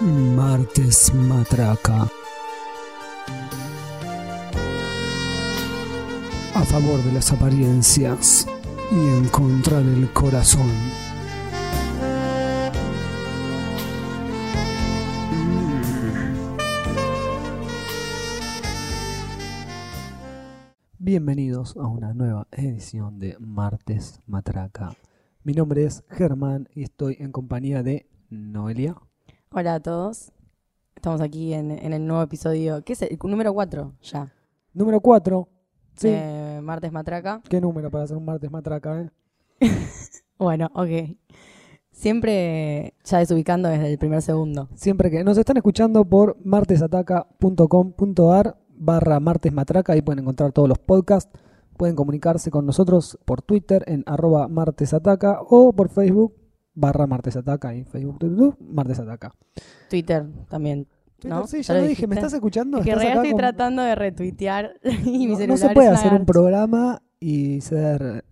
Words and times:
Martes 0.00 1.12
Matraca. 1.14 2.08
A 6.54 6.64
favor 6.64 7.02
de 7.02 7.12
las 7.12 7.32
apariencias 7.32 8.46
y 8.90 8.94
en 8.94 9.28
contra 9.28 9.78
del 9.78 10.12
corazón. 10.12 11.01
Bienvenidos 21.72 21.76
a 21.76 21.86
una 21.86 22.14
nueva 22.14 22.46
edición 22.52 23.18
de 23.18 23.36
Martes 23.38 24.20
Matraca. 24.26 24.94
Mi 25.42 25.54
nombre 25.54 25.84
es 25.84 26.04
Germán 26.10 26.68
y 26.74 26.82
estoy 26.82 27.16
en 27.18 27.32
compañía 27.32 27.82
de 27.82 28.06
Noelia. 28.30 28.96
Hola 29.50 29.76
a 29.76 29.80
todos. 29.80 30.32
Estamos 30.94 31.20
aquí 31.20 31.52
en, 31.54 31.70
en 31.70 31.92
el 31.92 32.06
nuevo 32.06 32.22
episodio. 32.22 32.82
¿Qué 32.84 32.92
es 32.94 33.02
el 33.02 33.18
número 33.22 33.52
4 33.54 33.92
ya? 34.02 34.32
Número 34.74 35.00
4. 35.00 35.48
Sí. 35.96 36.14
Martes 36.62 36.92
Matraca. 36.92 37.42
¿Qué 37.48 37.60
número 37.60 37.90
para 37.90 38.04
hacer 38.04 38.16
un 38.16 38.24
martes 38.24 38.50
matraca, 38.50 39.02
eh? 39.02 39.10
Bueno, 40.38 40.70
ok. 40.74 40.88
Siempre 41.90 42.94
ya 43.04 43.18
desubicando 43.18 43.68
desde 43.68 43.92
el 43.92 43.98
primer 43.98 44.22
segundo. 44.22 44.68
Siempre 44.74 45.10
que 45.10 45.24
nos 45.24 45.36
están 45.38 45.56
escuchando 45.56 46.04
por 46.04 46.36
martesataca.com.ar 46.44 48.58
barra 48.74 49.20
martesmatraca, 49.20 49.92
ahí 49.92 50.02
pueden 50.02 50.20
encontrar 50.20 50.52
todos 50.52 50.68
los 50.68 50.78
podcasts. 50.78 51.38
Pueden 51.76 51.96
comunicarse 51.96 52.50
con 52.50 52.66
nosotros 52.66 53.18
por 53.24 53.42
Twitter 53.42 53.84
en 53.86 54.02
arroba 54.06 54.48
martesataca 54.48 55.38
o 55.48 55.72
por 55.72 55.88
Facebook 55.88 56.34
barra 56.74 57.06
martesataca 57.06 57.74
y 57.74 57.84
Facebook, 57.84 58.18
YouTube, 58.20 58.56
martesataca. 58.60 59.32
Twitter 59.90 60.26
también. 60.48 60.86
Twitter, 61.18 61.30
¿No? 61.38 61.46
sí, 61.46 61.62
ya 61.62 61.74
lo 61.74 61.82
dije, 61.84 62.06
¿me 62.06 62.14
estás 62.14 62.32
escuchando? 62.32 62.78
Es 62.78 62.84
que 62.84 62.90
¿Estás 62.90 63.04
acá 63.04 63.14
estoy 63.14 63.30
con- 63.30 63.38
tratando 63.38 63.82
de 63.82 63.94
retuitear 63.94 64.72
y 65.04 65.26
mi 65.26 65.26
no, 65.26 65.36
celular 65.36 65.48
no 65.48 65.56
se 65.56 65.70
puede 65.74 65.88
hacer 65.88 66.12
un 66.14 66.26
programa 66.26 67.02
y 67.20 67.60
ser 67.60 68.24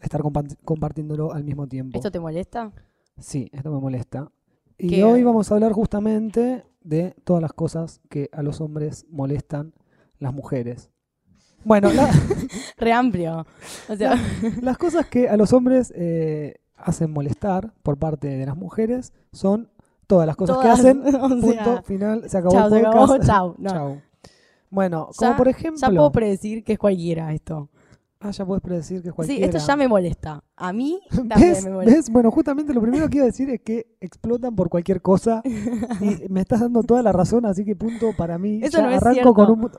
estar 0.00 0.20
compa- 0.22 0.56
compartiéndolo 0.64 1.32
al 1.32 1.44
mismo 1.44 1.66
tiempo. 1.66 1.96
¿Esto 1.98 2.10
te 2.10 2.20
molesta? 2.20 2.72
Sí, 3.18 3.48
esto 3.52 3.70
me 3.72 3.80
molesta. 3.80 4.30
Y 4.76 4.88
¿Qué? 4.88 5.04
hoy 5.04 5.22
vamos 5.22 5.50
a 5.50 5.54
hablar 5.54 5.72
justamente 5.72 6.64
de 6.82 7.14
todas 7.24 7.40
las 7.40 7.52
cosas 7.52 8.00
que 8.10 8.28
a 8.32 8.42
los 8.42 8.60
hombres 8.60 9.06
molestan 9.08 9.72
las 10.18 10.34
mujeres. 10.34 10.90
Bueno, 11.64 11.90
la- 11.92 12.10
Re 12.76 12.92
amplio. 12.92 13.46
O 13.88 13.96
sea, 13.96 14.14
las 14.62 14.78
cosas 14.78 15.06
que 15.06 15.28
a 15.28 15.36
los 15.36 15.52
hombres 15.52 15.92
eh, 15.96 16.56
hacen 16.76 17.10
molestar 17.10 17.72
por 17.82 17.96
parte 17.98 18.28
de 18.28 18.46
las 18.46 18.56
mujeres 18.56 19.12
son 19.32 19.70
todas 20.06 20.26
las 20.26 20.36
cosas 20.36 20.56
Todas, 20.56 20.66
que 20.82 20.88
hacen. 20.88 21.02
o 21.16 21.28
Punto 21.28 21.52
sea, 21.52 21.82
final, 21.82 22.28
se 22.28 22.38
acabó 22.38 22.54
chao, 22.54 22.66
el 22.68 22.72
se 22.74 22.80
acabó, 22.80 23.06
podcast. 23.06 23.26
chao. 23.26 23.54
No. 23.58 23.70
Chao. 23.70 24.02
Bueno, 24.70 25.08
como 25.16 25.30
Ya- 25.30 25.36
por 25.36 25.46
ya 25.46 25.50
ejemplo. 25.50 25.88
puedo 25.88 26.12
predecir 26.12 26.64
que 26.64 26.72
es 26.74 26.78
cualquiera 26.78 27.32
esto. 27.32 27.70
ah, 28.20 28.30
ya 28.30 28.44
puedes 28.44 28.62
predecir 28.62 29.02
que 29.02 29.08
es 29.08 29.12
Sí, 29.12 29.16
cualquiera. 29.16 29.46
esto 29.46 29.58
ya 29.66 29.76
me 29.76 29.86
molesta. 29.86 30.42
A 30.56 30.72
mí 30.72 31.00
también 31.10 31.38
¿Ves? 31.52 31.64
me 31.64 31.70
molesta. 31.70 31.96
¿Ves? 31.96 32.10
Bueno, 32.10 32.30
justamente 32.30 32.74
lo 32.74 32.80
primero 32.80 33.08
que 33.08 33.18
iba 33.18 33.24
a 33.24 33.26
decir 33.26 33.48
es 33.50 33.60
que 33.60 33.86
explotan 34.00 34.54
por 34.56 34.68
cualquier 34.68 35.00
cosa 35.00 35.42
y 35.44 36.28
me 36.28 36.40
estás 36.40 36.60
dando 36.60 36.82
toda 36.82 37.02
la 37.02 37.12
razón, 37.12 37.46
así 37.46 37.64
que 37.64 37.76
punto 37.76 38.10
para 38.16 38.36
mí. 38.38 38.60
Eso 38.62 38.78
Ya 38.78 38.84
no 38.84 38.90
es 38.90 38.96
arranco 38.96 39.14
cierto. 39.14 39.34
con 39.34 39.50
un... 39.50 39.70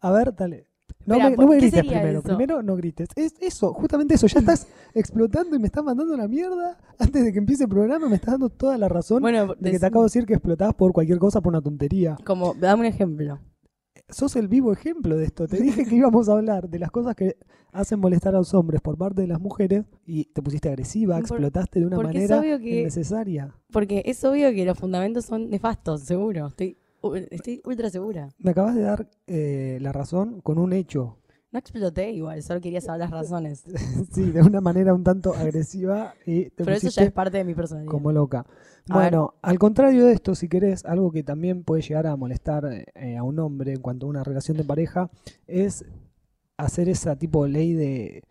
A 0.00 0.10
ver, 0.10 0.34
dale. 0.34 0.66
No, 1.06 1.14
Espera, 1.14 1.30
me, 1.30 1.36
¿por 1.36 1.44
no 1.46 1.50
me 1.50 1.56
qué 1.58 1.66
grites 1.66 1.80
primero. 1.86 2.18
eso? 2.18 2.22
Primero 2.22 2.62
no 2.62 2.76
grites. 2.76 3.08
Es 3.16 3.34
eso, 3.40 3.72
justamente 3.72 4.14
eso. 4.14 4.26
Ya 4.26 4.40
estás 4.40 4.66
explotando 4.94 5.56
y 5.56 5.58
me 5.58 5.66
estás 5.66 5.82
mandando 5.82 6.16
la 6.16 6.28
mierda. 6.28 6.78
Antes 6.98 7.24
de 7.24 7.32
que 7.32 7.38
empiece 7.38 7.64
el 7.64 7.70
programa 7.70 8.08
me 8.08 8.16
estás 8.16 8.32
dando 8.34 8.50
toda 8.50 8.76
la 8.78 8.88
razón 8.88 9.22
Bueno, 9.22 9.54
de 9.58 9.70
que 9.72 9.78
te 9.78 9.86
acabo 9.86 10.02
de 10.04 10.06
decir 10.06 10.26
que 10.26 10.34
explotás 10.34 10.74
por 10.74 10.92
cualquier 10.92 11.18
cosa, 11.18 11.40
por 11.40 11.52
una 11.52 11.62
tontería. 11.62 12.16
Como, 12.24 12.54
dame 12.54 12.80
un 12.80 12.86
ejemplo. 12.86 13.38
Sos 14.08 14.34
el 14.36 14.48
vivo 14.48 14.72
ejemplo 14.72 15.16
de 15.16 15.24
esto. 15.24 15.46
Te 15.46 15.58
dije 15.60 15.84
que 15.84 15.94
íbamos 15.94 16.28
a 16.28 16.32
hablar 16.32 16.68
de 16.68 16.78
las 16.80 16.90
cosas 16.90 17.14
que 17.14 17.36
hacen 17.72 18.00
molestar 18.00 18.34
a 18.34 18.38
los 18.38 18.52
hombres 18.54 18.80
por 18.80 18.98
parte 18.98 19.22
de 19.22 19.28
las 19.28 19.40
mujeres 19.40 19.84
y 20.04 20.24
te 20.26 20.42
pusiste 20.42 20.68
agresiva, 20.68 21.14
Por- 21.14 21.20
explotaste 21.22 21.78
de 21.80 21.86
una 21.86 21.96
manera 21.96 22.40
que- 22.58 22.80
innecesaria. 22.80 23.54
Porque 23.72 24.02
es 24.06 24.22
obvio 24.24 24.50
que 24.52 24.64
los 24.64 24.76
fundamentos 24.76 25.26
son 25.26 25.48
nefastos, 25.48 26.02
seguro. 26.02 26.48
Estoy, 26.48 26.76
estoy 27.30 27.60
ultra 27.64 27.90
segura. 27.90 28.28
Me 28.38 28.50
acabas 28.52 28.74
de 28.74 28.82
dar 28.82 29.08
eh, 29.26 29.78
la 29.80 29.92
razón 29.92 30.40
con 30.40 30.58
un 30.58 30.72
hecho. 30.72 31.16
No 31.52 31.58
exploté 31.58 32.12
igual, 32.12 32.42
solo 32.44 32.60
quería 32.60 32.80
saber 32.80 33.00
las 33.00 33.10
razones. 33.10 33.64
sí, 34.12 34.30
de 34.30 34.40
una 34.42 34.60
manera 34.60 34.94
un 34.94 35.02
tanto 35.02 35.34
agresiva 35.34 36.14
y 36.24 36.44
te 36.50 36.64
Pero 36.64 36.72
eso 36.76 36.88
ya 36.90 37.02
es 37.02 37.10
parte 37.12 37.38
de 37.38 37.44
mi 37.44 37.54
personalidad. 37.54 37.90
como 37.90 38.12
loca. 38.12 38.46
A 38.88 38.94
bueno, 38.94 39.34
al 39.42 39.58
contrario 39.58 40.06
de 40.06 40.12
esto, 40.12 40.34
si 40.36 40.48
querés, 40.48 40.84
algo 40.84 41.10
que 41.10 41.22
también 41.24 41.64
puede 41.64 41.82
llegar 41.82 42.06
a 42.06 42.16
molestar 42.16 42.64
eh, 42.94 43.16
a 43.16 43.22
un 43.24 43.38
hombre 43.40 43.72
en 43.72 43.80
cuanto 43.80 44.06
a 44.06 44.08
una 44.10 44.22
relación 44.22 44.56
de 44.56 44.64
pareja 44.64 45.10
es 45.48 45.84
hacer 46.56 46.88
esa 46.88 47.16
tipo 47.16 47.44
de 47.44 47.50
ley 47.50 47.72
de 47.72 48.22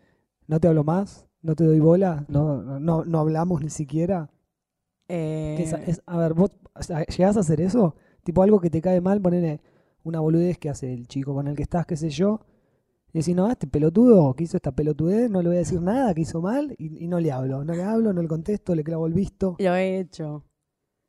no 0.46 0.58
te 0.58 0.68
hablo 0.68 0.82
más, 0.84 1.26
no 1.42 1.54
te 1.54 1.64
doy 1.64 1.80
bola, 1.80 2.24
no, 2.28 2.62
no- 2.80 3.04
no, 3.04 3.18
hablamos 3.18 3.60
ni 3.62 3.70
siquiera. 3.70 4.30
Eh, 5.08 5.70
es- 5.86 6.02
a 6.06 6.16
ver, 6.18 6.34
vos 6.34 6.52
llegás 7.16 7.36
a 7.36 7.40
hacer 7.40 7.60
eso, 7.60 7.96
tipo 8.30 8.42
algo 8.42 8.60
que 8.60 8.70
te 8.70 8.80
cae 8.80 9.00
mal, 9.00 9.20
ponerle 9.20 9.60
una 10.04 10.20
boludez 10.20 10.56
que 10.58 10.70
hace 10.70 10.92
el 10.94 11.06
chico 11.08 11.34
con 11.34 11.48
el 11.48 11.56
que 11.56 11.62
estás, 11.64 11.84
qué 11.84 11.96
sé 11.96 12.10
yo, 12.10 12.40
y 13.12 13.18
decís, 13.18 13.34
no, 13.34 13.50
este 13.50 13.66
pelotudo 13.66 14.34
que 14.34 14.44
hizo 14.44 14.56
esta 14.56 14.70
pelotudez, 14.70 15.28
no 15.30 15.42
le 15.42 15.48
voy 15.48 15.56
a 15.56 15.60
decir 15.60 15.80
nada, 15.82 16.14
que 16.14 16.20
hizo 16.20 16.40
mal, 16.40 16.74
y, 16.78 17.04
y 17.04 17.08
no 17.08 17.18
le 17.18 17.32
hablo, 17.32 17.64
no 17.64 17.74
le 17.74 17.82
hablo, 17.82 18.12
no 18.12 18.22
le 18.22 18.28
contesto, 18.28 18.74
le 18.76 18.84
clavo 18.84 19.06
el 19.08 19.14
visto. 19.14 19.56
Lo 19.58 19.74
he 19.74 19.98
hecho. 19.98 20.44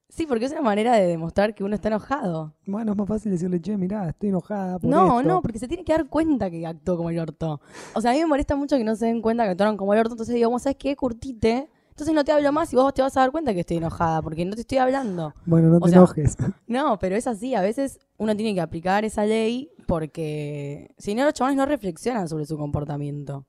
Sí, 0.09 0.25
porque 0.25 0.43
es 0.45 0.51
una 0.51 0.61
manera 0.61 0.95
de 0.95 1.05
demostrar 1.07 1.53
que 1.55 1.63
uno 1.63 1.75
está 1.75 1.87
enojado. 1.87 2.55
Bueno, 2.65 2.91
es 2.91 2.97
más 2.97 3.07
fácil 3.07 3.31
decirle, 3.31 3.61
che, 3.61 3.77
mirá, 3.77 4.09
estoy 4.09 4.27
enojada 4.29 4.77
por 4.79 4.89
No, 4.89 5.19
esto. 5.19 5.29
no, 5.31 5.41
porque 5.41 5.59
se 5.59 5.67
tiene 5.69 5.85
que 5.85 5.93
dar 5.93 6.09
cuenta 6.09 6.49
que 6.49 6.65
actuó 6.67 6.97
como 6.97 7.11
el 7.11 7.19
orto. 7.19 7.61
O 7.93 8.01
sea, 8.01 8.11
a 8.11 8.13
mí 8.15 8.19
me 8.19 8.25
molesta 8.25 8.55
mucho 8.57 8.75
que 8.77 8.83
no 8.83 8.95
se 8.97 9.05
den 9.05 9.21
cuenta 9.21 9.43
que 9.45 9.51
actuaron 9.51 9.77
como 9.77 9.93
el 9.93 9.99
orto. 9.99 10.13
Entonces 10.15 10.35
digo, 10.35 10.49
¿vos 10.49 10.63
sabes 10.63 10.75
qué? 10.77 10.95
Curtite. 10.97 11.69
Entonces 12.01 12.15
no 12.15 12.23
te 12.25 12.31
hablo 12.31 12.51
más 12.51 12.73
y 12.73 12.75
vos 12.75 12.91
te 12.95 13.03
vas 13.03 13.15
a 13.15 13.19
dar 13.19 13.31
cuenta 13.31 13.53
que 13.53 13.59
estoy 13.59 13.77
enojada 13.77 14.23
porque 14.23 14.43
no 14.43 14.55
te 14.55 14.61
estoy 14.61 14.79
hablando. 14.79 15.35
Bueno, 15.45 15.69
no 15.69 15.77
O 15.77 15.81
te 15.81 15.89
sea, 15.89 15.99
enojes. 15.99 16.35
No, 16.67 16.97
pero 16.97 17.15
es 17.15 17.27
así. 17.27 17.53
A 17.53 17.61
veces 17.61 17.99
uno 18.17 18.35
tiene 18.35 18.55
que 18.55 18.61
aplicar 18.61 19.05
esa 19.05 19.23
ley 19.23 19.69
porque 19.85 20.95
si 20.97 21.13
no, 21.13 21.25
los 21.25 21.35
chavales 21.35 21.57
no 21.57 21.65
reflexionan 21.67 22.27
sobre 22.27 22.47
su 22.47 22.57
comportamiento. 22.57 23.45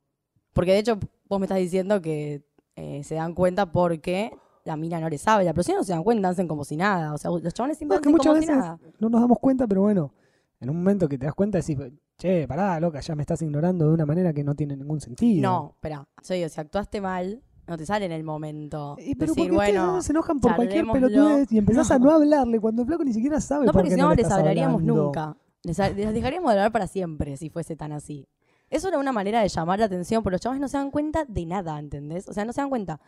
Porque 0.52 0.72
de 0.72 0.80
hecho, 0.80 0.98
vos 1.30 1.40
me 1.40 1.46
estás 1.46 1.56
diciendo 1.60 2.02
que 2.02 2.44
eh, 2.76 3.02
se 3.04 3.14
dan 3.14 3.32
cuenta 3.32 3.72
porque 3.72 4.32
la 4.66 4.76
mina 4.76 5.00
no 5.00 5.08
les 5.08 5.26
habla. 5.26 5.54
Pero 5.54 5.62
si 5.62 5.72
no 5.72 5.82
se 5.82 5.92
dan 5.94 6.04
cuenta, 6.04 6.28
hacen 6.28 6.46
como 6.46 6.64
si 6.64 6.76
nada. 6.76 7.14
O 7.14 7.16
sea, 7.16 7.30
los 7.30 7.54
chavales 7.54 7.78
siempre 7.78 7.96
No, 7.96 8.02
que 8.02 8.08
hacen 8.10 8.12
muchas 8.12 8.32
como 8.34 8.42
si 8.42 8.48
nada. 8.48 8.78
no 9.00 9.08
nos 9.08 9.18
damos 9.22 9.38
cuenta, 9.38 9.66
pero 9.66 9.80
bueno, 9.80 10.12
en 10.60 10.68
un 10.68 10.76
momento 10.76 11.08
que 11.08 11.16
te 11.16 11.24
das 11.24 11.34
cuenta 11.34 11.56
decís, 11.56 11.78
che, 12.18 12.46
pará, 12.46 12.78
loca, 12.80 13.00
ya 13.00 13.14
me 13.16 13.22
estás 13.22 13.40
ignorando 13.40 13.86
de 13.88 13.94
una 13.94 14.04
manera 14.04 14.30
que 14.34 14.44
no 14.44 14.54
tiene 14.54 14.76
ningún 14.76 15.00
sentido. 15.00 15.40
No, 15.40 15.70
espera. 15.76 16.06
Yo 16.22 16.34
digo, 16.34 16.48
si 16.50 16.60
actuaste 16.60 17.00
mal, 17.00 17.42
no 17.66 17.76
te 17.76 17.86
sale 17.86 18.06
en 18.06 18.12
el 18.12 18.24
momento. 18.24 18.96
Y 18.98 19.14
pero 19.14 19.32
decir, 19.32 19.48
porque 19.50 19.56
ustedes 19.56 19.80
bueno, 19.80 20.02
se 20.02 20.12
enojan 20.12 20.40
por 20.40 20.56
cualquier 20.56 20.86
pelotudez 20.86 21.52
y 21.52 21.58
empezás 21.58 21.90
a 21.90 21.98
No. 21.98 22.06
no 22.06 22.10
hablarle 22.12 22.60
cuando 22.60 22.82
el 22.82 22.88
flaco 22.88 23.04
ni 23.04 23.12
siquiera 23.12 23.40
sabe 23.40 23.66
no 23.66 23.72
por 23.72 23.80
porque 23.82 23.90
qué 23.90 23.94
si 23.96 24.00
no, 24.00 24.10
le 24.10 24.16
les 24.16 24.30
hablaríamos 24.30 24.80
hablando. 24.80 25.04
nunca. 25.04 25.36
Les, 25.62 25.76
dejaríamos 25.76 26.50
de 26.52 26.58
hablar 26.58 26.72
para 26.72 26.86
siempre 26.88 27.36
si 27.36 27.48
fuese 27.50 27.76
tan 27.76 27.92
así. 27.92 28.26
Eso 28.68 28.88
era 28.88 28.98
una 28.98 29.12
manera 29.12 29.40
de 29.42 29.48
llamar 29.48 29.78
la 29.78 29.84
atención, 29.84 30.22
pero 30.22 30.32
los 30.32 30.40
chavales 30.40 30.60
no 30.60 30.68
se 30.68 30.76
dan 30.78 30.90
cuenta 30.90 31.24
de 31.26 31.46
nada, 31.46 31.78
¿entendés? 31.78 32.26
O 32.28 32.32
sea, 32.32 32.44
no 32.44 32.52
se 32.52 32.60
dan 32.60 32.70
cuenta. 32.70 33.00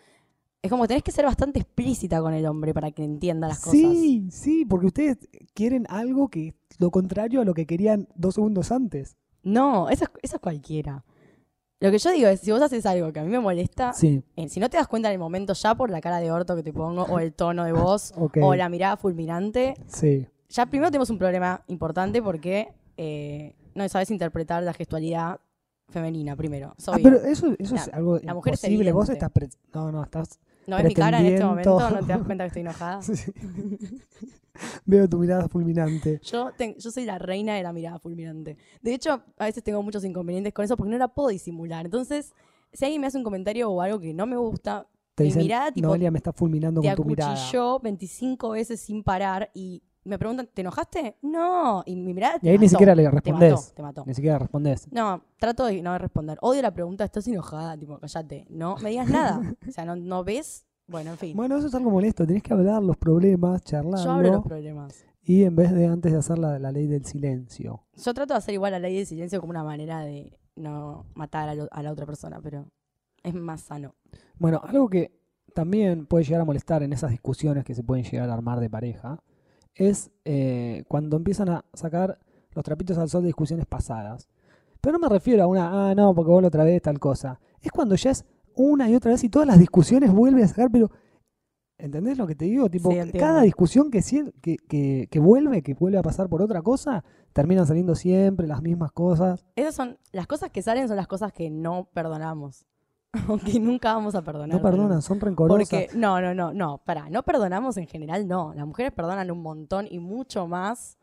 Es 0.62 0.70
como 0.70 0.86
tenés 0.86 1.02
que 1.02 1.10
ser 1.12 1.24
bastante 1.24 1.58
explícita 1.60 2.20
con 2.22 2.32
el 2.32 2.46
hombre 2.46 2.72
para 2.72 2.90
que 2.90 3.02
entienda 3.04 3.48
las 3.48 3.58
cosas. 3.58 3.72
Sí, 3.72 4.28
sí, 4.30 4.64
porque 4.64 4.86
ustedes 4.86 5.18
quieren 5.52 5.84
algo 5.90 6.28
que 6.28 6.48
es 6.48 6.54
lo 6.78 6.90
contrario 6.90 7.40
a 7.40 7.44
lo 7.44 7.54
que 7.54 7.66
querían 7.66 8.08
dos 8.14 8.36
segundos 8.36 8.72
antes. 8.72 9.16
No, 9.42 9.88
eso 9.90 10.04
es, 10.04 10.10
eso 10.22 10.36
es 10.36 10.40
cualquiera. 10.40 11.04
Lo 11.80 11.90
que 11.90 11.98
yo 11.98 12.10
digo 12.12 12.28
es, 12.28 12.40
si 12.40 12.50
vos 12.50 12.62
haces 12.62 12.86
algo 12.86 13.12
que 13.12 13.20
a 13.20 13.24
mí 13.24 13.28
me 13.30 13.40
molesta, 13.40 13.92
Sí, 13.92 14.22
eh, 14.36 14.48
si 14.48 14.60
no 14.60 14.70
te 14.70 14.76
das 14.76 14.86
cuenta 14.88 15.08
en 15.08 15.14
el 15.14 15.18
momento 15.18 15.52
ya 15.54 15.74
por 15.74 15.90
la 15.90 16.00
cara 16.00 16.18
de 16.18 16.30
orto 16.30 16.56
que 16.56 16.62
te 16.62 16.72
pongo, 16.72 17.02
o 17.02 17.18
el 17.18 17.32
tono 17.34 17.64
de 17.64 17.72
voz, 17.72 18.12
ok. 18.16 18.38
o 18.42 18.54
la 18.54 18.68
mirada 18.68 18.96
fulminante, 18.96 19.74
Sí, 19.86 20.26
ya 20.48 20.66
primero 20.66 20.90
tenemos 20.90 21.10
un 21.10 21.18
problema 21.18 21.62
importante 21.66 22.22
porque 22.22 22.72
eh, 22.96 23.54
no 23.74 23.88
sabes 23.88 24.10
interpretar 24.10 24.62
la 24.62 24.72
gestualidad 24.72 25.40
femenina 25.90 26.36
primero. 26.36 26.74
Es 26.78 26.88
Ah, 26.88 26.96
pero 27.02 27.16
eso, 27.16 27.48
eso 27.58 27.74
es 27.74 27.86
La- 27.88 27.96
algo 27.96 28.18
la 28.22 28.34
mujer 28.34 28.54
es 28.54 28.64
imposible. 28.64 28.92
Vos 28.92 29.08
evidente. 29.10 29.26
estás... 29.42 29.58
No, 29.74 29.90
no, 29.92 30.02
estás... 30.04 30.38
¿No 30.66 30.76
ves 30.76 30.86
mi 30.86 30.94
cara 30.94 31.20
en 31.20 31.26
este 31.26 31.44
momento? 31.44 31.90
¿No 31.90 31.98
te 31.98 32.06
das 32.06 32.22
cuenta 32.22 32.44
que 32.44 32.48
estoy 32.48 32.62
enojada? 32.62 33.00
Sí. 33.14 33.32
Veo 34.86 35.08
tu 35.08 35.18
mirada 35.18 35.48
fulminante. 35.48 36.20
Yo, 36.22 36.52
ten- 36.56 36.76
yo 36.78 36.90
soy 36.92 37.04
la 37.04 37.18
reina 37.18 37.56
de 37.56 37.62
la 37.64 37.72
mirada 37.72 37.98
fulminante. 37.98 38.56
De 38.82 38.94
hecho, 38.94 39.20
a 39.36 39.46
veces 39.46 39.64
tengo 39.64 39.82
muchos 39.82 40.04
inconvenientes 40.04 40.54
con 40.54 40.64
eso 40.64 40.76
porque 40.76 40.92
no 40.92 40.98
la 40.98 41.08
puedo 41.08 41.28
disimular. 41.30 41.84
Entonces, 41.86 42.32
si 42.72 42.84
alguien 42.84 43.00
me 43.00 43.08
hace 43.08 43.18
un 43.18 43.24
comentario 43.24 43.68
o 43.68 43.80
algo 43.80 43.98
que 43.98 44.14
no 44.14 44.26
me 44.26 44.36
gusta, 44.36 44.86
Te 45.16 45.24
Mi 45.24 45.28
dicen, 45.30 45.42
mirada, 45.42 45.72
tipo, 45.72 45.88
Noelia 45.88 46.10
me 46.12 46.18
está 46.18 46.32
fulminando 46.32 46.80
te 46.80 46.86
con 46.88 46.96
tu 46.96 47.04
mirada. 47.04 47.32
acuchilló 47.32 47.80
25 47.80 48.50
veces 48.50 48.80
sin 48.80 49.02
parar 49.02 49.50
y 49.54 49.82
me 50.04 50.18
preguntan, 50.18 50.48
¿te 50.52 50.60
enojaste? 50.60 51.16
No. 51.22 51.82
Y 51.86 51.96
mi 51.96 52.12
mirada 52.14 52.38
Y 52.42 52.48
ahí 52.50 52.58
ni 52.58 52.68
siquiera 52.68 52.94
le 52.94 53.02
te 53.02 53.08
mató, 53.10 53.16
respondés. 53.24 53.74
te 53.74 53.82
mató. 53.82 54.04
Ni 54.06 54.14
siquiera 54.14 54.38
respondés. 54.38 54.86
No, 54.92 55.22
trato 55.38 55.66
de 55.66 55.80
no 55.82 55.96
responder. 55.98 56.38
Odio 56.42 56.62
la 56.62 56.72
pregunta, 56.72 57.04
¿estás 57.04 57.26
enojada? 57.28 57.76
Tipo, 57.76 57.98
callate. 57.98 58.46
No 58.50 58.76
me 58.82 58.90
digas 58.90 59.08
nada. 59.08 59.40
O 59.66 59.70
sea, 59.70 59.84
no, 59.84 59.96
no 59.96 60.24
ves. 60.24 60.66
Bueno, 60.86 61.12
en 61.12 61.16
fin. 61.18 61.36
Bueno, 61.36 61.56
eso 61.56 61.66
es 61.68 61.74
algo 61.74 61.90
molesto. 61.90 62.26
Tenés 62.26 62.42
que 62.42 62.52
hablar 62.52 62.82
los 62.82 62.96
problemas, 62.98 63.62
charlarlo. 63.64 64.04
Yo 64.04 64.10
hablo 64.10 64.32
los 64.32 64.44
problemas. 64.44 65.04
Y 65.22 65.44
en 65.44 65.56
vez 65.56 65.72
de 65.72 65.86
antes 65.86 66.12
de 66.12 66.18
hacer 66.18 66.38
la, 66.38 66.58
la 66.58 66.70
ley 66.70 66.86
del 66.86 67.06
silencio. 67.06 67.82
Yo 67.96 68.12
trato 68.12 68.34
de 68.34 68.38
hacer 68.38 68.52
igual 68.52 68.72
la 68.72 68.78
ley 68.78 68.94
del 68.96 69.06
silencio 69.06 69.40
como 69.40 69.50
una 69.52 69.64
manera 69.64 70.00
de 70.00 70.38
no 70.56 71.06
matar 71.14 71.48
a, 71.48 71.54
lo- 71.54 71.68
a 71.70 71.82
la 71.82 71.90
otra 71.92 72.04
persona, 72.04 72.40
pero 72.42 72.66
es 73.22 73.32
más 73.34 73.62
sano. 73.62 73.94
Bueno, 74.38 74.60
algo 74.62 74.88
que 74.90 75.18
también 75.54 76.04
puede 76.04 76.24
llegar 76.24 76.42
a 76.42 76.44
molestar 76.44 76.82
en 76.82 76.92
esas 76.92 77.10
discusiones 77.10 77.64
que 77.64 77.74
se 77.74 77.82
pueden 77.82 78.04
llegar 78.04 78.28
a 78.28 78.34
armar 78.34 78.60
de 78.60 78.68
pareja 78.68 79.22
es 79.74 80.10
eh, 80.24 80.84
cuando 80.88 81.16
empiezan 81.16 81.48
a 81.48 81.64
sacar 81.72 82.18
los 82.52 82.64
trapitos 82.64 82.98
al 82.98 83.08
sol 83.08 83.22
de 83.22 83.28
discusiones 83.28 83.66
pasadas. 83.66 84.28
Pero 84.80 84.98
no 84.98 84.98
me 84.98 85.08
refiero 85.08 85.42
a 85.42 85.46
una, 85.46 85.90
ah, 85.90 85.94
no, 85.94 86.14
porque 86.14 86.30
vos 86.30 86.42
la 86.42 86.48
otra 86.48 86.64
vez 86.64 86.82
tal 86.82 86.98
cosa. 86.98 87.40
Es 87.60 87.72
cuando 87.72 87.94
ya 87.94 88.10
es 88.10 88.24
una 88.54 88.88
y 88.88 88.94
otra 88.94 89.12
vez 89.12 89.24
y 89.24 89.28
todas 89.28 89.48
las 89.48 89.58
discusiones 89.58 90.12
vuelven 90.12 90.44
a 90.44 90.48
sacar, 90.48 90.70
pero 90.70 90.90
¿entendés 91.78 92.18
lo 92.18 92.26
que 92.26 92.34
te 92.34 92.44
digo? 92.44 92.68
Tipo, 92.68 92.90
Sí, 92.90 92.98
cada 93.18 93.42
discusión 93.42 93.90
que, 93.90 94.00
que, 94.40 94.56
que, 94.68 95.08
que 95.10 95.18
vuelve, 95.18 95.62
que 95.62 95.74
vuelve 95.74 95.98
a 95.98 96.02
pasar 96.02 96.28
por 96.28 96.42
otra 96.42 96.62
cosa, 96.62 97.04
terminan 97.32 97.66
saliendo 97.66 97.94
siempre 97.94 98.46
las 98.46 98.62
mismas 98.62 98.92
cosas. 98.92 99.44
Esas 99.56 99.74
son 99.74 99.98
las 100.12 100.26
cosas 100.26 100.50
que 100.50 100.62
salen 100.62 100.86
son 100.86 100.96
las 100.96 101.08
cosas 101.08 101.32
que 101.32 101.50
no 101.50 101.88
perdonamos. 101.92 102.66
O 103.28 103.38
que 103.38 103.58
nunca 103.60 103.94
vamos 103.94 104.14
a 104.14 104.22
perdonar. 104.22 104.56
No 104.56 104.62
perdonan, 104.62 105.02
son 105.02 105.20
rencorosas. 105.20 105.68
Porque, 105.68 105.88
no, 105.94 106.20
no, 106.20 106.34
no, 106.34 106.52
no, 106.52 106.78
pará, 106.78 107.08
no 107.10 107.22
perdonamos 107.22 107.76
en 107.76 107.86
general, 107.86 108.26
no. 108.26 108.52
Las 108.54 108.66
mujeres 108.66 108.92
perdonan 108.92 109.30
un 109.30 109.42
montón 109.42 109.86
y 109.90 109.98
mucho 109.98 110.46
más 110.46 110.98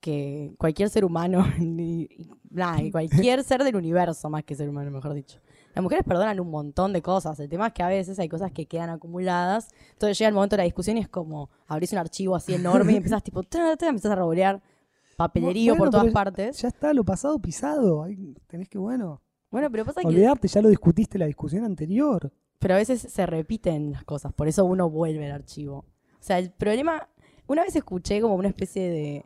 que 0.00 0.54
cualquier 0.58 0.90
ser 0.90 1.04
humano, 1.04 1.44
y, 1.58 2.30
nada, 2.50 2.82
y 2.82 2.90
cualquier 2.92 3.42
ser 3.44 3.64
del 3.64 3.76
universo, 3.76 4.30
más 4.30 4.44
que 4.44 4.54
ser 4.54 4.68
humano, 4.68 4.90
mejor 4.90 5.14
dicho. 5.14 5.40
Las 5.74 5.82
mujeres 5.82 6.04
perdonan 6.04 6.40
un 6.40 6.50
montón 6.50 6.92
de 6.92 7.02
cosas. 7.02 7.38
El 7.38 7.48
tema 7.48 7.68
es 7.68 7.72
que 7.72 7.82
a 7.82 7.88
veces 7.88 8.18
hay 8.18 8.28
cosas 8.28 8.50
que 8.50 8.66
quedan 8.66 8.90
acumuladas. 8.90 9.68
Entonces 9.92 10.18
llega 10.18 10.28
el 10.28 10.34
momento 10.34 10.56
de 10.56 10.62
la 10.62 10.64
discusión 10.64 10.96
y 10.96 11.00
es 11.00 11.08
como 11.08 11.50
abrís 11.68 11.92
un 11.92 11.98
archivo 11.98 12.34
así 12.34 12.54
enorme 12.54 12.94
y 12.94 12.96
empiezas 12.96 13.22
tipo, 13.22 13.42
ta, 13.44 13.76
ta, 13.76 13.86
empiezas 13.86 14.10
a 14.10 14.16
revolear 14.16 14.60
papelerío 15.16 15.76
Bueno, 15.76 15.84
por 15.84 16.00
todas 16.00 16.12
partes. 16.12 16.60
Ya 16.60 16.68
está, 16.68 16.92
lo 16.92 17.04
pasado 17.04 17.38
pisado. 17.38 18.06
Tenés 18.48 18.68
que, 18.68 18.78
bueno, 18.78 19.22
Bueno, 19.50 19.70
pero 19.70 19.84
pasa 19.84 20.00
que 20.02 20.06
olvidarte, 20.08 20.48
ya 20.48 20.60
lo 20.62 20.68
discutiste 20.68 21.18
la 21.18 21.26
discusión 21.26 21.64
anterior. 21.64 22.32
pero 22.58 22.74
a 22.74 22.76
veces 22.78 23.00
se 23.00 23.24
repiten 23.26 23.92
las 23.92 24.04
cosas, 24.04 24.32
por 24.32 24.48
eso 24.48 24.64
uno 24.64 24.90
vuelve 24.90 25.26
al 25.26 25.32
archivo. 25.32 25.78
O 25.78 26.22
sea, 26.22 26.38
el 26.38 26.50
problema, 26.50 27.08
una 27.46 27.62
vez 27.62 27.74
escuché 27.76 28.20
como 28.20 28.34
una 28.34 28.48
especie 28.48 28.90
de 28.90 29.24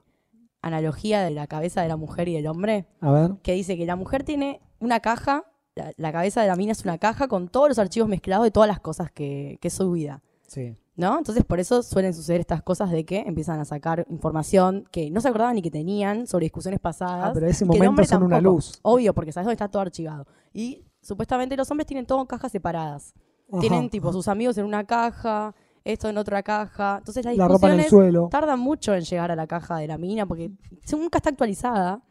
analogía 0.60 1.22
de 1.22 1.30
la 1.30 1.46
cabeza 1.46 1.82
de 1.82 1.88
la 1.88 1.96
mujer 1.96 2.28
y 2.28 2.34
del 2.34 2.46
hombre, 2.46 2.86
A 3.00 3.10
ver. 3.10 3.30
que 3.42 3.52
dice 3.52 3.76
que 3.76 3.86
la 3.86 3.96
mujer 3.96 4.22
tiene 4.22 4.60
una 4.78 5.00
caja, 5.00 5.44
la, 5.74 5.92
la 5.96 6.12
cabeza 6.12 6.42
de 6.42 6.48
la 6.48 6.56
mina 6.56 6.72
es 6.72 6.84
una 6.84 6.98
caja 6.98 7.26
con 7.28 7.48
todos 7.48 7.69
los 7.69 7.78
archivos 7.78 8.08
mezclados 8.08 8.44
de 8.44 8.50
todas 8.50 8.69
las 8.69 8.80
cosas 8.80 9.10
que, 9.10 9.58
que 9.60 9.69
es 9.69 9.74
su 9.74 9.90
vida. 9.90 10.22
Sí. 10.46 10.76
¿No? 10.94 11.17
Entonces, 11.17 11.44
por 11.44 11.59
eso 11.59 11.83
suelen 11.83 12.12
suceder 12.12 12.41
estas 12.41 12.62
cosas 12.62 12.91
de 12.91 13.05
que 13.05 13.21
empiezan 13.21 13.59
a 13.61 13.65
sacar 13.65 14.05
información 14.11 14.87
que 14.91 15.11
no 15.11 15.23
se 15.23 15.29
acordaban 15.29 15.55
ni 15.55 15.62
que 15.62 15.71
tenían 15.71 16.27
sobre 16.27 16.44
discusiones 16.44 16.81
pasadas. 16.81 17.31
Ah, 17.31 17.33
pero 17.33 17.47
ese 17.47 17.65
momento 17.65 18.05
son 18.05 18.25
una 18.25 18.41
luz. 18.41 18.79
Obvio, 18.83 19.15
porque 19.15 19.33
sabes 19.33 19.47
dónde 19.47 19.55
está 19.55 19.69
todo 19.69 19.83
archivado. 19.83 20.27
Y 20.53 20.85
supuestamente 21.00 21.56
los 21.56 21.71
hombres 21.71 21.87
tienen 21.87 22.05
todo 22.05 22.21
en 22.21 22.27
cajas 22.27 22.53
separadas. 22.53 23.15
Tienen 23.61 23.91
tipo 23.91 24.12
sus 24.12 24.29
amigos 24.29 24.56
en 24.59 24.65
una 24.65 24.85
caja, 24.85 25.55
esto 25.85 26.09
en 26.09 26.19
otra 26.19 26.43
caja. 26.43 26.97
Entonces 26.99 27.25
las 27.25 27.37
la 27.37 27.49
ropa 27.49 27.73
en 27.73 27.81
el 27.81 27.87
suelo. 27.87 28.29
tardan 28.31 28.61
mucho 28.61 28.94
en 28.94 29.03
llegar 29.03 29.31
a 29.31 29.37
la 29.37 29.47
caja 29.47 29.77
de 29.77 29.87
la 29.87 29.99
mina 29.99 30.27
porque 30.27 30.50
nunca 30.93 31.19
está 31.19 31.31
actualizada. 31.31 32.03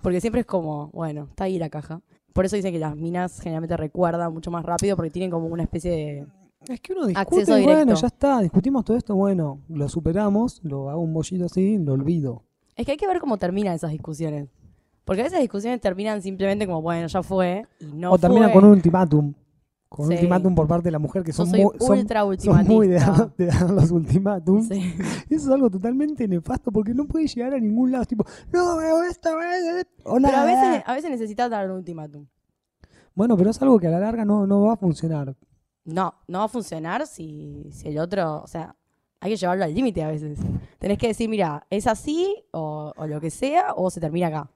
Porque 0.00 0.20
siempre 0.20 0.42
es 0.42 0.46
como, 0.46 0.90
bueno, 0.92 1.26
está 1.30 1.44
ahí 1.44 1.58
la 1.58 1.70
caja. 1.70 2.02
Por 2.32 2.44
eso 2.44 2.54
dicen 2.54 2.72
que 2.72 2.78
las 2.78 2.94
minas 2.94 3.40
generalmente 3.40 3.76
recuerdan 3.76 4.32
mucho 4.32 4.50
más 4.50 4.64
rápido 4.64 4.94
porque 4.94 5.10
tienen 5.10 5.30
como 5.30 5.46
una 5.48 5.64
especie 5.64 5.90
de... 5.90 6.26
Es 6.66 6.80
que 6.80 6.92
uno 6.92 7.06
discute 7.06 7.20
Acceso 7.40 7.52
bueno, 7.52 7.68
directo. 7.82 7.94
ya 7.94 8.06
está, 8.08 8.40
discutimos 8.40 8.84
todo 8.84 8.96
esto, 8.96 9.14
bueno, 9.14 9.60
lo 9.68 9.88
superamos, 9.88 10.60
lo 10.64 10.90
hago 10.90 11.00
un 11.00 11.14
bollito 11.14 11.44
así, 11.46 11.78
lo 11.78 11.92
olvido. 11.92 12.42
Es 12.76 12.84
que 12.84 12.92
hay 12.92 12.98
que 12.98 13.06
ver 13.06 13.20
cómo 13.20 13.38
terminan 13.38 13.74
esas 13.74 13.90
discusiones. 13.92 14.48
Porque 15.04 15.22
a 15.22 15.24
veces 15.24 15.40
discusiones 15.40 15.80
terminan 15.80 16.20
simplemente 16.20 16.66
como, 16.66 16.82
bueno, 16.82 17.06
ya 17.06 17.22
fue. 17.22 17.64
Y 17.80 17.86
no 17.86 18.12
o 18.12 18.18
termina 18.18 18.46
fue. 18.46 18.54
con 18.54 18.64
un 18.64 18.70
ultimátum. 18.72 19.34
Con 19.88 20.04
un 20.04 20.08
Sí. 20.10 20.14
ultimátum 20.16 20.54
por 20.54 20.66
parte 20.68 20.84
de 20.84 20.90
la 20.90 20.98
mujer 20.98 21.22
que 21.22 21.30
Yo 21.32 21.36
son 21.36 21.46
soy 21.48 21.62
muy, 21.64 21.72
son, 21.78 21.98
ultra 21.98 22.20
son 22.20 22.28
ultimatista. 22.28 22.72
muy 22.74 22.88
de, 22.88 22.94
dar- 22.96 23.34
de 23.36 23.46
dar 23.46 23.70
los 23.70 23.90
ultimátums. 23.90 24.68
Sí. 24.68 24.80
Eso 25.30 25.46
es 25.46 25.48
algo 25.48 25.70
totalmente 25.70 26.28
nefasto 26.28 26.70
porque 26.70 26.92
no 26.92 27.06
puede 27.06 27.26
llegar 27.26 27.54
a 27.54 27.58
ningún 27.58 27.90
lado. 27.92 28.02
Es 28.02 28.08
tipo, 28.08 28.26
no 28.52 28.76
veo 28.76 29.02
esta 29.04 29.34
vez. 29.34 29.86
O 30.04 30.16
Pero 30.16 30.36
a 30.36 30.44
veces, 30.44 30.82
a 30.84 30.92
veces 30.92 31.10
necesitas 31.10 31.48
dar 31.50 31.70
un 31.70 31.76
ultimátum. 31.78 32.26
Bueno, 33.14 33.36
pero 33.38 33.48
es 33.50 33.62
algo 33.62 33.78
que 33.80 33.86
a 33.86 33.90
la 33.90 33.98
larga 34.00 34.24
no, 34.26 34.46
no 34.46 34.60
va 34.62 34.74
a 34.74 34.76
funcionar. 34.76 35.34
No, 35.88 36.14
no 36.28 36.40
va 36.40 36.44
a 36.44 36.48
funcionar 36.48 37.06
si, 37.06 37.66
si 37.72 37.88
el 37.88 37.98
otro, 37.98 38.42
o 38.42 38.46
sea, 38.46 38.76
hay 39.20 39.30
que 39.30 39.36
llevarlo 39.38 39.64
al 39.64 39.74
límite 39.74 40.02
a 40.02 40.08
veces. 40.08 40.38
Tenés 40.78 40.98
que 40.98 41.08
decir, 41.08 41.28
mira, 41.30 41.66
es 41.70 41.86
así 41.86 42.44
o, 42.52 42.92
o 42.94 43.06
lo 43.06 43.20
que 43.20 43.30
sea 43.30 43.72
o 43.74 43.90
se 43.90 43.98
termina 44.00 44.26
acá. 44.26 44.50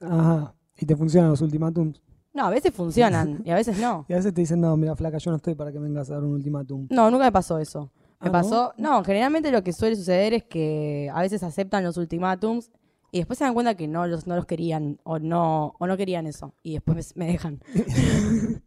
Ajá. 0.00 0.54
Y 0.78 0.86
te 0.86 0.96
funcionan 0.96 1.30
los 1.30 1.42
ultimátums. 1.42 2.02
No, 2.32 2.46
a 2.46 2.50
veces 2.50 2.72
funcionan 2.72 3.42
y 3.44 3.50
a 3.50 3.54
veces 3.54 3.78
no. 3.78 4.06
Y 4.08 4.14
a 4.14 4.16
veces 4.16 4.32
te 4.32 4.40
dicen, 4.40 4.60
no, 4.60 4.76
mira, 4.76 4.96
flaca, 4.96 5.18
yo 5.18 5.30
no 5.30 5.36
estoy 5.36 5.54
para 5.54 5.70
que 5.72 5.78
vengas 5.78 6.10
a 6.10 6.14
dar 6.14 6.24
un 6.24 6.32
ultimátum. 6.32 6.86
No, 6.90 7.10
nunca 7.10 7.24
me 7.26 7.32
pasó 7.32 7.58
eso. 7.58 7.90
Me 8.20 8.20
Ah, 8.20 8.26
¿no? 8.26 8.32
pasó, 8.32 8.72
¿no? 8.78 9.04
generalmente 9.04 9.52
lo 9.52 9.62
que 9.62 9.74
suele 9.74 9.94
suceder 9.94 10.32
es 10.32 10.44
que 10.44 11.10
a 11.14 11.20
veces 11.20 11.42
aceptan 11.42 11.84
los 11.84 11.98
ultimátums 11.98 12.70
y 13.12 13.18
después 13.18 13.38
se 13.38 13.44
dan 13.44 13.52
cuenta 13.52 13.74
que 13.76 13.88
no 13.88 14.06
los, 14.06 14.26
no 14.26 14.36
los 14.36 14.46
querían 14.46 14.98
o 15.04 15.18
no, 15.18 15.74
o 15.78 15.86
no 15.86 15.96
querían 15.98 16.26
eso 16.26 16.54
y 16.62 16.72
después 16.72 17.14
me, 17.14 17.26
me 17.26 17.32
dejan. 17.32 17.60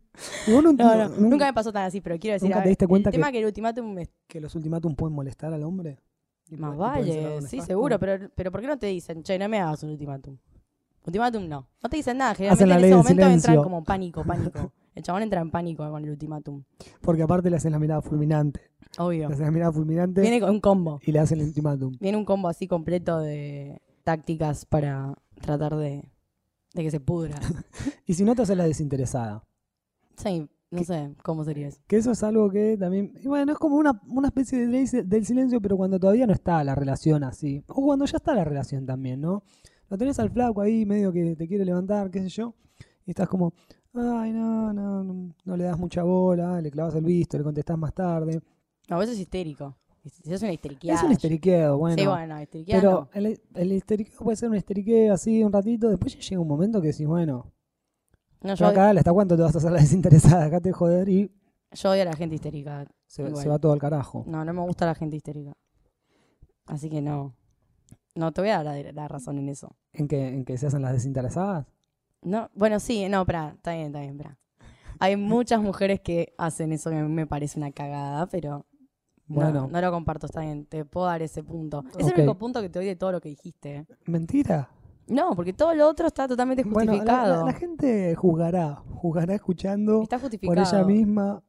Y 0.47 0.51
vos 0.53 0.63
no- 0.63 0.73
No, 0.73 0.95
no, 0.95 1.07
nunca- 1.09 1.21
nunca 1.21 1.45
me 1.45 1.53
pasó 1.53 1.71
tan 1.71 1.83
así, 1.85 2.01
pero 2.01 2.17
quiero 2.19 2.33
decir, 2.33 2.49
¿Nunca 2.49 2.63
te 2.63 2.69
diste 2.69 2.87
cuenta 2.87 3.09
el 3.09 3.11
que- 3.11 3.17
tema 3.17 3.31
que, 3.31 3.39
el 3.39 3.45
ultimátum 3.45 3.97
es 3.99 4.09
que 4.27 4.39
los 4.41 4.53
ultimátums 4.55 4.95
pueden 4.95 5.15
molestar 5.15 5.53
al 5.53 5.63
hombre. 5.63 5.99
Más 6.57 6.75
vale, 6.75 7.41
sí, 7.43 7.61
seguro, 7.61 7.99
pero, 7.99 8.27
pero 8.33 8.51
¿por 8.51 8.59
qué 8.61 8.67
no 8.67 8.79
te 8.79 8.87
dicen, 8.87 9.21
che, 9.21 9.37
no 9.37 9.47
me 9.47 9.59
hagas 9.59 9.83
un 9.83 9.91
ultimátum? 9.91 10.37
Ultimátum 11.05 11.47
no. 11.47 11.67
No 11.81 11.89
te 11.89 11.97
dicen 11.97 12.17
nada, 12.17 12.33
generalmente 12.35 12.73
en 12.73 12.83
ese 12.85 12.95
momento 12.95 13.11
entran 13.23 13.39
silencio. 13.41 13.63
como 13.63 13.83
pánico, 13.83 14.23
pánico. 14.23 14.71
El 14.95 15.03
chabón 15.03 15.21
entra 15.23 15.39
en 15.41 15.49
pánico 15.51 15.89
con 15.89 16.03
el 16.03 16.09
ultimátum. 16.09 16.63
Porque 17.01 17.21
aparte 17.23 17.49
le 17.49 17.55
hacen 17.57 17.71
la 17.71 17.79
mirada 17.79 18.01
fulminante. 18.01 18.61
Obvio. 18.97 19.27
Le 19.29 19.33
hacen 19.33 19.45
la 19.45 19.51
mirada 19.51 19.71
fulminante 19.71 20.21
Viene 20.21 20.39
con 20.41 20.49
un 20.49 20.59
combo. 20.59 20.99
y 21.05 21.11
le 21.11 21.19
hacen 21.19 21.39
el 21.39 21.47
ultimátum. 21.47 21.95
Viene 21.99 22.17
un 22.17 22.25
combo 22.25 22.47
así 22.49 22.67
completo 22.67 23.19
de 23.19 23.81
tácticas 24.03 24.65
para 24.65 25.13
tratar 25.41 25.75
de, 25.77 26.03
de 26.73 26.83
que 26.83 26.91
se 26.91 26.99
pudra. 26.99 27.35
Y 28.07 28.15
si 28.15 28.23
no 28.25 28.33
te 28.35 28.41
haces 28.41 28.57
la 28.57 28.65
desinteresada. 28.65 29.43
Sí, 30.21 30.47
no 30.71 30.77
¿Qué? 30.79 30.85
sé 30.85 31.15
cómo 31.23 31.43
sería 31.43 31.67
eso. 31.67 31.79
Que 31.87 31.97
eso 31.97 32.11
es 32.11 32.21
algo 32.23 32.49
que 32.51 32.77
también. 32.77 33.13
y 33.21 33.27
bueno, 33.27 33.51
es 33.53 33.57
como 33.57 33.77
una, 33.77 33.99
una 34.07 34.27
especie 34.27 34.59
de 34.59 34.67
ley 34.67 34.85
del 35.05 35.25
silencio, 35.25 35.59
pero 35.61 35.77
cuando 35.77 35.99
todavía 35.99 36.27
no 36.27 36.33
está 36.33 36.63
la 36.63 36.75
relación 36.75 37.23
así. 37.23 37.63
O 37.67 37.83
cuando 37.85 38.05
ya 38.05 38.17
está 38.17 38.35
la 38.35 38.43
relación 38.43 38.85
también, 38.85 39.21
¿no? 39.21 39.43
Lo 39.89 39.97
tenés 39.97 40.19
al 40.19 40.29
flaco 40.29 40.61
ahí, 40.61 40.85
medio 40.85 41.11
que 41.11 41.35
te 41.35 41.47
quiere 41.47 41.65
levantar, 41.65 42.11
qué 42.11 42.21
sé 42.21 42.29
yo. 42.29 42.53
Y 43.05 43.11
estás 43.11 43.27
como, 43.27 43.53
ay, 43.95 44.31
no, 44.31 44.71
no, 44.71 45.03
no, 45.03 45.33
no 45.43 45.57
le 45.57 45.63
das 45.63 45.79
mucha 45.79 46.03
bola, 46.03 46.61
le 46.61 46.69
clavas 46.69 46.93
el 46.95 47.05
visto, 47.05 47.37
le 47.37 47.43
contestás 47.43 47.77
más 47.77 47.93
tarde. 47.93 48.39
No, 48.87 49.01
eso 49.01 49.11
es 49.13 49.19
histérico. 49.19 49.75
Eso 50.03 50.33
es 50.35 50.41
una 50.43 50.53
histeriqueada. 50.53 50.99
Es 50.99 51.05
un 51.05 51.11
histeriqueo, 51.11 51.77
bueno. 51.77 51.97
Sí, 51.97 52.07
bueno, 52.07 52.41
histeriqueada 52.41 52.81
Pero 52.81 52.91
no. 52.91 53.09
el, 53.13 53.41
el 53.55 53.73
histeriqueo 53.73 54.19
puede 54.19 54.37
ser 54.37 54.49
un 54.49 54.55
histeriqueo 54.55 55.13
así 55.13 55.43
un 55.43 55.51
ratito, 55.51 55.89
después 55.89 56.13
ya 56.15 56.21
llega 56.21 56.41
un 56.41 56.47
momento 56.47 56.81
que 56.81 56.87
decís, 56.89 57.05
bueno, 57.07 57.51
No, 58.41 58.55
yo 58.55 58.55
yo, 58.55 58.67
acá, 58.67 58.89
¿hasta 58.89 59.13
cuánto 59.13 59.35
te 59.35 59.43
vas 59.43 59.55
a 59.55 59.57
hacer 59.57 59.71
la 59.71 59.79
desinteresada? 59.79 60.45
Acá 60.45 60.61
te 60.61 60.71
joder 60.71 61.09
y 61.09 61.31
yo 61.71 61.91
odio 61.91 62.01
a 62.01 62.05
la 62.05 62.15
gente 62.15 62.35
histérica. 62.35 62.85
se, 63.05 63.23
va 63.23 63.59
todo 63.59 63.73
al 63.73 63.79
carajo. 63.79 64.23
No, 64.25 64.43
no 64.43 64.53
me 64.53 64.61
gusta 64.61 64.85
la 64.85 64.95
gente 64.95 65.15
histérica. 65.15 65.53
Así 66.65 66.89
que 66.89 67.01
no. 67.01 67.35
No, 68.15 68.31
te 68.31 68.41
voy 68.41 68.49
a 68.49 68.63
dar 68.63 68.83
la, 68.83 68.91
la 68.91 69.07
razón 69.07 69.37
en 69.37 69.49
eso. 69.49 69.75
¿En 69.93 70.07
que, 70.07 70.27
¿En 70.27 70.45
que 70.45 70.57
se 70.57 70.67
hacen 70.67 70.81
las 70.81 70.93
desinteresadas? 70.93 71.67
No, 72.21 72.49
bueno, 72.53 72.79
sí, 72.79 73.07
no, 73.07 73.21
espera, 73.21 73.53
está 73.55 73.73
bien, 73.73 73.87
está 73.87 73.99
bien, 73.99 74.11
espera. 74.11 74.37
Hay 74.99 75.15
muchas 75.15 75.61
mujeres 75.61 76.01
que 76.01 76.33
hacen 76.37 76.73
eso 76.73 76.89
que 76.89 76.97
a 76.97 77.03
mí 77.03 77.07
me 77.07 77.25
parece 77.25 77.57
una 77.57 77.71
cagada, 77.71 78.27
pero 78.27 78.65
no, 79.27 79.35
Bueno, 79.35 79.69
no, 79.71 79.81
lo 79.81 79.91
comparto, 79.91 80.25
está 80.25 80.41
bien, 80.41 80.65
te 80.65 80.83
puedo 80.83 81.05
dar 81.05 81.21
ese 81.21 81.43
punto. 81.43 81.85
Es 81.97 82.07
el 82.07 82.13
único 82.13 82.37
punto 82.37 82.61
que 82.61 82.69
te 82.69 82.79
doy 82.79 82.87
de 82.87 82.95
todo 82.95 83.13
lo 83.13 83.21
que 83.21 83.29
dijiste. 83.29 83.75
¿eh? 83.75 83.85
mentira. 84.05 84.69
No, 85.09 85.35
porque 85.35 85.53
todo 85.53 85.73
lo 85.73 85.87
otro 85.87 86.07
está 86.07 86.27
totalmente 86.27 86.63
Bueno, 86.63 86.91
la, 86.93 86.97
justificado. 86.99 87.37
la- 87.37 87.51
la 87.51 87.53
gente 87.53 88.15
juzgará, 88.15 88.75
juzgará 88.93 89.35
escuchando 89.35 90.03
está 90.03 90.19
por 90.19 90.57
ella 90.59 90.83
misma. 90.83 91.41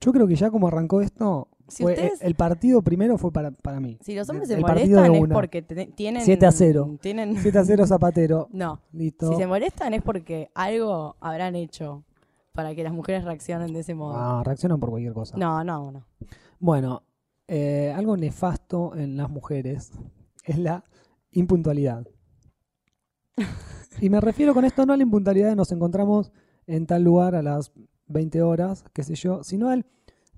Yo 0.00 0.12
creo 0.12 0.26
que 0.26 0.36
ya 0.36 0.50
como 0.50 0.68
arrancó 0.68 1.00
esto, 1.00 1.48
Si 1.68 1.82
fue- 1.82 1.92
ustedes- 1.94 2.20
el 2.20 2.34
partido 2.34 2.82
primero 2.82 3.16
fue 3.16 3.32
para, 3.32 3.50
para 3.50 3.80
mí. 3.80 3.98
Si 4.02 4.14
los 4.14 4.28
hombres 4.28 4.48
se 4.48 4.58
molestan 4.58 5.14
es 5.14 5.28
porque 5.32 5.62
te- 5.62 5.86
tienen... 5.86 6.22
7 6.22 6.44
a 6.46 6.52
0. 6.52 6.98
Tienen... 7.00 7.36
7 7.40 7.58
a 7.58 7.64
0 7.64 7.86
Zapatero. 7.86 8.48
No, 8.52 8.80
Listo. 8.92 9.30
si 9.30 9.36
se 9.36 9.46
molestan 9.46 9.94
es 9.94 10.02
porque 10.02 10.50
algo 10.54 11.16
habrán 11.20 11.54
hecho 11.56 12.04
para 12.52 12.74
que 12.74 12.84
las 12.84 12.92
mujeres 12.92 13.24
reaccionen 13.24 13.72
de 13.72 13.80
ese 13.80 13.94
modo. 13.94 14.14
Ah, 14.16 14.42
reaccionan 14.44 14.78
por 14.78 14.90
cualquier 14.90 15.12
cosa. 15.14 15.36
No, 15.38 15.64
no, 15.64 15.90
no. 15.90 16.04
Bueno, 16.60 17.02
eh, 17.48 17.92
algo 17.96 18.16
nefasto 18.16 18.94
en 18.94 19.16
las 19.16 19.28
mujeres 19.30 19.90
es 20.44 20.58
la 20.58 20.84
impuntualidad. 21.32 22.06
Y 24.00 24.10
me 24.10 24.20
refiero 24.20 24.54
con 24.54 24.64
esto 24.64 24.84
no 24.86 24.92
a 24.92 24.96
la 24.96 25.02
impuntualidad 25.02 25.50
de 25.50 25.56
nos 25.56 25.70
encontramos 25.72 26.32
en 26.66 26.86
tal 26.86 27.02
lugar 27.04 27.34
a 27.34 27.42
las 27.42 27.72
20 28.08 28.42
horas, 28.42 28.84
qué 28.92 29.02
sé 29.02 29.14
yo, 29.14 29.42
sino 29.44 29.68
al, 29.68 29.86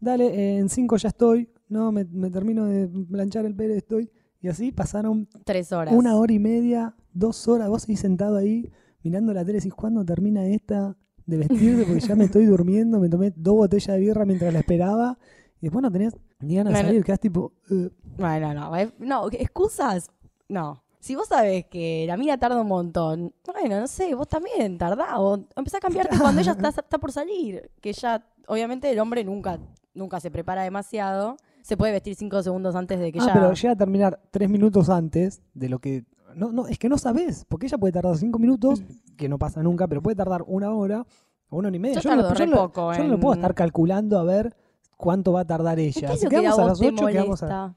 dale, 0.01 0.27
eh, 0.27 0.59
en 0.59 0.69
5 0.69 0.97
ya 0.99 1.09
estoy, 1.09 1.51
no, 1.69 1.91
me, 1.93 2.05
me 2.05 2.31
termino 2.31 2.67
de 2.67 2.89
planchar 3.11 3.45
el 3.47 3.55
pelo, 3.55 3.75
estoy. 3.75 4.11
Y 4.41 4.49
así 4.49 4.71
pasaron 4.71 5.29
Tres 5.45 5.73
horas. 5.73 5.95
una 5.95 6.15
hora 6.17 6.33
y 6.33 6.39
media, 6.39 6.95
dos 7.13 7.49
horas, 7.49 7.69
vos 7.69 7.89
ahí 7.89 7.97
sentado 7.97 8.37
ahí 8.37 8.71
mirando 9.03 9.33
la 9.33 9.41
tele 9.45 9.59
y 9.59 9.61
decís, 9.61 9.75
¿cuándo 9.75 10.05
termina 10.05 10.47
esta 10.47 10.97
de 11.25 11.39
vestirte? 11.39 11.85
Porque 11.85 12.01
ya 12.01 12.15
me 12.15 12.25
estoy 12.25 12.45
durmiendo, 12.45 13.01
me 13.01 13.09
tomé 13.09 13.33
dos 13.35 13.55
botellas 13.55 13.97
de 13.97 14.01
birra 14.01 14.25
mientras 14.25 14.53
la 14.53 14.61
esperaba. 14.61 15.19
Y 15.61 15.67
después 15.67 15.83
no 15.83 15.91
tenés 15.91 16.15
ni 16.41 16.57
ganas 16.57 16.75
de 16.75 16.79
salir, 16.89 17.05
quedás 17.05 17.21
tipo... 17.21 17.55
"Eh". 17.71 17.91
Bueno, 18.19 18.53
no, 18.55 18.77
eh, 18.77 18.93
no, 18.99 19.29
excusas, 19.33 20.11
no. 20.49 20.83
Si 21.01 21.15
vos 21.15 21.29
sabés 21.29 21.67
que 21.67 22.05
la 22.07 22.17
mina 22.17 22.39
tarda 22.39 22.61
un 22.61 22.67
montón, 22.69 23.33
bueno, 23.47 23.81
no 23.81 23.87
sé, 23.87 24.15
vos 24.15 24.29
también 24.29 24.79
tardá, 24.79 25.19
o 25.21 25.45
empezá 25.57 25.79
a 25.79 25.81
cambiarte 25.81 26.17
cuando 26.21 26.41
ella 26.41 26.53
está, 26.53 26.69
está 26.69 26.99
por 26.99 27.13
salir. 27.13 27.71
Que 27.81 27.93
ya, 27.93 28.27
obviamente, 28.49 28.91
el 28.91 28.99
hombre 28.99 29.23
nunca, 29.25 29.59
nunca 29.95 30.21
se 30.21 30.31
prepara 30.31 30.63
demasiado. 30.63 31.37
Se 31.63 31.77
puede 31.77 31.93
vestir 31.93 32.15
cinco 32.15 32.43
segundos 32.43 32.75
antes 32.77 32.99
de 33.01 33.13
que 33.13 33.19
ah, 33.21 33.27
ya. 33.27 33.33
pero 33.33 33.53
llega 33.53 33.73
a 33.73 33.77
terminar 33.77 34.21
tres 34.31 34.49
minutos 34.49 34.89
antes 34.89 35.43
de 35.55 35.69
lo 35.69 35.79
que... 35.81 36.05
No, 36.35 36.53
no, 36.53 36.67
es 36.69 36.79
que 36.79 36.89
no 36.89 36.99
sabés, 36.99 37.45
porque 37.49 37.67
ella 37.67 37.79
puede 37.79 37.93
tardar 37.93 38.17
cinco 38.19 38.39
minutos, 38.39 38.83
que 39.17 39.29
no 39.29 39.39
pasa 39.39 39.63
nunca, 39.63 39.89
pero 39.89 40.03
puede 40.03 40.17
tardar 40.17 40.45
una 40.47 40.73
hora 40.75 41.07
o 41.49 41.57
una 41.57 41.69
hora 41.69 41.77
y 41.77 41.81
media. 41.81 42.01
Yo 42.01 42.15
no- 42.15 42.23
tardo 42.23 42.35
re 42.35 42.47
no, 42.47 42.57
poco 42.57 42.93
yo 42.93 43.05
no 43.05 43.09
lo 43.11 43.21
puedo 43.21 43.35
estar 43.35 43.55
calculando 43.55 44.19
a 44.19 44.25
ver 44.25 44.55
cuánto 44.97 45.33
va 45.33 45.41
a 45.41 45.45
tardar 45.47 45.77
¿Qué 45.77 45.87
ella. 45.87 46.13
es 46.13 46.21
Si 46.21 46.27
lo 46.27 46.31
que 46.31 46.37
a 46.37 46.41
quedamos 46.41 46.59
a 46.59 46.65
las 46.67 46.79
te 46.79 46.89
8, 46.89 47.07
quedamos 47.07 47.43
a... 47.43 47.77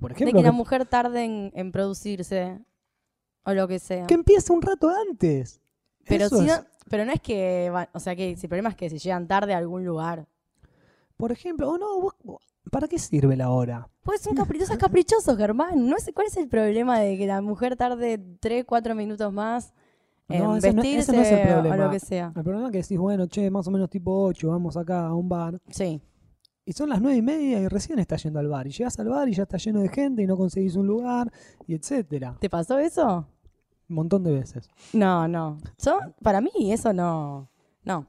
De 0.00 0.32
que 0.32 0.42
la 0.42 0.52
mujer 0.52 0.86
tarde 0.86 1.24
en, 1.24 1.50
en 1.54 1.72
producirse, 1.72 2.58
o 3.44 3.52
lo 3.52 3.66
que 3.66 3.78
sea. 3.78 4.06
que 4.06 4.14
empiece 4.14 4.52
un 4.52 4.62
rato 4.62 4.88
antes. 5.08 5.60
Pero, 6.06 6.28
si 6.28 6.40
no, 6.42 6.54
pero 6.88 7.04
no 7.04 7.12
es 7.12 7.20
que, 7.20 7.70
o 7.92 8.00
sea, 8.00 8.14
que 8.16 8.36
si 8.36 8.46
el 8.46 8.48
problema 8.48 8.70
es 8.70 8.76
que 8.76 8.88
si 8.90 8.98
llegan 8.98 9.26
tarde 9.28 9.54
a 9.54 9.58
algún 9.58 9.84
lugar. 9.84 10.26
Por 11.16 11.32
ejemplo, 11.32 11.68
o 11.70 11.78
no, 11.78 12.00
vos- 12.00 12.14
¿para 12.70 12.86
qué 12.86 12.98
sirve 12.98 13.36
la 13.36 13.50
hora? 13.50 13.88
Pues 14.04 14.20
son 14.20 14.34
caprichosos, 14.36 14.76
caprichosos, 14.78 15.36
Germán. 15.36 15.88
No 15.88 15.98
sé 15.98 16.12
cuál 16.12 16.28
es 16.28 16.36
el 16.36 16.48
problema 16.48 17.00
de 17.00 17.18
que 17.18 17.26
la 17.26 17.40
mujer 17.42 17.76
tarde 17.76 18.18
3, 18.40 18.64
4 18.64 18.94
minutos 18.94 19.32
más 19.32 19.74
en 20.28 20.42
No, 20.44 20.54
no- 20.54 20.60
vestirse 20.60 21.12
no 21.12 21.22
es 21.22 21.32
el 21.32 21.66
o 21.66 21.76
lo 21.76 21.90
que 21.90 21.98
sea. 22.00 22.32
El 22.36 22.42
problema 22.44 22.66
es 22.68 22.72
que 22.72 22.78
decís, 22.82 22.98
bueno, 22.98 23.26
che, 23.26 23.50
más 23.50 23.66
o 23.66 23.70
menos 23.70 23.90
tipo 23.90 24.22
8, 24.24 24.48
vamos 24.48 24.76
acá 24.76 25.06
a 25.08 25.14
un 25.14 25.28
bar. 25.28 25.58
Sí. 25.70 26.00
Y 26.68 26.72
son 26.74 26.90
las 26.90 27.00
nueve 27.00 27.16
y 27.16 27.22
media 27.22 27.60
y 27.60 27.66
recién 27.68 27.98
estás 27.98 28.22
yendo 28.24 28.38
al 28.40 28.48
bar. 28.48 28.66
Y 28.66 28.70
llegas 28.72 28.98
al 28.98 29.08
bar 29.08 29.26
y 29.26 29.32
ya 29.32 29.44
está 29.44 29.56
lleno 29.56 29.80
de 29.80 29.88
gente 29.88 30.22
y 30.22 30.26
no 30.26 30.36
conseguís 30.36 30.76
un 30.76 30.86
lugar, 30.86 31.32
y 31.66 31.74
etcétera. 31.74 32.36
¿Te 32.38 32.50
pasó 32.50 32.78
eso? 32.78 33.26
Un 33.88 33.96
montón 33.96 34.22
de 34.22 34.32
veces. 34.32 34.68
No, 34.92 35.26
no. 35.26 35.56
Yo, 35.82 35.98
para 36.22 36.42
mí 36.42 36.50
eso 36.70 36.92
no. 36.92 37.48
No. 37.84 38.06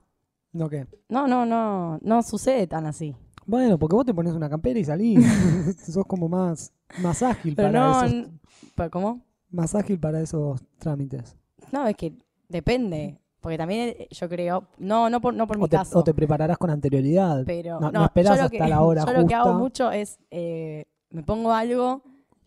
¿No 0.51 0.67
qué? 0.67 0.87
No, 1.07 1.25
no, 1.25 1.45
no. 1.45 1.99
No 2.01 2.21
sucede 2.21 2.67
tan 2.67 2.85
así. 2.85 3.15
Bueno, 3.45 3.79
porque 3.79 3.95
vos 3.95 4.05
te 4.05 4.13
pones 4.13 4.33
una 4.33 4.49
campera 4.49 4.77
y 4.77 4.83
salís. 4.83 5.25
Sos 5.85 6.05
como 6.05 6.27
más, 6.27 6.73
más 7.01 7.23
ágil 7.23 7.55
Pero 7.55 7.69
para 7.71 7.79
no. 7.79 7.99
esos, 8.03 8.11
n- 8.13 8.27
¿pero 8.75 8.91
¿Cómo? 8.91 9.21
más 9.51 9.73
ágil 9.73 9.97
para 10.01 10.19
esos 10.19 10.61
trámites. 10.79 11.37
No, 11.71 11.87
es 11.87 11.95
que 11.95 12.13
depende. 12.49 13.17
Porque 13.41 13.57
también 13.57 13.95
eh, 13.97 14.07
yo 14.11 14.27
creo. 14.27 14.63
No, 14.77 15.09
no 15.09 15.21
por, 15.21 15.33
no 15.33 15.47
por 15.47 15.57
mi 15.57 15.67
te, 15.69 15.77
caso. 15.77 15.99
o 15.99 16.03
te 16.03 16.13
prepararás 16.13 16.57
con 16.57 16.69
anterioridad. 16.69 17.43
Pero 17.45 17.79
No- 17.79 17.91
no, 17.91 18.05
esperás 18.05 18.39
hasta 18.39 18.49
que, 18.49 18.59
la 18.67 18.81
hora 18.81 19.05
Yo 19.05 19.13
lo 19.13 19.27
que 19.27 19.33
hago 19.35 19.53
mucho 19.53 19.91
es 19.91 20.19
eh, 20.31 20.85
me 21.11 21.23
pongo 21.23 21.53
algo, 21.53 22.01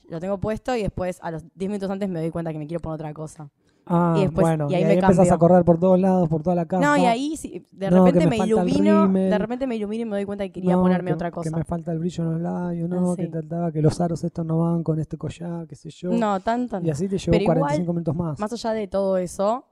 lo 0.09 0.21
tengo 0.21 0.39
puesto 0.39 0.77
y 0.77 0.83
después 0.83 1.19
a 1.23 1.31
los 1.31 1.45
10 1.55 1.69
minutos 1.71 1.91
antes 1.91 2.09
me 2.09 2.21
doy 2.21 2.31
cuenta 2.31 2.53
que 2.53 2.59
me 2.59 2.67
quiero 2.67 2.81
poner 2.81 2.95
otra 2.97 3.15
cosa. 3.15 3.49
Ah, 3.85 4.15
y 4.17 4.21
después- 4.21 4.45
bueno, 4.47 4.69
y 4.71 4.75
ahí 4.75 4.83
y 4.83 4.85
me 4.85 4.91
ahí 4.93 4.97
empezás 4.99 5.17
cambio. 5.17 5.35
a 5.35 5.39
correr 5.39 5.65
por 5.65 5.81
todos 5.81 5.99
lados, 5.99 6.29
por 6.29 6.41
toda 6.43 6.55
la 6.55 6.67
casa. 6.67 6.81
No, 6.87 6.97
y 6.97 7.05
ahí 7.05 7.37
sí, 7.37 7.67
de 7.73 7.91
No, 7.91 8.05
repente 8.05 8.27
me 8.29 8.39
me, 8.39 8.47
ilumino, 8.47 9.09
de 9.09 9.39
repente 9.39 9.67
me 9.67 9.75
ilumino 9.75 10.03
y 10.03 10.05
me 10.05 10.17
doy 10.19 10.25
cuenta 10.25 10.45
que 10.45 10.53
quería 10.53 10.75
No, 10.77 10.83
ponerme 10.83 11.09
que- 11.11 11.15
otra 11.15 11.31
cosa. 11.33 11.51
Que 11.51 11.57
me 11.57 11.65
falta 11.65 11.91
el 11.91 11.99
brillo 11.99 12.23
en 12.23 12.31
los 12.33 12.41
labios, 12.43 12.89
no, 12.89 13.13
Ah, 13.13 13.17
que 13.17 13.27
sí. 13.27 13.31
tal, 13.49 13.73
que 13.73 13.83
los 13.83 14.01
aros 14.01 14.23
estos 14.23 14.47
no 14.47 14.59
van 14.61 14.85
con 14.85 15.01
este 15.01 15.17
collar, 15.17 15.67
qué 15.67 15.75
sé 15.75 15.91
yo. 15.91 16.11
No, 16.13 16.39
tanto 16.39 16.79
y 16.81 16.91
así 16.91 17.09
te 17.09 17.19
llevo 17.19 17.33
Pero 17.33 17.43
igual, 17.43 17.59
45 17.59 17.93
minutos 17.93 18.15
más. 18.15 18.39
Más 18.39 18.53
allá 18.53 18.73
de 18.73 18.87
todo 18.87 19.17
eso, 19.17 19.65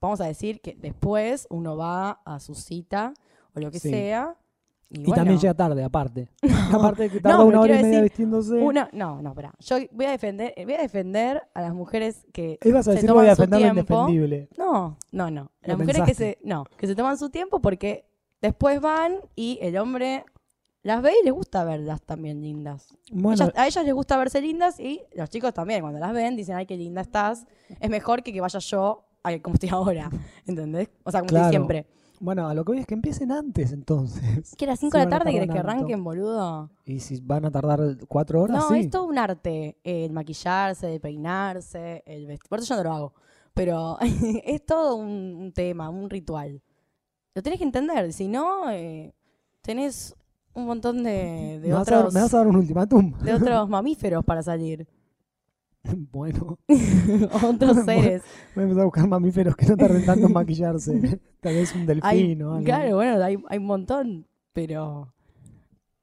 vamos 0.00 0.20
a 0.20 0.26
decir 0.26 0.60
que 0.60 0.74
después 0.74 1.46
uno 1.50 1.76
va 1.76 2.20
a 2.24 2.40
su 2.40 2.54
cita 2.54 3.14
o 3.54 3.60
lo 3.60 3.70
que 3.70 3.78
Sí. 3.80 3.90
sea. 3.90 4.36
Y, 4.90 5.00
Y 5.00 5.04
bueno, 5.04 5.16
también 5.16 5.38
llega 5.38 5.52
tarde, 5.52 5.84
aparte. 5.84 6.28
aparte 6.72 7.02
de 7.04 7.10
que 7.10 7.20
tarda 7.20 7.36
No, 7.38 7.44
una 7.44 7.60
hora 7.60 7.74
y 7.74 7.82
media 7.82 7.88
decir, 7.88 8.02
vistiéndose. 8.04 8.54
Una, 8.56 8.88
no, 8.94 9.20
no, 9.20 9.30
espera. 9.30 9.52
Yo 9.58 9.76
voy 9.92 10.06
a 10.06 10.10
defender, 10.12 10.54
voy 10.64 10.74
a 10.74 10.80
defender 10.80 11.42
a 11.52 11.60
las 11.60 11.74
mujeres 11.74 12.24
que 12.32 12.58
se 12.62 12.72
decir 12.72 13.06
toman 13.06 13.24
voy 13.24 13.26
a 13.30 13.36
su 13.36 13.42
defender 13.42 13.60
lo 13.68 13.72
tiempo. 13.74 13.94
indefendible. 14.08 14.48
No, 14.56 14.96
no, 15.12 15.30
no. 15.30 15.42
Lo 15.62 15.68
Las 15.68 15.78
mujeres 15.78 16.02
que 16.06 16.14
se, 16.14 16.38
no, 16.42 16.64
que 16.78 16.86
se 16.86 16.94
toman 16.94 17.18
su 17.18 17.28
tiempo 17.28 17.60
porque 17.60 18.06
después 18.40 18.80
van 18.80 19.16
y 19.36 19.58
el 19.60 19.76
hombre 19.76 20.24
las 20.82 21.02
ve 21.02 21.12
y 21.20 21.24
les 21.24 21.34
gusta 21.34 21.64
verlas 21.64 22.00
también 22.00 22.40
lindas. 22.40 22.88
Bueno, 23.12 23.34
Ellas- 23.44 23.52
a 23.56 23.66
ellas 23.66 23.84
les 23.84 23.92
gusta 23.92 24.16
verse 24.16 24.40
lindas 24.40 24.80
y 24.80 25.02
los 25.12 25.28
chicos 25.28 25.52
también, 25.52 25.82
cuando 25.82 25.98
las 26.00 26.14
ven, 26.14 26.34
dicen, 26.34 26.54
ay, 26.56 26.64
qué 26.64 26.78
linda 26.78 27.02
estás. 27.02 27.46
Es 27.78 27.90
mejor 27.90 28.22
que 28.22 28.32
que 28.32 28.40
vaya 28.40 28.58
yo 28.60 29.04
ay, 29.22 29.40
como 29.40 29.54
estoy 29.54 29.68
ahora. 29.72 30.10
¿Entendés? 30.46 30.88
O 31.04 31.10
sea, 31.10 31.20
como 31.20 31.28
Claro. 31.28 31.46
estoy 31.46 31.52
siempre. 31.58 31.86
bueno, 32.20 32.48
a 32.48 32.54
lo 32.54 32.64
que 32.64 32.72
voy 32.72 32.78
es 32.80 32.86
que 32.86 32.94
empiecen 32.94 33.30
antes 33.32 33.72
entonces. 33.72 34.54
Que 34.56 34.64
a 34.64 34.68
las 34.68 34.80
5 34.80 34.92
Si 34.96 34.98
de 34.98 35.04
la 35.04 35.10
tarde 35.18 35.32
querés 35.32 35.50
que 35.50 35.58
arranquen, 35.58 36.02
boludo. 36.04 36.70
Y 36.84 37.00
si 37.00 37.20
van 37.20 37.44
a 37.44 37.50
tardar 37.50 37.80
cuatro 38.08 38.42
horas, 38.42 38.56
No, 38.58 38.68
sí. 38.70 38.80
es 38.80 38.90
todo 38.90 39.04
un 39.04 39.18
arte. 39.18 39.78
El 39.84 40.12
maquillarse, 40.12 40.94
el 40.94 41.00
peinarse, 41.00 42.02
el 42.06 42.26
vestir. 42.26 42.48
Por 42.48 42.58
eso 42.60 42.74
yo 42.74 42.82
no 42.82 42.88
lo 42.88 42.94
hago. 42.94 43.14
Pero 43.54 43.98
es 44.44 44.64
todo 44.66 44.96
un, 44.96 45.08
un 45.40 45.52
tema, 45.52 45.88
un 45.90 46.08
ritual. 46.10 46.62
Lo 47.34 47.42
tenés 47.42 47.58
que 47.58 47.64
entender. 47.64 48.12
Si 48.12 48.26
no, 48.28 48.70
eh, 48.70 49.14
tenés 49.62 50.14
un 50.54 50.66
montón 50.66 51.04
de, 51.04 51.60
de 51.60 51.68
¿Me, 51.68 51.74
vas 51.74 51.86
a 51.86 51.90
dar, 51.90 51.98
otros, 52.00 52.14
me 52.14 52.20
vas 52.22 52.34
a 52.34 52.38
dar 52.38 52.46
un 52.48 52.56
ultimátum? 52.56 53.12
de 53.18 53.34
otros 53.34 53.68
mamíferos 53.68 54.24
para 54.24 54.42
salir. 54.42 54.88
bueno, 56.12 56.58
otros 57.44 57.76
seres. 57.84 58.22
voy 58.54 58.62
a 58.62 58.64
empezar 58.64 58.82
a 58.82 58.84
buscar 58.84 59.08
mamíferos 59.08 59.56
que 59.56 59.66
no 59.66 59.76
tarden 59.76 60.04
tanto 60.04 60.26
en 60.26 60.32
maquillarse. 60.32 61.20
Tal 61.40 61.54
vez 61.54 61.74
un 61.74 61.80
Hay- 61.80 61.86
delfín 61.86 62.42
o 62.42 62.52
algo. 62.54 62.64
claro, 62.64 62.96
bueno, 62.96 63.22
hay, 63.24 63.36
hay 63.48 63.58
un 63.58 63.66
montón. 63.66 64.26
Pero 64.52 65.14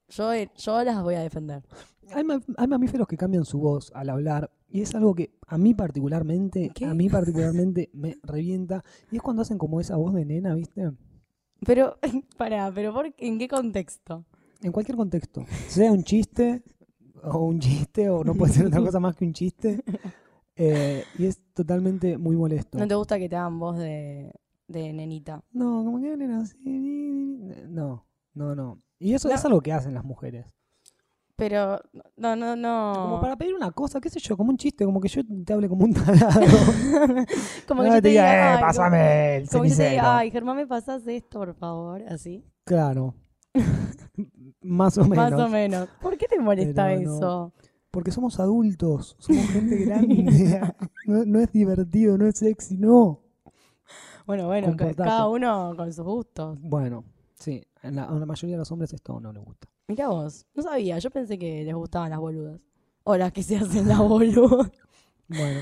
yo, 0.09 0.31
yo 0.57 0.83
las 0.83 1.03
voy 1.03 1.15
a 1.15 1.19
defender. 1.21 1.63
Hay, 2.13 2.23
ma- 2.23 2.41
hay 2.57 2.67
mamíferos 2.67 3.07
que 3.07 3.17
cambian 3.17 3.43
su 3.45 3.59
voz 3.59 3.91
al 3.95 4.09
hablar 4.09 4.51
y 4.69 4.81
es 4.81 4.93
algo 4.95 5.13
que 5.15 5.31
a 5.47 5.57
mí 5.57 5.73
particularmente, 5.73 6.71
¿Qué? 6.73 6.85
a 6.85 6.93
mí 6.93 7.09
particularmente 7.09 7.89
me 7.93 8.17
revienta 8.23 8.83
y 9.11 9.17
es 9.17 9.21
cuando 9.21 9.41
hacen 9.41 9.57
como 9.57 9.79
esa 9.81 9.95
voz 9.97 10.13
de 10.13 10.23
nena, 10.25 10.53
¿viste? 10.55 10.91
Pero, 11.65 11.97
pará, 12.37 12.71
pero 12.73 12.93
por, 12.93 13.13
¿en 13.17 13.39
qué 13.39 13.47
contexto? 13.47 14.25
En 14.61 14.71
cualquier 14.71 14.97
contexto, 14.97 15.45
sea 15.67 15.91
un 15.91 16.03
chiste 16.03 16.63
o 17.31 17.39
un 17.39 17.59
chiste 17.59 18.09
o 18.09 18.23
no 18.23 18.33
puede 18.33 18.53
ser 18.53 18.67
otra 18.67 18.79
cosa 18.81 18.99
más 18.99 19.15
que 19.15 19.25
un 19.25 19.33
chiste 19.33 19.83
eh, 20.55 21.03
y 21.17 21.25
es 21.25 21.39
totalmente 21.53 22.17
muy 22.17 22.35
molesto. 22.35 22.77
¿No 22.77 22.87
te 22.87 22.95
gusta 22.95 23.17
que 23.19 23.27
te 23.29 23.35
hagan 23.35 23.59
voz 23.59 23.77
de, 23.77 24.31
de 24.67 24.93
nenita? 24.93 25.43
No, 25.51 25.83
como 25.83 25.99
que 25.99 26.11
hablen 26.11 26.31
así, 26.31 27.39
no, 27.69 28.05
no, 28.33 28.55
no. 28.55 28.81
Y 28.99 29.13
eso 29.13 29.27
No. 29.29 29.35
es 29.35 29.43
algo 29.45 29.61
que 29.61 29.73
hacen 29.73 29.93
las 29.93 30.03
mujeres. 30.05 30.45
Pero, 31.37 31.81
no, 32.15 32.33
no, 32.37 32.55
no. 32.55 32.93
Como 32.95 33.19
para 33.19 33.35
pedir 33.35 33.53
una 33.55 33.69
cosa, 33.71 33.99
qué 33.99 34.09
sé 34.09 34.21
yo, 34.21 34.37
como 34.37 34.51
un 34.51 34.57
chiste, 34.57 34.85
como 34.85 35.01
que 35.01 35.09
yo 35.09 35.21
te 35.45 35.51
hable 35.51 35.67
como 35.67 35.83
un 35.83 35.93
tarado. 35.93 36.39
como 37.67 37.81
que 37.83 37.89
No 37.89 37.95
yo 37.95 38.01
te 38.01 38.07
diga, 38.07 38.23
diga, 38.23 38.33
"Eh, 38.35 38.41
ay, 38.41 38.55
como- 38.55 38.65
pásame 38.67 39.35
el 39.37 39.49
Como 39.49 39.63
que 39.63 39.69
yo 39.69 39.75
te 39.75 39.81
cenicero". 39.83 39.89
diga, 39.91 40.17
ay, 40.17 40.31
Germán, 40.31 40.55
¿me 40.55 40.65
pasás 40.67 41.05
esto, 41.07 41.39
por 41.39 41.53
favor? 41.55 42.01
Así. 42.07 42.45
Claro. 42.63 43.15
Más 44.65 44.97
o 44.97 45.03
menos. 45.05 45.31
Más 45.31 45.39
o 45.39 45.47
menos. 45.49 45.87
¿Por 46.01 46.17
qué 46.17 46.27
te 46.27 46.39
molesta 46.39 46.87
Pero 46.87 47.01
no. 47.01 47.15
eso? 47.17 47.53
Porque 47.91 48.11
somos 48.11 48.39
adultos, 48.39 49.15
somos 49.19 49.45
gente 49.47 49.75
grande. 49.85 50.61
No, 51.05 51.23
no 51.23 51.39
es 51.39 51.51
divertido, 51.51 52.17
no 52.17 52.27
es 52.27 52.37
sexy, 52.39 52.77
no. 52.77 53.21
Bueno, 54.25 54.47
bueno, 54.47 54.67
ca- 54.71 54.77
Comportate. 54.85 55.07
cada 55.09 55.27
uno 55.29 55.73
con 55.77 55.93
sus 55.93 56.03
gustos. 56.03 56.57
Bueno, 56.61 57.03
sí, 57.35 57.63
a 57.83 57.91
la, 57.91 58.05
a 58.05 58.11
la 58.15 58.25
mayoría 58.25 58.55
de 58.55 58.59
los 58.59 58.71
hombres 58.71 58.91
esto 58.91 59.19
no 59.19 59.31
les 59.31 59.43
gusta. 59.43 59.67
Mirá 59.87 60.07
vos, 60.07 60.47
no 60.55 60.63
sabía, 60.63 60.97
yo 60.97 61.11
pensé 61.11 61.37
que 61.37 61.63
les 61.63 61.75
gustaban 61.75 62.09
las 62.09 62.19
boludas. 62.19 62.59
O 63.03 63.15
las 63.15 63.31
que 63.31 63.43
se 63.43 63.57
hacen 63.57 63.87
las 63.87 63.99
boludas. 63.99 64.71
Bueno, 65.27 65.59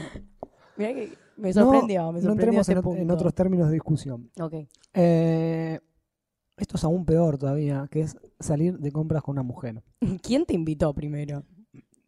Mirá 0.78 0.94
que 0.94 1.14
me 1.38 1.52
sorprendió, 1.54 2.12
me 2.12 2.20
no 2.20 2.28
sorprendió 2.30 2.32
entremos 2.62 2.70
ese 2.70 2.80
en, 3.02 3.02
en 3.04 3.12
otros 3.12 3.34
términos 3.34 3.68
de 3.68 3.74
discusión. 3.74 4.30
Ok. 4.40 4.54
Eh, 4.94 5.80
esto 6.58 6.78
es 6.78 6.84
aún 6.84 7.06
peor 7.06 7.38
todavía, 7.38 7.88
que 7.92 8.02
es 8.02 8.18
salir 8.40 8.78
de 8.78 8.92
compras 8.92 9.24
con 9.24 9.34
una 9.34 9.44
mujer. 9.44 9.84
¿Quién 10.22 10.46
te 10.46 10.54
invitó 10.54 10.94
primero? 10.94 11.44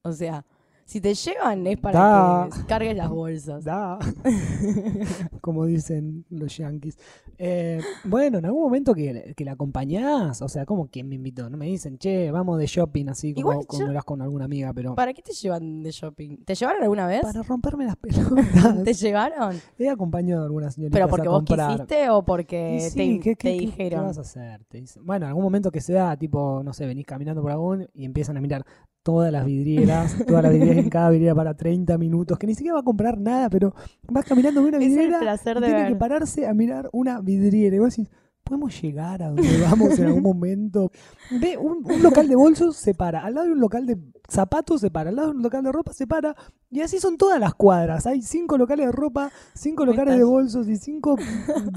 O 0.04 0.12
sea, 0.12 0.46
Si 0.88 1.01
te 1.01 1.15
llevan 1.15 1.65
es 1.65 1.80
para 1.80 2.00
Da. 2.00 2.50
que 2.56 2.65
cargues 2.68 2.96
las 2.96 3.10
bolsas. 3.10 3.63
Da. 3.63 3.98
Como 5.42 5.65
dicen 5.65 6.25
los 6.30 6.56
yankees. 6.58 6.98
Eh, 7.38 7.82
bueno, 8.04 8.38
en 8.38 8.46
algún 8.46 8.62
momento 8.63 8.94
que, 8.94 9.34
que 9.36 9.44
la 9.46 9.54
acompañás, 9.54 10.42
o 10.42 10.48
sea, 10.48 10.65
como 10.65 10.88
quien 10.88 11.10
me 11.10 11.15
invitó, 11.15 11.50
no 11.50 11.58
me 11.58 11.65
dicen, 11.65 11.98
che, 11.98 12.32
vamos 12.32 12.60
de 12.60 12.68
shopping 12.68 13.10
así 13.10 13.34
como, 13.34 13.51
Igual 13.51 13.65
como 13.68 13.80
yo- 13.82 13.86
lo 13.88 13.92
harás 13.92 14.04
con 14.06 14.22
alguna 14.22 14.46
amiga, 14.46 14.74
pero 14.74 14.96
¿Para 14.96 15.12
qué 15.13 15.22
te 15.22 15.34
llevan 15.34 15.84
de 15.84 15.92
shopping? 15.92 16.44
¿Te 16.46 16.56
llevaron 16.56 16.84
alguna 16.84 17.08
vez? 17.08 17.22
para 17.22 17.42
romperme 17.44 17.86
las 17.86 17.96
pelotas. 17.98 18.84
¿Te 18.84 18.94
llevaron? 18.94 19.56
He 19.77 19.89
acompañado 19.89 20.44
a 20.44 20.46
algunas 20.46 20.75
señoritas 20.75 20.98
¿Pero 20.98 21.10
porque 21.10 21.27
a 21.27 21.32
vos 21.32 21.44
quisiste 21.46 22.10
o 22.10 22.24
porque 22.24 22.88
sí, 22.92 22.96
te, 22.98 23.20
¿qué, 23.20 23.36
te 23.36 23.36
qué- 23.36 23.36
qué- 23.58 23.60
dijeron? 23.60 24.01
¿Qué 24.01 24.06
vas 24.08 24.18
a 24.20 24.22
hacer? 24.22 24.63
Te 24.65 24.80
dicen. 24.82 25.06
Bueno, 25.06 25.25
en 25.25 25.30
algún 25.30 25.44
momento 25.44 25.72
que 25.72 25.82
sea, 25.82 26.15
tipo, 26.15 26.62
no 26.63 26.74
sé, 26.74 26.86
venís 26.86 27.06
caminando 27.06 27.42
por 27.42 27.51
algún 27.51 27.88
y 27.94 28.06
empiezan 28.06 28.38
a 28.38 28.42
mirar 28.42 28.65
todas 29.06 29.32
las 29.32 29.46
vidrieras, 29.46 30.16
todas 30.26 30.42
las 30.42 30.52
vidrieras 30.52 30.84
en 30.84 30.90
cada 30.90 31.12
vidriera 31.12 31.36
para 31.36 31.54
30 31.54 31.96
minutos, 32.00 32.40
que 32.40 32.48
ni 32.48 32.56
siquiera 32.56 32.74
va 32.74 32.80
a 32.80 32.84
comprar 32.84 33.20
nada, 33.20 33.52
pero 33.52 33.76
vas 34.10 34.26
caminando 34.26 34.62
de 34.62 34.68
una 34.68 34.78
Es 34.80 34.84
el 34.84 34.90
vidriera 34.90 35.36
y 35.36 35.60
tiene 35.62 35.88
que 35.90 35.96
pararse 35.96 36.48
a 36.48 36.56
mirar 36.56 36.90
una 36.92 37.22
vidriera. 37.22 37.76
Y 37.76 37.80
vos 37.80 37.96
decís, 37.96 38.10
¿podemos 38.44 38.82
llegar 38.82 39.22
a 39.22 39.28
donde 39.28 39.62
vamos 39.62 40.00
en 40.00 40.08
algún 40.08 40.24
momento? 40.24 40.92
Ve, 41.30 41.56
un, 41.56 41.86
un 41.86 42.02
local 42.02 42.28
de 42.28 42.36
bolsos 42.36 42.78
se 42.78 42.96
para, 42.96 43.24
al 43.24 43.36
lado 43.36 43.46
de 43.46 43.54
un 43.54 43.60
local 43.60 43.86
de 43.86 43.96
zapatos 44.28 44.82
se 44.82 44.90
para, 44.90 45.12
al 45.12 45.18
lado 45.18 45.30
de 45.30 45.36
un 45.36 45.44
local 45.44 45.64
de 45.64 45.72
ropa 45.72 45.94
se 45.94 46.08
para, 46.08 46.36
y 46.72 46.82
así 46.82 46.98
son 46.98 47.16
todas 47.16 47.40
las 47.40 47.54
cuadras. 47.54 48.08
Hay 48.08 48.24
cinco 48.24 48.58
locales 48.58 48.88
de 48.88 48.92
ropa, 48.92 49.32
cinco 49.54 49.86
locales 49.86 50.18
de 50.18 50.24
bolsos 50.24 50.68
y 50.68 50.78
cinco 50.78 51.16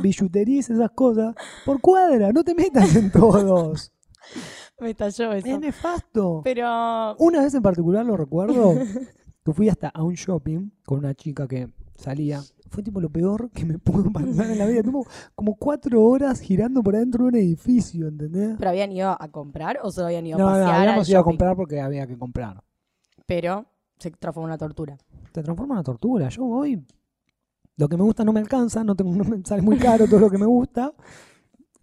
billuterías, 0.00 0.70
esas 0.70 0.92
cosas, 0.92 1.34
por 1.66 1.82
cuadra. 1.82 2.32
No 2.32 2.42
te 2.42 2.54
metas 2.54 2.96
en 2.96 3.12
todos. 3.12 3.92
Me 4.80 4.90
estalló 4.90 5.32
eso. 5.32 5.46
Es 5.46 5.60
nefasto. 5.60 6.40
Pero 6.44 7.16
Una 7.18 7.42
vez 7.42 7.54
en 7.54 7.62
particular 7.62 8.04
lo 8.06 8.16
recuerdo, 8.16 8.74
que 9.44 9.52
fui 9.52 9.68
hasta 9.68 9.88
a 9.88 10.02
un 10.02 10.14
shopping 10.14 10.70
con 10.84 10.98
una 11.00 11.14
chica 11.14 11.46
que 11.48 11.68
salía. 11.96 12.40
Fue 12.70 12.82
tipo 12.82 13.00
lo 13.00 13.08
peor 13.10 13.50
que 13.50 13.64
me 13.64 13.78
pudo 13.78 14.10
pasar 14.12 14.50
en 14.50 14.58
la 14.58 14.66
vida. 14.66 14.82
Tuvo 14.82 15.06
como 15.34 15.56
cuatro 15.56 16.04
horas 16.04 16.40
girando 16.40 16.82
por 16.82 16.94
adentro 16.94 17.24
de 17.24 17.28
un 17.30 17.34
edificio, 17.36 18.08
¿entendés? 18.08 18.56
¿Pero 18.58 18.70
habían 18.70 18.92
ido 18.92 19.16
a 19.18 19.28
comprar 19.28 19.78
o 19.82 19.90
solo 19.90 20.06
habían 20.08 20.26
ido 20.26 20.38
No, 20.38 20.48
a 20.48 20.52
no, 20.58 20.64
pasear? 20.64 20.80
habíamos 20.80 21.06
al 21.06 21.10
ido 21.10 21.18
a 21.18 21.20
shopping? 21.22 21.30
comprar 21.30 21.56
porque 21.56 21.80
había 21.80 22.06
que 22.06 22.16
comprar. 22.18 22.62
Pero 23.26 23.66
se 23.98 24.10
transformó 24.12 24.46
en 24.46 24.50
una 24.50 24.58
tortura. 24.58 24.96
Te 25.32 25.42
transforma 25.42 25.74
en 25.74 25.78
una 25.78 25.82
tortura. 25.84 26.28
Yo 26.28 26.44
voy, 26.44 26.84
lo 27.76 27.88
que 27.88 27.96
me 27.96 28.02
gusta 28.04 28.24
no 28.24 28.32
me 28.32 28.40
alcanza, 28.40 28.84
no, 28.84 28.94
tengo, 28.94 29.12
no 29.14 29.24
me 29.24 29.42
sale 29.44 29.62
muy 29.62 29.76
caro 29.78 30.06
todo 30.06 30.20
lo 30.20 30.30
que 30.30 30.38
me 30.38 30.46
gusta. 30.46 30.92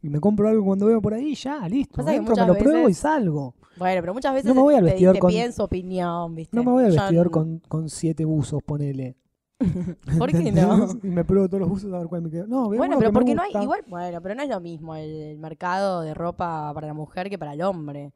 Y 0.06 0.10
me 0.10 0.20
compro 0.20 0.48
algo 0.48 0.64
cuando 0.64 0.86
veo 0.86 1.02
por 1.02 1.16
ahí, 1.16 1.34
ya, 1.34 1.68
listo. 1.68 1.96
Pasa 1.98 2.12
que 2.12 2.18
Entro, 2.18 2.36
me 2.36 2.42
muchas 2.44 2.48
lo 2.48 2.64
pruebo 2.64 2.90
y 2.90 2.94
salgo. 2.94 3.56
Bueno, 3.78 4.02
pero 4.02 4.14
muchas 4.14 4.34
veces 4.36 4.48
No 4.48 4.54
me 4.54 4.62
voy 4.62 4.76
al 4.76 4.82
te, 4.86 4.92
vestidor 4.92 5.14
te 5.16 5.20
con- 5.20 5.30
piden 5.32 5.52
su 5.52 5.64
opinión, 5.64 6.36
¿viste? 6.36 6.56
No 6.56 6.64
me 6.64 6.72
voy 6.72 6.84
al 6.84 6.92
Yo 6.92 7.02
vestidor 7.02 7.32
con, 7.32 7.60
con 7.68 7.90
siete 7.90 8.24
buzos, 8.24 8.62
ponele. 8.64 9.16
¿Por 10.20 10.30
qué 10.32 10.52
no? 10.52 10.76
¿Entendés? 10.76 10.98
Y 11.04 11.08
me 11.08 11.26
pruebo 11.26 11.48
todos 11.48 11.62
los 11.62 11.70
buzos 11.70 11.92
a 11.92 11.98
ver 11.98 12.08
cuál 12.08 12.22
me 12.22 12.30
queda. 12.30 12.46
No, 12.48 12.70
veo 12.70 12.78
Bueno, 12.78 12.98
uno 12.98 13.00
pero 13.00 13.10
que 13.10 13.14
me 13.14 13.20
porque 13.20 13.36
no 13.36 13.42
hay, 13.42 13.48
gusta. 13.50 13.64
igual, 13.64 13.82
bueno, 13.88 14.22
pero 14.22 14.36
no 14.36 14.44
es 14.44 14.50
lo 14.50 14.60
mismo 14.60 14.96
el, 14.96 15.10
el 15.10 15.38
mercado 15.40 16.02
de 16.02 16.14
ropa 16.14 16.72
para 16.74 16.86
la 16.88 16.94
mujer 16.94 17.30
que 17.30 17.40
para 17.40 17.54
el 17.54 17.64
hombre. 17.64 18.12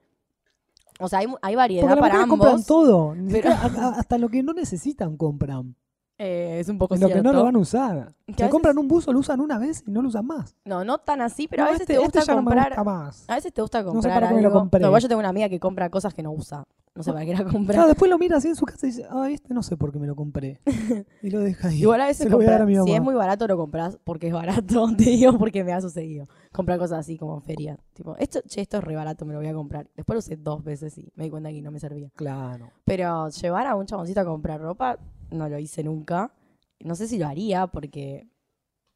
O 0.99 1.07
sea, 1.07 1.19
hay, 1.19 1.27
mu- 1.27 1.37
hay 1.41 1.55
variedad 1.55 1.87
Porque 1.87 2.01
las 2.01 2.09
para 2.09 2.25
mujeres 2.25 2.29
compran 2.29 2.51
ambos. 2.51 2.65
todo. 2.67 3.15
Ni 3.15 3.31
pero- 3.31 3.51
siquiera- 3.51 3.83
a- 3.83 3.87
a- 3.87 3.99
hasta 3.99 4.17
lo 4.19 4.29
que 4.29 4.43
no 4.43 4.53
necesitan 4.53 5.17
compran. 5.17 5.75
Eh, 6.21 6.59
es 6.59 6.67
un 6.67 6.77
poco 6.77 6.95
lo 6.95 6.99
que 7.07 7.15
no 7.15 7.21
cierto. 7.21 7.31
lo 7.31 7.43
van 7.45 7.55
a 7.55 7.59
usar. 7.59 8.13
Se 8.27 8.33
veces- 8.33 8.49
compran 8.49 8.77
un 8.77 8.89
buzo, 8.89 9.13
lo 9.13 9.19
usan 9.19 9.39
una 9.39 9.57
vez 9.57 9.83
y 9.87 9.91
no 9.91 10.01
lo 10.01 10.09
usan 10.09 10.25
más. 10.27 10.53
No, 10.65 10.83
no 10.83 10.97
tan 10.97 11.21
así, 11.21 11.47
pero 11.47 11.63
No, 11.63 11.69
a 11.69 11.71
veces 11.71 11.81
este, 11.83 11.93
te 11.93 11.99
gusta 11.99 12.19
este 12.19 12.31
no 12.33 12.37
me 12.41 12.43
comprar. 12.45 12.67
gusta 12.71 12.83
más. 12.83 13.25
A 13.29 13.35
veces 13.35 13.53
te 13.53 13.61
gusta 13.61 13.79
sé 13.79 13.85
comprar 13.85 14.13
para 14.13 14.27
qué 14.27 14.35
me 14.35 14.41
lo 14.41 14.47
algo. 14.49 14.59
compré. 14.59 14.81
No, 14.81 14.97
yo 14.99 15.07
tengo 15.07 15.19
una 15.19 15.29
amiga 15.29 15.47
que 15.47 15.59
compra 15.61 15.89
cosas 15.89 16.13
que 16.13 16.21
no 16.21 16.31
usa. 16.33 16.65
No 16.93 17.03
sé 17.03 17.13
para 17.13 17.23
qué 17.25 17.33
la 17.33 17.45
compra. 17.45 17.75
Claro, 17.75 17.87
después 17.87 18.11
lo 18.11 18.17
mira 18.17 18.35
así 18.37 18.49
en 18.49 18.57
su 18.57 18.65
casa 18.65 18.85
y 18.85 18.89
dice, 18.89 19.05
ah, 19.09 19.29
este 19.31 19.53
no 19.53 19.63
sé 19.63 19.77
por 19.77 19.93
qué 19.93 19.99
me 19.99 20.07
lo 20.07 20.15
compré. 20.17 20.59
Y 21.23 21.29
lo 21.29 21.39
deja 21.39 21.69
ahí. 21.69 21.79
Igual 21.81 22.01
a 22.01 22.07
veces 22.07 22.23
Se 22.25 22.29
lo 22.29 22.35
voy 22.35 22.47
a 22.47 22.51
dar 22.51 22.61
a 22.63 22.65
mi 22.65 22.73
comprar- 22.75 22.89
si 22.89 22.95
es 22.95 23.01
muy 23.01 23.13
barato 23.15 23.47
lo 23.47 23.55
compras 23.55 23.97
porque 24.03 24.27
es 24.27 24.33
barato, 24.33 24.87
te 24.97 25.03
digo 25.05 25.37
porque 25.37 25.63
me 25.63 25.71
ha 25.71 25.79
sucedido. 25.79 26.27
Comprar 26.51 26.79
cosas 26.79 26.99
así 26.99 27.17
como 27.17 27.35
en 27.35 27.43
feria. 27.43 27.77
Tipo, 27.93 28.17
esto, 28.17 28.41
che, 28.45 28.59
esto 28.59 28.79
es 28.79 28.83
re 28.83 28.95
barato, 28.97 29.25
me 29.25 29.31
lo 29.31 29.39
voy 29.39 29.47
a 29.47 29.53
comprar. 29.53 29.87
Después 29.95 30.15
lo 30.15 30.19
usé 30.19 30.35
dos 30.35 30.61
veces 30.65 30.97
y 30.97 31.09
me 31.15 31.23
di 31.23 31.29
cuenta 31.29 31.49
que 31.51 31.61
no 31.61 31.71
me 31.71 31.79
servía. 31.79 32.09
Claro. 32.15 32.69
Pero 32.83 33.29
llevar 33.29 33.67
a 33.67 33.75
un 33.75 33.85
chaboncito 33.85 34.19
a 34.19 34.25
comprar 34.25 34.59
ropa, 34.59 34.97
no 35.31 35.49
lo 35.49 35.59
hice 35.59 35.83
nunca. 35.83 36.33
No 36.79 36.95
sé 36.95 37.07
si 37.07 37.17
lo 37.17 37.27
haría 37.27 37.67
porque 37.67 38.27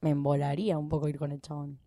me 0.02 0.10
embolaría 0.12 0.78
un 0.78 0.90
poco 0.90 1.08
ir 1.08 1.18
con 1.18 1.32
el 1.32 1.42
chabón. 1.42 1.80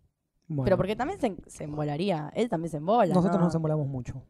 Bueno, 0.47 0.63
Pero 0.63 0.77
porque 0.77 0.95
también 0.95 1.19
se, 1.19 1.35
se 1.47 1.63
embolaría. 1.65 2.31
Él 2.35 2.49
también 2.49 2.71
se 2.71 2.77
embola. 2.77 3.13
nosotros 3.13 3.39
¿no? 3.39 3.45
nos 3.45 3.55
embolamos 3.55 3.87
mucho 3.87 4.23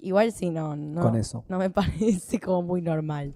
Igual 0.00 0.32
sí, 0.32 0.50
no, 0.50 0.76
no, 0.76 1.00
con 1.02 1.16
eso. 1.16 1.44
no 1.48 1.58
me 1.58 1.70
parece 1.70 2.38
como 2.40 2.62
muy 2.62 2.82
normal. 2.82 3.34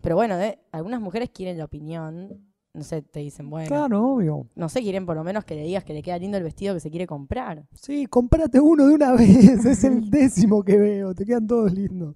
Pero 0.00 0.16
bueno, 0.16 0.36
de- 0.36 0.58
algunas 0.72 1.00
mujeres 1.00 1.30
quieren 1.30 1.58
la 1.58 1.64
opinión. 1.64 2.44
No 2.74 2.84
sé, 2.84 3.02
te 3.02 3.20
dicen, 3.20 3.50
bueno, 3.50 3.66
Claro, 3.68 4.06
obvio. 4.12 4.46
no 4.54 4.68
sé, 4.68 4.82
quieren 4.82 5.04
por 5.06 5.16
lo 5.16 5.24
menos 5.24 5.44
que 5.44 5.54
le 5.56 5.64
digas 5.64 5.82
que 5.84 5.94
le 5.94 6.02
queda 6.02 6.18
lindo 6.18 6.36
el 6.36 6.44
vestido 6.44 6.74
que 6.74 6.80
se 6.80 6.90
quiere 6.90 7.06
comprar. 7.06 7.66
Sí, 7.72 8.06
cómprate 8.06 8.60
uno 8.60 8.86
de 8.86 8.94
una 8.94 9.12
vez. 9.16 9.64
Es 9.64 9.82
el 9.84 10.10
décimo 10.10 10.62
que 10.62 10.76
veo. 10.76 11.14
Te 11.14 11.24
quedan 11.24 11.46
todos 11.46 11.72
lindos. 11.72 12.14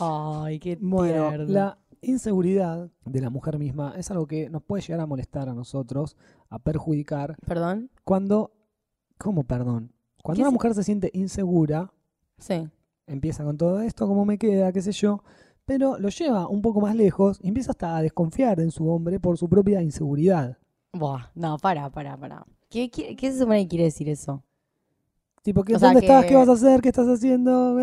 Ay, 0.00 0.58
qué 0.60 0.78
Bueno, 0.80 1.28
tierno. 1.28 1.52
la 1.52 1.78
inseguridad 2.02 2.90
de 3.04 3.20
la 3.20 3.30
mujer 3.30 3.58
misma 3.58 3.94
es 3.96 4.10
algo 4.10 4.26
que 4.26 4.48
nos 4.50 4.62
puede 4.62 4.82
llegar 4.82 5.00
a 5.00 5.06
molestar 5.06 5.48
a 5.48 5.54
nosotros, 5.54 6.16
a 6.48 6.58
perjudicar, 6.58 7.36
¿Perdón? 7.46 7.90
cuando... 8.04 8.52
¿Cómo, 9.18 9.44
perdón? 9.44 9.92
Cuando 10.22 10.36
¿Qué 10.38 10.42
una 10.42 10.50
mujer 10.52 10.74
se 10.74 10.84
siente 10.84 11.10
insegura, 11.12 11.92
Sí. 12.38 12.68
empieza 13.06 13.42
con 13.44 13.56
todo 13.56 13.80
esto, 13.80 14.06
cómo 14.06 14.24
me 14.24 14.38
queda, 14.38 14.72
qué 14.72 14.80
sé 14.82 14.92
yo, 14.92 15.22
pero 15.64 15.98
lo 15.98 16.08
lleva 16.08 16.48
un 16.48 16.62
poco 16.62 16.80
más 16.80 16.94
lejos 16.94 17.38
y 17.42 17.48
empieza 17.48 17.72
hasta 17.72 17.96
a 17.96 18.02
desconfiar 18.02 18.60
en 18.60 18.70
su 18.70 18.88
hombre 18.88 19.18
por 19.20 19.36
su 19.38 19.48
propia 19.48 19.82
inseguridad. 19.82 20.56
Buah, 20.92 21.30
no, 21.34 21.58
para, 21.58 21.90
para, 21.90 22.16
para. 22.16 22.46
¿Qué, 22.70 22.90
qué, 22.90 23.16
qué 23.16 23.32
se 23.32 23.38
supone 23.40 23.62
que 23.64 23.68
quiere 23.68 23.84
decir 23.84 24.08
eso? 24.08 24.42
Tipo, 25.48 25.64
¿qué, 25.64 25.76
O 25.76 25.78
sea 25.78 25.88
¿dónde 25.94 26.00
estás? 26.04 26.24
que- 26.24 26.28
¿Qué 26.28 26.36
vas 26.36 26.48
a 26.50 26.52
hacer? 26.52 26.82
¿Qué 26.82 26.88
estás 26.90 27.06
haciendo? 27.08 27.74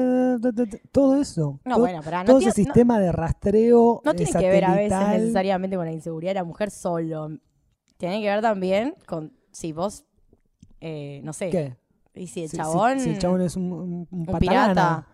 Todo 0.92 1.20
eso. 1.20 1.60
No, 1.66 1.72
todo 1.78 1.80
bueno, 1.86 2.04
para, 2.04 2.20
no 2.20 2.26
todo 2.28 2.38
tiene, 2.38 2.52
ese 2.52 2.62
no- 2.62 2.66
sistema 2.66 3.00
de 3.00 3.12
rastreo 3.12 4.02
no 4.06 4.12
eh, 4.12 4.14
tiene 4.14 4.32
que 4.34 4.50
ver 4.50 4.66
a 4.66 4.76
veces 4.76 5.00
necesariamente 5.10 5.76
con 5.76 5.86
la 5.88 5.92
inseguridad 5.92 6.30
de 6.30 6.36
la 6.36 6.44
mujer 6.44 6.70
solo. 6.70 7.30
Tiene 7.98 8.22
que 8.22 8.28
ver 8.28 8.42
también 8.44 8.94
con 9.08 9.34
si 9.52 9.74
vos, 9.74 10.06
eh, 10.80 11.22
no 11.24 11.34
sé, 11.34 11.50
¿Qué? 11.50 11.76
y 12.14 12.28
si 12.28 12.44
el 12.44 12.50
Si- 12.50 12.58
chabón, 12.58 13.00
Si, 13.00 13.10
el 13.10 13.18
chabón 13.18 13.42
es 13.42 13.56
un, 13.56 13.74
un, 13.74 14.08
un 14.12 14.26
pirata, 14.38 15.08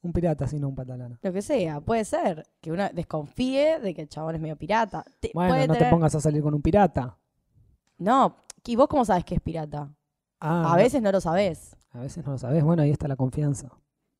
Un 0.00 0.12
pirata, 0.14 0.46
sí, 0.48 0.58
no 0.58 0.68
un 0.68 0.74
patalana. 0.74 1.18
lo 1.20 1.32
que 1.34 1.42
sea, 1.42 1.82
puede 1.82 2.06
ser 2.06 2.44
que 2.62 2.72
uno 2.72 2.88
desconfíe 2.94 3.78
de 3.78 3.92
que 3.92 4.00
el 4.00 4.08
chabón 4.08 4.36
es 4.36 4.40
medio 4.40 4.56
pirata. 4.56 5.04
Te- 5.20 5.32
Bueno, 5.34 5.66
no 5.66 5.74
te 5.74 5.84
pongas 5.90 6.14
a 6.14 6.20
salir 6.22 6.40
con 6.42 6.54
un 6.54 6.62
pirata. 6.62 7.18
No, 7.98 8.36
¿y 8.64 8.74
vos 8.74 8.88
cómo 8.88 9.04
sabes 9.04 9.26
que 9.26 9.34
es 9.34 9.40
pirata? 9.42 9.94
Ah, 10.44 10.72
a 10.72 10.76
veces 10.76 11.00
no 11.00 11.12
lo 11.12 11.20
sabés. 11.20 11.76
A 11.92 12.00
veces 12.00 12.24
no 12.24 12.32
lo 12.32 12.38
sabes. 12.38 12.64
Bueno, 12.64 12.82
ahí 12.82 12.90
está 12.90 13.06
la 13.06 13.16
confianza. 13.16 13.68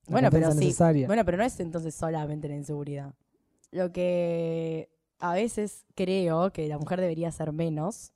La 0.06 0.12
Bueno, 0.12 0.30
pero 0.30 0.52
sí. 0.52 0.58
necesaria. 0.58 1.06
Bueno, 1.08 1.24
pero 1.24 1.36
no 1.38 1.44
es 1.44 1.58
entonces 1.58 1.94
solamente 1.94 2.48
la 2.48 2.54
inseguridad. 2.54 3.12
Lo 3.72 3.92
que 3.92 4.88
a 5.18 5.34
veces 5.34 5.84
creo 5.94 6.52
que 6.52 6.68
la 6.68 6.78
mujer 6.78 7.00
debería 7.00 7.28
hacer 7.28 7.52
menos 7.52 8.12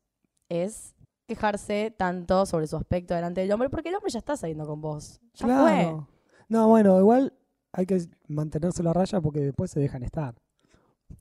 es 0.48 0.94
quejarse 1.26 1.92
tanto 1.96 2.46
sobre 2.46 2.68
su 2.68 2.76
aspecto 2.76 3.14
delante 3.14 3.40
del 3.40 3.50
hombre, 3.50 3.68
porque 3.70 3.88
el 3.88 3.96
hombre 3.96 4.10
ya 4.10 4.20
está 4.20 4.36
saliendo 4.36 4.66
con 4.66 4.80
vos. 4.80 5.20
Ya 5.34 5.46
claro. 5.46 6.08
No, 6.48 6.68
bueno, 6.68 6.98
igual 7.00 7.32
hay 7.72 7.86
que 7.86 8.06
mantenerse 8.28 8.82
la 8.82 8.92
raya 8.92 9.20
porque 9.20 9.40
después 9.40 9.70
se 9.70 9.80
dejan 9.80 10.04
estar. 10.04 10.34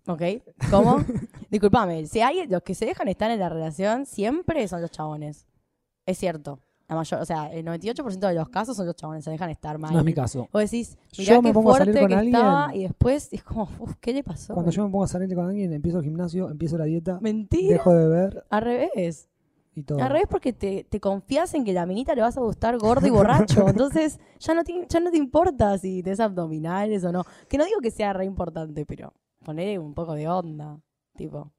fue. 0.04 0.14
¿Ok? 0.38 0.44
¿Cómo? 0.70 0.98
Disculpame, 1.50 2.06
si 2.06 2.22
hay 2.22 2.46
los 2.48 2.62
que 2.62 2.76
se 2.76 2.86
dejan 2.86 3.08
estar 3.08 3.32
en 3.32 3.40
la 3.40 3.50
relación 3.50 4.06
siempre 4.06 4.68
son 4.68 4.82
los 4.82 4.92
chabones. 4.92 5.48
Es 6.06 6.20
cierto. 6.20 6.60
La 6.88 6.96
mayor, 6.96 7.20
o 7.22 7.26
sea, 7.26 7.52
el 7.52 7.66
98% 7.66 8.20
de 8.28 8.34
los 8.36 8.50
casos 8.50 8.78
son 8.78 8.86
los 8.86 8.96
chabones, 8.96 9.24
se 9.24 9.32
dejan 9.32 9.50
estar 9.50 9.80
mal. 9.80 9.92
No 9.92 10.00
es 10.00 10.06
mi 10.06 10.14
caso. 10.14 10.48
Vos 10.54 10.62
decís, 10.62 10.98
mirá 11.18 11.34
Yo 11.36 11.42
me 11.42 11.50
qué 11.50 11.54
pongo 11.54 11.72
a 11.72 11.76
fuerte 11.78 11.94
salir 11.94 12.02
con 12.02 12.08
que 12.10 12.16
alguien- 12.16 12.36
estaba, 12.36 12.76
y 12.76 12.84
después 12.84 13.30
es 13.34 13.44
como, 13.44 13.70
uf, 13.80 13.96
¿qué 14.00 14.14
le 14.14 14.24
pasó? 14.24 14.54
Cuando 14.54 14.72
yo 14.72 14.84
me 14.86 14.92
pongo 14.92 15.04
a 15.04 15.08
salir 15.08 15.34
con 15.36 15.48
alguien, 15.48 15.74
empiezo 15.74 15.98
el 15.98 16.04
gimnasio, 16.04 16.50
empiezo 16.50 16.78
la 16.78 16.86
dieta, 16.86 17.18
Mentira. 17.22 17.74
dejo 17.74 17.92
de 17.92 18.08
beber 18.08 18.46
Al 18.52 18.62
revés. 18.62 19.30
y 19.74 19.82
todo. 19.82 20.00
Al 20.02 20.10
revés 20.12 20.28
porque 20.30 20.54
te, 20.54 20.86
te 20.88 21.00
confías 21.00 21.54
en 21.56 21.66
que 21.66 21.74
la 21.74 21.88
minita 21.88 22.14
le 22.14 22.22
vas 22.22 22.38
a 22.38 22.42
gustar 22.42 22.78
gordo 22.78 23.08
y 23.08 23.10
borracho. 23.10 23.66
Entonces 23.68 24.20
ya 24.40 24.54
no, 24.54 24.64
te, 24.64 24.86
ya 24.88 25.00
no 25.00 25.10
te 25.10 25.18
importa 25.18 25.78
si 25.80 26.04
tenés 26.04 26.20
abdominales 26.20 27.04
o 27.04 27.12
no. 27.12 27.24
Que 27.50 27.58
no 27.58 27.66
digo 27.66 27.80
que 27.82 27.90
sea 27.92 28.14
re 28.14 28.26
importante, 28.26 28.86
pero 28.86 29.12
poner 29.44 29.80
un 29.80 29.94
poco 29.96 30.14
de 30.14 30.28
onda. 30.30 30.80
Tipo. 31.18 31.52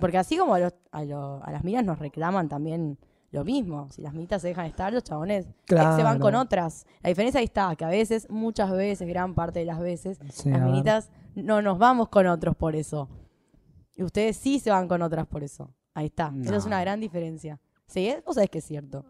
Porque 0.00 0.16
así 0.18 0.38
como 0.38 0.54
a, 0.54 0.58
los- 0.60 0.74
a, 0.90 1.04
lo- 1.04 1.44
a 1.44 1.52
las 1.52 1.62
minas 1.64 1.84
nos 1.84 1.98
reclaman 1.98 2.48
también 2.48 2.98
lo 3.30 3.44
mismo. 3.44 3.88
Si 3.90 4.02
las 4.02 4.12
minitas 4.12 4.42
se 4.42 4.48
dejan 4.48 4.66
estar, 4.66 4.92
los 4.92 5.04
chabones 5.04 5.46
eh, 5.46 5.52
se 5.68 6.02
van 6.02 6.18
con 6.18 6.34
otras. 6.34 6.84
La 7.02 7.08
diferencia 7.08 7.38
ahí 7.38 7.44
está, 7.44 7.74
que 7.76 7.84
a 7.84 7.88
veces, 7.88 8.28
muchas 8.30 8.70
veces, 8.72 9.08
gran 9.08 9.34
parte 9.34 9.60
de 9.60 9.64
las 9.66 9.78
veces, 9.80 10.18
Sí, 10.32 10.50
a 10.50 10.58
las 10.58 10.62
minitas 10.66 11.10
no 11.34 11.62
nos 11.62 11.78
vamos 11.78 12.08
con 12.08 12.26
otros 12.26 12.56
por 12.56 12.74
eso. 12.74 13.08
Y 13.94 14.02
ustedes 14.02 14.36
sí 14.36 14.58
se 14.58 14.70
van 14.70 14.88
con 14.88 15.02
otras 15.02 15.26
por 15.26 15.42
eso. 15.44 15.70
Ahí 15.94 16.06
está. 16.06 16.32
Esa 16.42 16.56
es 16.56 16.62
No. 16.64 16.68
una 16.68 16.80
gran 16.80 17.00
diferencia. 17.00 17.60
Sí, 17.86 18.06
¿eh? 18.08 18.22
vos 18.24 18.34
sabés 18.36 18.50
que 18.50 18.58
es 18.58 18.64
cierto. 18.64 19.04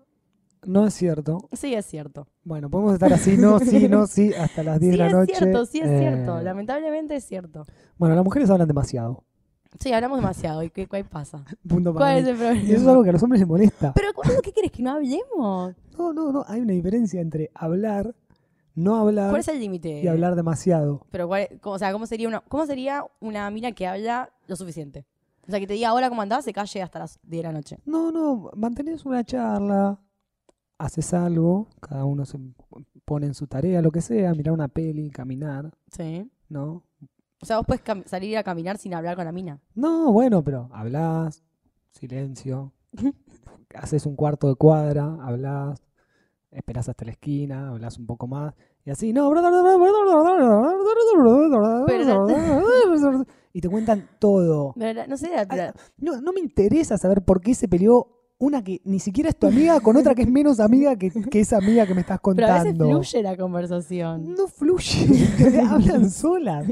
No 0.67 0.87
es 0.87 0.93
cierto. 0.93 1.39
Sí, 1.53 1.75
es 1.75 1.87
cierto. 1.87 2.27
Bueno, 2.45 2.69
podemos 2.69 2.93
estar 2.93 3.11
así, 3.13 3.39
no, 3.39 3.59
sí, 3.61 3.89
no, 3.89 4.07
sí, 4.07 4.33
hasta 4.35 4.63
las 4.63 4.79
10 4.81 4.93
Sí, 4.93 4.99
de 4.99 5.05
la 5.05 5.07
es 5.07 5.13
noche. 5.15 5.35
cierto, 5.37 5.65
sí 5.65 5.81
es 5.81 5.89
Eh, 5.89 5.99
cierto. 5.99 6.41
Lamentablemente 6.43 7.17
es 7.17 7.25
cierto. 7.25 7.65
Bueno, 7.97 8.15
las 8.15 8.25
mujeres 8.25 8.51
hablan 8.51 8.69
demasiado. 8.69 9.25
Sí, 9.79 9.93
hablamos 9.93 10.19
demasiado. 10.19 10.63
¿Y 10.63 10.71
qué, 10.71 10.87
qué 10.87 11.05
pasa? 11.05 11.45
Punto 11.69 11.95
para 11.95 12.07
¿Cuál 12.07 12.19
es 12.19 12.27
el 12.29 12.37
problema? 12.37 12.61
Y 12.63 12.73
eso 12.73 12.83
es 12.83 12.87
algo 12.89 13.03
que 13.03 13.11
a 13.11 13.13
los 13.13 13.23
hombres 13.23 13.41
les 13.41 13.49
molesta. 13.49 13.93
Pero 13.95 14.13
¿cuándo 14.15 14.43
qué 14.43 14.53
quieres 14.53 14.73
que 14.73 14.83
no 14.83 14.91
hablemos? 14.93 15.75
No, 15.97 16.13
no, 16.13 16.33
no. 16.33 16.45
Hay 16.49 16.61
una 16.61 16.73
diferencia 16.73 17.21
entre 17.21 17.51
hablar, 17.55 18.15
no 18.75 18.97
hablar 18.97 19.31
¿Cuál 19.31 19.41
es 19.41 19.49
el 19.49 19.61
límite? 19.61 20.03
y 20.03 20.09
hablar 20.09 20.35
demasiado. 20.35 21.07
Pero 21.11 21.29
cuál, 21.29 21.49
o 21.63 21.79
sea, 21.79 21.93
¿cómo 21.93 22.07
sería 22.07 22.29
una 22.29 22.41
cómo 22.41 22.67
sería 22.67 23.05
una 23.21 23.51
mina 23.51 23.73
que 23.73 23.87
habla 23.87 24.31
lo 24.47 24.57
suficiente? 24.57 25.07
O 25.47 25.51
sea, 25.51 25.59
que 25.61 25.67
te 25.67 25.73
diga 25.75 25.93
hola, 25.95 26.09
¿cómo 26.09 26.23
andás? 26.23 26.45
Se 26.45 26.53
calle 26.53 26.83
hasta 26.83 26.99
las 27.01 27.19
10 27.23 27.43
de 27.43 27.49
la 27.49 27.53
noche. 27.53 27.79
No, 27.85 28.13
no. 28.13 28.51
Mantenés 28.55 29.05
una 29.05 29.25
charla, 29.25 29.99
haces 30.79 31.13
algo, 31.15 31.69
cada 31.81 32.05
uno 32.05 32.25
se 32.25 32.39
pone 33.05 33.27
en 33.27 33.35
su 33.35 33.47
tarea, 33.47 33.83
lo 33.83 33.91
que 33.91 34.01
sea, 34.01 34.33
mirar 34.35 34.53
una 34.55 34.69
peli, 34.69 35.11
caminar, 35.11 35.73
Sí. 35.91 36.31
¿no? 36.49 36.85
O 37.43 37.47
sea, 37.47 37.57
vos 37.57 37.67
puedes 37.67 37.83
salir 38.07 38.37
a 38.37 38.43
caminar 38.43 38.77
sin 38.77 38.95
hablar 38.95 39.17
con 39.17 39.25
la 39.25 39.33
mina. 39.33 39.61
No, 39.75 40.13
bueno, 40.13 40.45
pero 40.45 40.69
hablas, 40.73 41.43
silencio, 41.91 42.73
haces 43.75 44.05
un 44.05 44.15
cuarto 44.15 44.49
de 44.49 44.57
cuadra, 44.57 45.17
hablas, 45.23 45.83
esperás 46.51 46.89
hasta 46.91 47.07
la 47.07 47.13
esquina, 47.13 47.71
hablas 47.71 47.99
un 47.99 48.07
poco 48.07 48.27
más, 48.27 48.55
y 48.85 48.91
así, 48.91 49.13
no, 49.13 49.31
y 53.53 53.61
te 53.61 53.69
cuentan 53.69 54.09
todo. 54.19 54.75
No 54.77 55.17
sé, 55.17 55.31
No, 55.99 56.21
no 56.21 56.33
me 56.33 56.41
interesa 56.41 56.99
saber 56.99 57.23
por 57.25 57.41
qué 57.41 57.55
se 57.55 57.69
peleó 57.69 58.20
una 58.41 58.65
que 58.65 58.81
ni 58.85 58.99
siquiera 58.99 59.29
es 59.29 59.37
tu 59.37 59.47
amiga 59.47 59.81
con 59.81 59.97
otra 59.99 60.15
que 60.15 60.23
es 60.23 60.31
menos 60.31 60.61
amiga 60.61 60.97
que, 60.97 61.11
que 61.11 61.41
esa 61.41 61.59
amiga 61.59 61.87
que 61.87 61.95
me 61.95 62.01
estás 62.01 62.19
pero 62.35 62.47
a 62.47 62.55
veces 62.55 62.71
contando. 62.73 63.03
fluye 63.03 63.23
la 63.23 63.37
conversación. 63.37 64.35
No 64.35 64.49
fluye, 64.49 65.61
hablan 65.69 66.11
solas. 66.11 66.67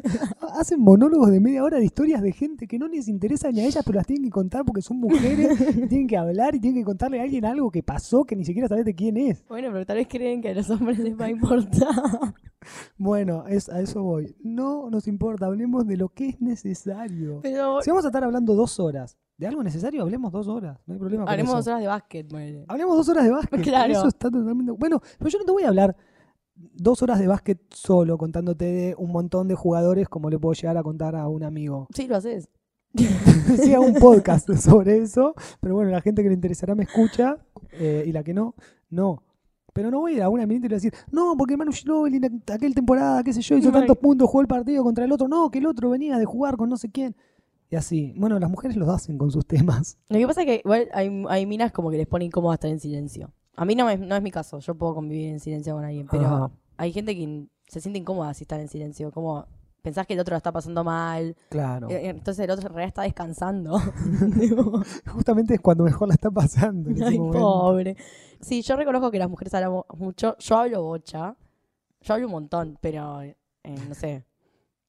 Hacen 0.54 0.80
monólogos 0.80 1.30
de 1.30 1.40
media 1.40 1.62
hora 1.62 1.78
de 1.78 1.84
historias 1.84 2.22
de 2.22 2.32
gente 2.32 2.66
que 2.66 2.78
no 2.78 2.88
les 2.88 3.06
interesa 3.06 3.52
ni 3.52 3.60
a 3.60 3.66
ellas, 3.66 3.84
pero 3.84 3.96
las 3.96 4.06
tienen 4.06 4.24
que 4.24 4.30
contar 4.30 4.64
porque 4.64 4.80
son 4.80 4.98
mujeres, 4.98 5.60
y 5.76 5.86
tienen 5.88 6.06
que 6.06 6.16
hablar 6.16 6.54
y 6.54 6.60
tienen 6.60 6.80
que 6.80 6.86
contarle 6.86 7.20
a 7.20 7.24
alguien 7.24 7.44
algo 7.44 7.70
que 7.70 7.82
pasó 7.82 8.24
que 8.24 8.34
ni 8.34 8.46
siquiera 8.46 8.66
sabes 8.66 8.86
de 8.86 8.94
quién 8.94 9.18
es. 9.18 9.44
Bueno, 9.46 9.68
pero 9.70 9.84
tal 9.84 9.98
vez 9.98 10.08
creen 10.08 10.40
que 10.40 10.48
a 10.48 10.54
los 10.54 10.70
hombres 10.70 10.98
les 10.98 11.20
va 11.20 11.26
a 11.26 11.30
importar. 11.30 11.88
Bueno, 12.96 13.46
es, 13.46 13.68
a 13.68 13.80
eso 13.80 14.02
voy. 14.02 14.34
No 14.42 14.90
nos 14.90 15.06
importa, 15.06 15.46
hablemos 15.46 15.86
de 15.86 15.96
lo 15.96 16.08
que 16.08 16.30
es 16.30 16.40
necesario. 16.40 17.40
Pero 17.42 17.80
Si 17.82 17.90
vamos 17.90 18.04
a 18.04 18.08
estar 18.08 18.24
hablando 18.24 18.54
dos 18.54 18.80
horas 18.80 19.18
de 19.38 19.46
algo 19.46 19.62
necesario, 19.62 20.02
hablemos 20.02 20.32
dos 20.32 20.48
horas. 20.48 20.78
No 20.84 20.94
hay 20.94 20.98
problema 20.98 21.24
con 21.24 21.32
haremos 21.32 21.50
eso. 21.50 21.56
dos 21.58 21.66
horas 21.68 21.80
de 21.80 21.86
básquet, 21.86 22.28
ponele. 22.28 22.64
Hablemos 22.66 22.96
dos 22.96 23.08
horas 23.08 23.24
de 23.24 23.30
básquet. 23.30 23.62
Claro. 23.62 23.92
Eso 23.92 24.08
está 24.08 24.30
totalmente. 24.30 24.72
Bueno, 24.72 25.00
pero 25.16 25.30
yo 25.30 25.38
no 25.38 25.44
te 25.44 25.52
voy 25.52 25.62
a 25.62 25.68
hablar 25.68 25.96
dos 26.56 27.02
horas 27.02 27.20
de 27.20 27.28
básquet 27.28 27.60
solo 27.70 28.18
contándote 28.18 28.64
de 28.64 28.94
un 28.98 29.12
montón 29.12 29.46
de 29.46 29.54
jugadores 29.54 30.08
como 30.08 30.28
le 30.28 30.38
puedo 30.38 30.54
llegar 30.54 30.76
a 30.76 30.82
contar 30.82 31.14
a 31.14 31.28
un 31.28 31.44
amigo. 31.44 31.86
Sí, 31.94 32.08
lo 32.08 32.16
haces. 32.16 32.48
sí, 33.62 33.74
hago 33.74 33.84
un 33.84 33.94
podcast 33.94 34.50
sobre 34.56 34.98
eso, 34.98 35.34
pero 35.60 35.76
bueno, 35.76 35.90
la 35.90 36.00
gente 36.00 36.22
que 36.22 36.28
le 36.28 36.34
interesará 36.34 36.74
me 36.74 36.82
escucha 36.82 37.38
eh, 37.72 38.02
y 38.06 38.12
la 38.12 38.24
que 38.24 38.34
no, 38.34 38.56
no. 38.90 39.22
Pero 39.72 39.92
no 39.92 40.00
voy 40.00 40.14
a 40.14 40.16
ir 40.16 40.22
a 40.22 40.28
una 40.30 40.46
minita 40.46 40.66
y 40.66 40.70
le 40.70 40.74
voy 40.74 40.80
a 40.80 40.82
decir, 40.82 40.94
no, 41.12 41.36
porque 41.36 41.56
Manu 41.56 41.70
Ginóbili 41.70 42.20
aquel 42.52 42.74
temporada, 42.74 43.22
qué 43.22 43.32
sé 43.32 43.42
yo, 43.42 43.56
hizo 43.56 43.70
tantos 43.70 43.96
puntos, 43.98 44.28
jugó 44.28 44.40
el 44.40 44.48
partido 44.48 44.82
contra 44.82 45.04
el 45.04 45.12
otro, 45.12 45.28
no, 45.28 45.48
que 45.50 45.58
el 45.58 45.66
otro 45.66 45.90
venía 45.90 46.18
de 46.18 46.24
jugar 46.24 46.56
con 46.56 46.68
no 46.68 46.76
sé 46.76 46.90
quién. 46.90 47.14
Y 47.70 47.76
así. 47.76 48.14
Bueno, 48.16 48.38
las 48.38 48.50
mujeres 48.50 48.76
lo 48.76 48.90
hacen 48.90 49.18
con 49.18 49.30
sus 49.30 49.46
temas. 49.46 49.98
Lo 50.08 50.18
que 50.18 50.26
pasa 50.26 50.40
es 50.42 50.46
que 50.46 50.62
igual 50.64 50.88
hay, 50.92 51.24
hay 51.28 51.46
minas 51.46 51.70
como 51.72 51.90
que 51.90 51.98
les 51.98 52.06
pone 52.06 52.24
incómodo 52.24 52.54
estar 52.54 52.70
en 52.70 52.80
silencio. 52.80 53.30
A 53.56 53.64
mí 53.64 53.74
no, 53.74 53.84
me- 53.86 53.96
no 53.98 54.14
es 54.16 54.22
mi 54.22 54.30
caso, 54.30 54.58
yo 54.60 54.74
puedo 54.74 54.94
convivir 54.94 55.28
en 55.30 55.40
silencio 55.40 55.74
con 55.74 55.84
alguien, 55.84 56.06
pero 56.10 56.24
Ajá. 56.26 56.50
hay 56.76 56.92
gente 56.92 57.14
que 57.14 57.46
se 57.66 57.80
siente 57.80 57.98
incómoda 57.98 58.32
si 58.32 58.44
están 58.44 58.60
en 58.60 58.68
silencio, 58.68 59.10
como 59.10 59.46
pensás 59.82 60.06
que 60.06 60.14
el 60.14 60.20
otro 60.20 60.32
la 60.32 60.38
está 60.38 60.52
pasando 60.52 60.82
mal, 60.84 61.36
Claro. 61.50 61.88
eh, 61.90 62.08
entonces 62.08 62.44
el 62.44 62.50
otro 62.50 62.68
en 62.68 62.74
realidad 62.74 62.88
está 62.88 63.02
descansando. 63.02 63.78
Justamente 65.06 65.54
es 65.54 65.60
cuando 65.60 65.84
mejor 65.84 66.08
la 66.08 66.14
está 66.14 66.30
pasando. 66.30 66.90
en 66.90 66.96
ese 66.96 67.04
Ay, 67.08 67.18
momento. 67.18 67.38
pobre. 67.38 67.96
Sí, 68.40 68.62
yo 68.62 68.76
reconozco 68.76 69.10
que 69.10 69.18
las 69.18 69.28
mujeres 69.28 69.52
hablamos 69.54 69.84
mucho, 69.96 70.36
yo 70.38 70.56
hablo 70.56 70.82
bocha, 70.82 71.36
yo 72.00 72.14
hablo 72.14 72.26
un 72.26 72.32
montón, 72.32 72.78
pero 72.80 73.22
eh, 73.22 73.36
no 73.88 73.94
sé, 73.94 74.24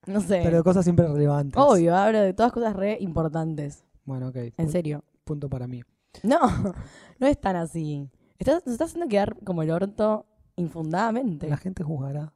no 0.14 0.22
sé. 0.22 0.42
Pero 0.44 0.58
de 0.58 0.64
cosas 0.64 0.84
siempre 0.84 1.08
relevantes. 1.08 1.62
Obvio, 1.62 1.96
hablo 1.96 2.20
de 2.22 2.34
todas 2.34 2.52
cosas 2.52 2.76
re 2.76 2.98
importantes, 3.00 3.84
Bueno, 4.06 4.30
ok. 4.30 4.36
en 4.36 4.52
pu- 4.68 4.70
serio. 4.70 5.04
Punto 5.24 5.50
para 5.50 5.68
mí. 5.68 5.82
No, 6.24 6.40
no 7.20 7.28
es 7.28 7.40
tan 7.40 7.56
así. 7.56 8.10
Estás, 8.38 8.64
nos 8.66 8.74
estás 8.74 8.90
haciendo 8.90 9.08
quedar 9.10 9.38
como 9.44 9.62
el 9.64 9.72
orto 9.72 10.26
infundadamente. 10.56 11.48
La 11.50 11.58
gente 11.58 11.84
juzgará. 11.84 12.34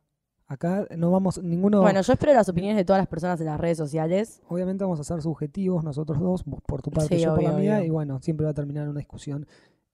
Acá 0.48 0.86
no 0.98 1.10
vamos, 1.10 1.42
ninguno. 1.42 1.82
Bueno, 1.82 2.02
yo 2.02 2.14
espero 2.14 2.34
las 2.34 2.48
opiniones 2.50 2.78
de 2.78 2.86
todas 2.86 3.00
las 3.00 3.08
personas 3.08 3.40
en 3.40 3.48
las 3.48 3.60
redes 3.60 3.78
sociales. 3.78 4.42
Obviamente 4.50 4.84
vamos 4.84 5.00
a 5.00 5.04
ser 5.04 5.22
subjetivos 5.22 5.84
nosotros 5.84 6.20
dos, 6.20 6.44
vos 6.46 6.62
por 6.68 6.82
tu 6.82 6.92
parte, 6.92 7.16
Sí, 7.18 7.24
yo 7.24 7.34
por 7.34 7.44
la 7.44 7.54
mía, 7.54 7.78
obvio. 7.78 7.86
y 7.86 7.90
bueno, 7.90 8.20
siempre 8.22 8.46
va 8.46 8.52
a 8.52 8.54
terminar 8.54 8.84
en 8.84 8.90
una 8.92 9.00
discusión 9.00 9.48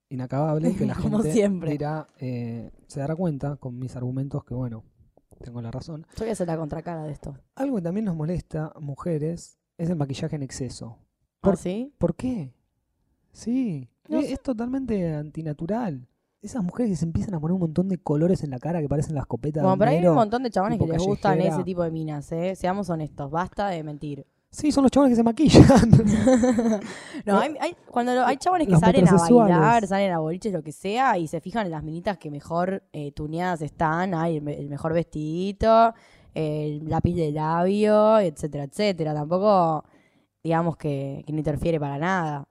inacabable 0.10 0.76
que 0.76 0.86
la 0.86 0.96
Como 1.02 1.18
gente 1.20 1.32
siempre. 1.34 1.72
dirá, 1.72 2.08
eh, 2.20 2.72
se 2.88 3.00
dará 3.00 3.16
cuenta 3.16 3.56
con 3.58 3.78
mis 3.78 3.96
argumentos 3.96 4.44
que 4.44 4.54
bueno, 4.56 4.84
tengo 5.40 5.62
la 5.62 5.72
razón. 5.72 6.06
Yo 6.16 6.20
voy 6.20 6.30
a 6.30 6.34
hacer 6.34 6.48
la 6.48 6.58
contracara 6.58 7.04
de 7.04 7.12
esto. 7.12 7.36
Algo 7.56 7.78
que 7.78 7.82
también 7.82 8.06
nos 8.06 8.16
molesta, 8.16 8.74
mujeres, 8.80 9.58
es 9.78 9.90
el 9.90 9.96
maquillaje 9.96 10.36
en 10.36 10.44
exceso. 10.44 10.98
¿Por 11.42 11.52
¿Por- 11.54 11.58
sí? 11.58 11.94
¿Por 11.98 12.16
qué? 12.16 12.54
Sí, 13.32 13.90
No 14.08 14.20
es, 14.20 14.42
totalmente 14.42 15.14
antinatural. 15.16 16.08
Esas 16.42 16.64
mujeres 16.64 16.92
que 16.92 16.96
se 16.96 17.06
empiezan 17.06 17.36
a 17.36 17.40
poner 17.40 17.54
un 17.54 17.60
montón 17.60 17.90
de 17.90 17.98
colores 17.98 18.44
en 18.44 18.50
la 18.50 18.60
cara 18.60 18.82
que 18.82 18.88
parecen 18.90 19.14
las 19.14 19.26
copetas 19.26 19.62
Bueno, 19.62 19.76
de 19.76 19.80
pero 19.80 19.92
hay 19.92 20.08
un 20.08 20.16
montón 20.16 20.42
de 20.44 20.50
chabones 20.50 20.80
que 20.80 20.88
les 20.88 21.04
gustan 21.04 21.40
ese 21.42 21.64
tipo 21.64 21.84
de 21.84 21.92
minas, 21.92 22.32
¿eh? 22.32 22.56
Seamos 22.56 22.90
honestos, 22.90 23.30
basta 23.30 23.68
de 23.68 23.84
mentir. 23.84 24.26
Sí, 24.52 24.72
son 24.72 24.84
los 24.84 24.92
chavales 24.92 25.12
que 25.12 25.16
se 25.18 25.24
maquillan. 25.24 25.92
No, 27.26 27.38
hay, 27.40 27.54
hay- 27.60 27.76
cuando 27.92 28.16
lo- 28.16 28.26
hay 28.26 28.38
chabones 28.38 28.66
que 28.66 28.72
Los 28.72 28.80
salen 28.82 29.08
a 29.08 29.12
bailar, 29.52 29.86
salen 29.88 30.12
a 30.14 30.20
boliches, 30.20 30.54
lo 30.54 30.64
que 30.64 30.72
sea, 30.72 31.18
y 31.18 31.28
se 31.28 31.40
fijan 31.42 31.66
en 31.66 31.72
las 31.72 31.84
minitas 31.84 32.18
que 32.18 32.32
mejor 32.32 32.82
eh, 32.94 33.12
tuneadas 33.12 33.62
están, 33.62 34.14
hay 34.16 34.38
el 34.38 34.70
mejor 34.70 34.94
vestidito, 34.94 35.94
el 36.34 36.88
lápiz 36.90 37.14
de 37.16 37.32
labio, 37.32 38.20
etcétera, 38.20 38.64
etcétera. 38.64 39.14
Tampoco, 39.14 39.84
digamos 40.44 40.78
que, 40.78 41.24
que 41.28 41.34
no 41.34 41.38
interfiere 41.40 41.80
para 41.80 41.98
nada. 42.00 42.48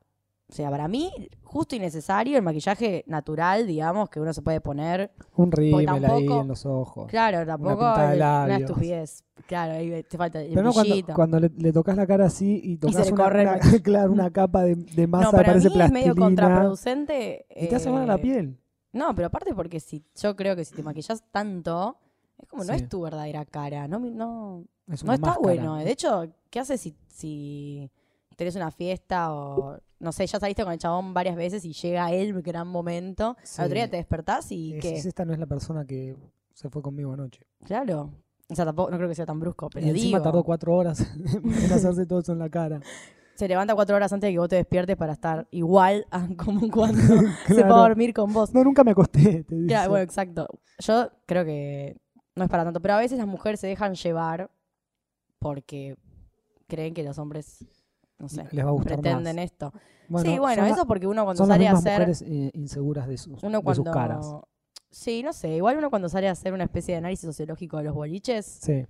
O 0.50 0.54
sea, 0.54 0.70
para 0.70 0.88
mí, 0.88 1.10
justo 1.44 1.76
y 1.76 1.78
necesario 1.78 2.36
el 2.38 2.42
maquillaje 2.42 3.04
natural, 3.06 3.66
digamos, 3.66 4.08
que 4.08 4.18
uno 4.18 4.32
se 4.32 4.40
puede 4.40 4.62
poner. 4.62 5.10
un 5.36 5.52
rímel 5.52 6.04
ahí 6.06 6.26
en 6.26 6.48
los 6.48 6.64
ojos. 6.64 7.06
Claro, 7.08 7.44
tampoco 7.44 7.84
de 7.98 8.14
es 8.14 8.20
una 8.20 8.56
estupidez. 8.56 9.24
Claro, 9.46 9.74
ahí 9.74 10.02
te 10.04 10.16
falta 10.16 10.40
el 10.40 10.48
Pero 10.48 10.62
no 10.62 10.72
cuando, 11.14 11.38
le, 11.38 11.50
le 11.50 11.72
tocas 11.72 11.96
la 11.96 12.06
cara 12.06 12.26
así 12.26 12.60
y 12.64 12.78
tocas 12.78 13.10
una, 13.12 13.26
el 13.28 13.46
una- 13.48 13.58
claro, 13.82 14.12
una 14.12 14.30
capa 14.30 14.62
de, 14.62 14.74
de 14.76 15.06
masa 15.06 15.26
no, 15.26 15.30
para 15.32 15.44
parece 15.48 15.68
mí 15.68 15.80
es 15.80 15.90
medio 15.92 16.14
plastilina 16.14 16.42
contraproducente. 16.46 17.46
y 17.54 17.68
te 17.68 17.76
hace 17.76 17.90
mal 17.90 18.02
a 18.04 18.06
la 18.06 18.14
eh, 18.14 18.18
piel. 18.18 18.58
No, 18.92 19.14
pero 19.14 19.26
aparte 19.26 19.54
porque 19.54 19.80
si 19.80 20.02
yo 20.20 20.34
creo 20.34 20.56
que 20.56 20.64
si 20.64 20.74
te 20.74 20.82
maquillas 20.82 21.22
tanto, 21.30 21.98
es 22.38 22.48
como 22.48 22.64
no 22.64 22.72
es 22.72 22.88
tu 22.88 23.02
verdadera 23.02 23.44
cara. 23.44 23.86
No, 23.86 23.98
no, 23.98 24.64
Es 24.90 25.04
no 25.04 25.08
una 25.08 25.14
está 25.14 25.26
máscara. 25.26 25.38
bueno. 25.40 25.76
De 25.76 25.90
hecho, 25.90 26.26
¿qué 26.50 26.60
haces 26.60 26.80
si, 26.80 26.94
si 27.08 27.90
tenés 28.38 28.54
una 28.56 28.70
fiesta 28.70 29.34
o 29.34 29.76
no 30.00 30.12
sé, 30.12 30.24
ya 30.26 30.38
saliste 30.38 30.62
con 30.62 30.72
el 30.72 30.78
chabón 30.78 31.12
varias 31.12 31.34
veces 31.34 31.64
y 31.64 31.72
llega 31.72 32.10
el 32.12 32.40
gran 32.40 32.68
momento? 32.68 33.36
Sí. 33.42 33.60
Al 33.60 33.66
otro 33.66 33.74
día 33.74 33.90
te 33.90 33.96
despertás 33.96 34.50
y 34.52 34.74
Es- 34.74 34.80
que, 34.80 34.94
es- 34.94 35.06
esta 35.06 35.24
no 35.24 35.32
es 35.32 35.38
la 35.40 35.46
persona 35.46 35.84
que 35.84 36.16
se 36.54 36.70
fue 36.70 36.80
conmigo 36.80 37.12
anoche. 37.12 37.42
claro. 37.64 38.10
O 38.50 38.54
sea, 38.54 38.64
tampoco, 38.64 38.90
no 38.90 38.96
creo 38.96 39.10
que 39.10 39.14
sea 39.14 39.26
tan 39.26 39.38
brusco, 39.38 39.68
pero 39.68 39.86
y 39.86 39.90
encima 39.90 40.06
digo, 40.18 40.22
tardó 40.22 40.42
cuatro 40.42 40.74
horas 40.74 41.00
en 41.44 41.70
hacerse 41.72 42.06
todo 42.06 42.20
eso 42.20 42.32
en 42.32 42.38
la 42.38 42.48
cara. 42.48 42.80
se 43.34 43.46
levanta 43.46 43.74
cuatro 43.74 43.94
horas 43.94 44.10
antes 44.10 44.28
de 44.28 44.32
que 44.32 44.38
vos 44.38 44.48
te 44.48 44.56
despiertes 44.56 44.96
para 44.96 45.12
estar 45.12 45.46
igual 45.50 46.06
a 46.10 46.26
como 46.34 46.70
cuando 46.70 46.98
se 47.46 47.54
Claro. 47.54 47.74
va 47.74 47.84
a 47.84 47.88
dormir 47.88 48.14
con 48.14 48.32
vos. 48.32 48.54
No, 48.54 48.64
nunca 48.64 48.84
me 48.84 48.92
acosté, 48.92 49.44
te 49.44 49.54
dice. 49.54 49.66
Claro, 49.66 49.90
bueno, 49.90 50.02
exacto. 50.04 50.46
Yo 50.78 51.10
creo 51.26 51.44
que 51.44 51.98
no 52.36 52.44
es 52.44 52.48
para 52.50 52.64
tanto, 52.64 52.80
pero 52.80 52.94
a 52.94 52.98
veces 52.98 53.18
las 53.18 53.26
mujeres 53.26 53.60
se 53.60 53.66
dejan 53.66 53.94
llevar 53.94 54.50
porque 55.38 55.96
creen 56.68 56.94
que 56.94 57.02
los 57.02 57.18
hombres, 57.18 57.66
no 58.18 58.28
sé, 58.28 58.44
Les 58.52 58.64
va 58.64 58.70
a 58.70 58.72
gustar 58.72 58.94
pretenden 59.00 59.36
más. 59.36 59.44
esto. 59.44 59.72
Bueno, 60.08 60.30
sí, 60.30 60.38
bueno, 60.38 60.64
eso 60.66 60.86
porque 60.86 61.06
uno 61.06 61.24
cuando 61.24 61.38
son 61.42 61.48
las 61.48 61.56
sale 61.56 61.68
a 61.68 61.72
hacer, 61.72 61.92
mujeres 62.00 62.22
eh, 62.22 62.50
inseguras 62.54 63.06
de 63.06 63.18
sus, 63.18 63.42
uno 63.42 63.60
de 63.60 63.74
sus 63.74 63.84
caras. 63.84 64.26
sí, 64.90 65.22
no 65.22 65.32
sé, 65.32 65.56
igual 65.56 65.76
uno 65.78 65.90
cuando 65.90 66.08
sale 66.08 66.28
a 66.28 66.32
hacer 66.32 66.52
una 66.52 66.64
especie 66.64 66.94
de 66.94 66.98
análisis 66.98 67.26
sociológico 67.26 67.76
de 67.78 67.84
los 67.84 67.94
boliches, 67.94 68.46
Sí. 68.62 68.86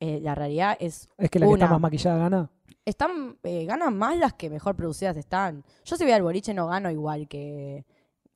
eh, 0.00 0.20
la 0.22 0.34
realidad 0.34 0.76
es 0.80 1.08
Es 1.18 1.30
que 1.30 1.38
la 1.38 1.46
que 1.46 1.52
está 1.54 1.68
más 1.68 1.80
maquillada 1.80 2.18
gana. 2.18 2.50
están 2.84 3.36
eh, 3.44 3.64
ganan 3.66 3.96
más 3.96 4.16
las 4.16 4.32
que 4.32 4.50
mejor 4.50 4.74
producidas 4.74 5.16
están. 5.16 5.64
Yo 5.84 5.96
si 5.96 6.04
voy 6.04 6.12
al 6.12 6.22
boliche 6.22 6.52
no 6.54 6.66
gano 6.66 6.90
igual 6.90 7.28
que 7.28 7.84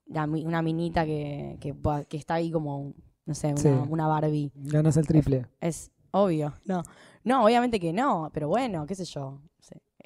la 0.06 0.24
una 0.24 0.62
minita 0.62 1.04
que, 1.04 1.58
que, 1.60 2.16
está 2.16 2.34
ahí 2.34 2.52
como, 2.52 2.94
no 3.24 3.34
sé, 3.34 3.48
una, 3.48 3.56
Sí. 3.56 3.68
una 3.88 4.06
Barbie. 4.06 4.52
Ganas 4.54 4.96
el 4.98 5.06
triple. 5.06 5.46
Es 5.60 5.90
obvio. 6.12 6.52
No, 6.64 6.84
no, 7.24 7.44
obviamente 7.44 7.80
que 7.80 7.92
no, 7.92 8.30
pero 8.32 8.46
bueno, 8.48 8.86
qué 8.86 8.94
sé 8.94 9.04
yo. 9.04 9.40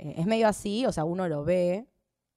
Eh, 0.01 0.15
Es 0.19 0.27
medio 0.27 0.49
así, 0.49 0.87
o 0.87 0.93
sea, 0.93 1.05
uno 1.05 1.29
lo 1.29 1.45
ve, 1.45 1.87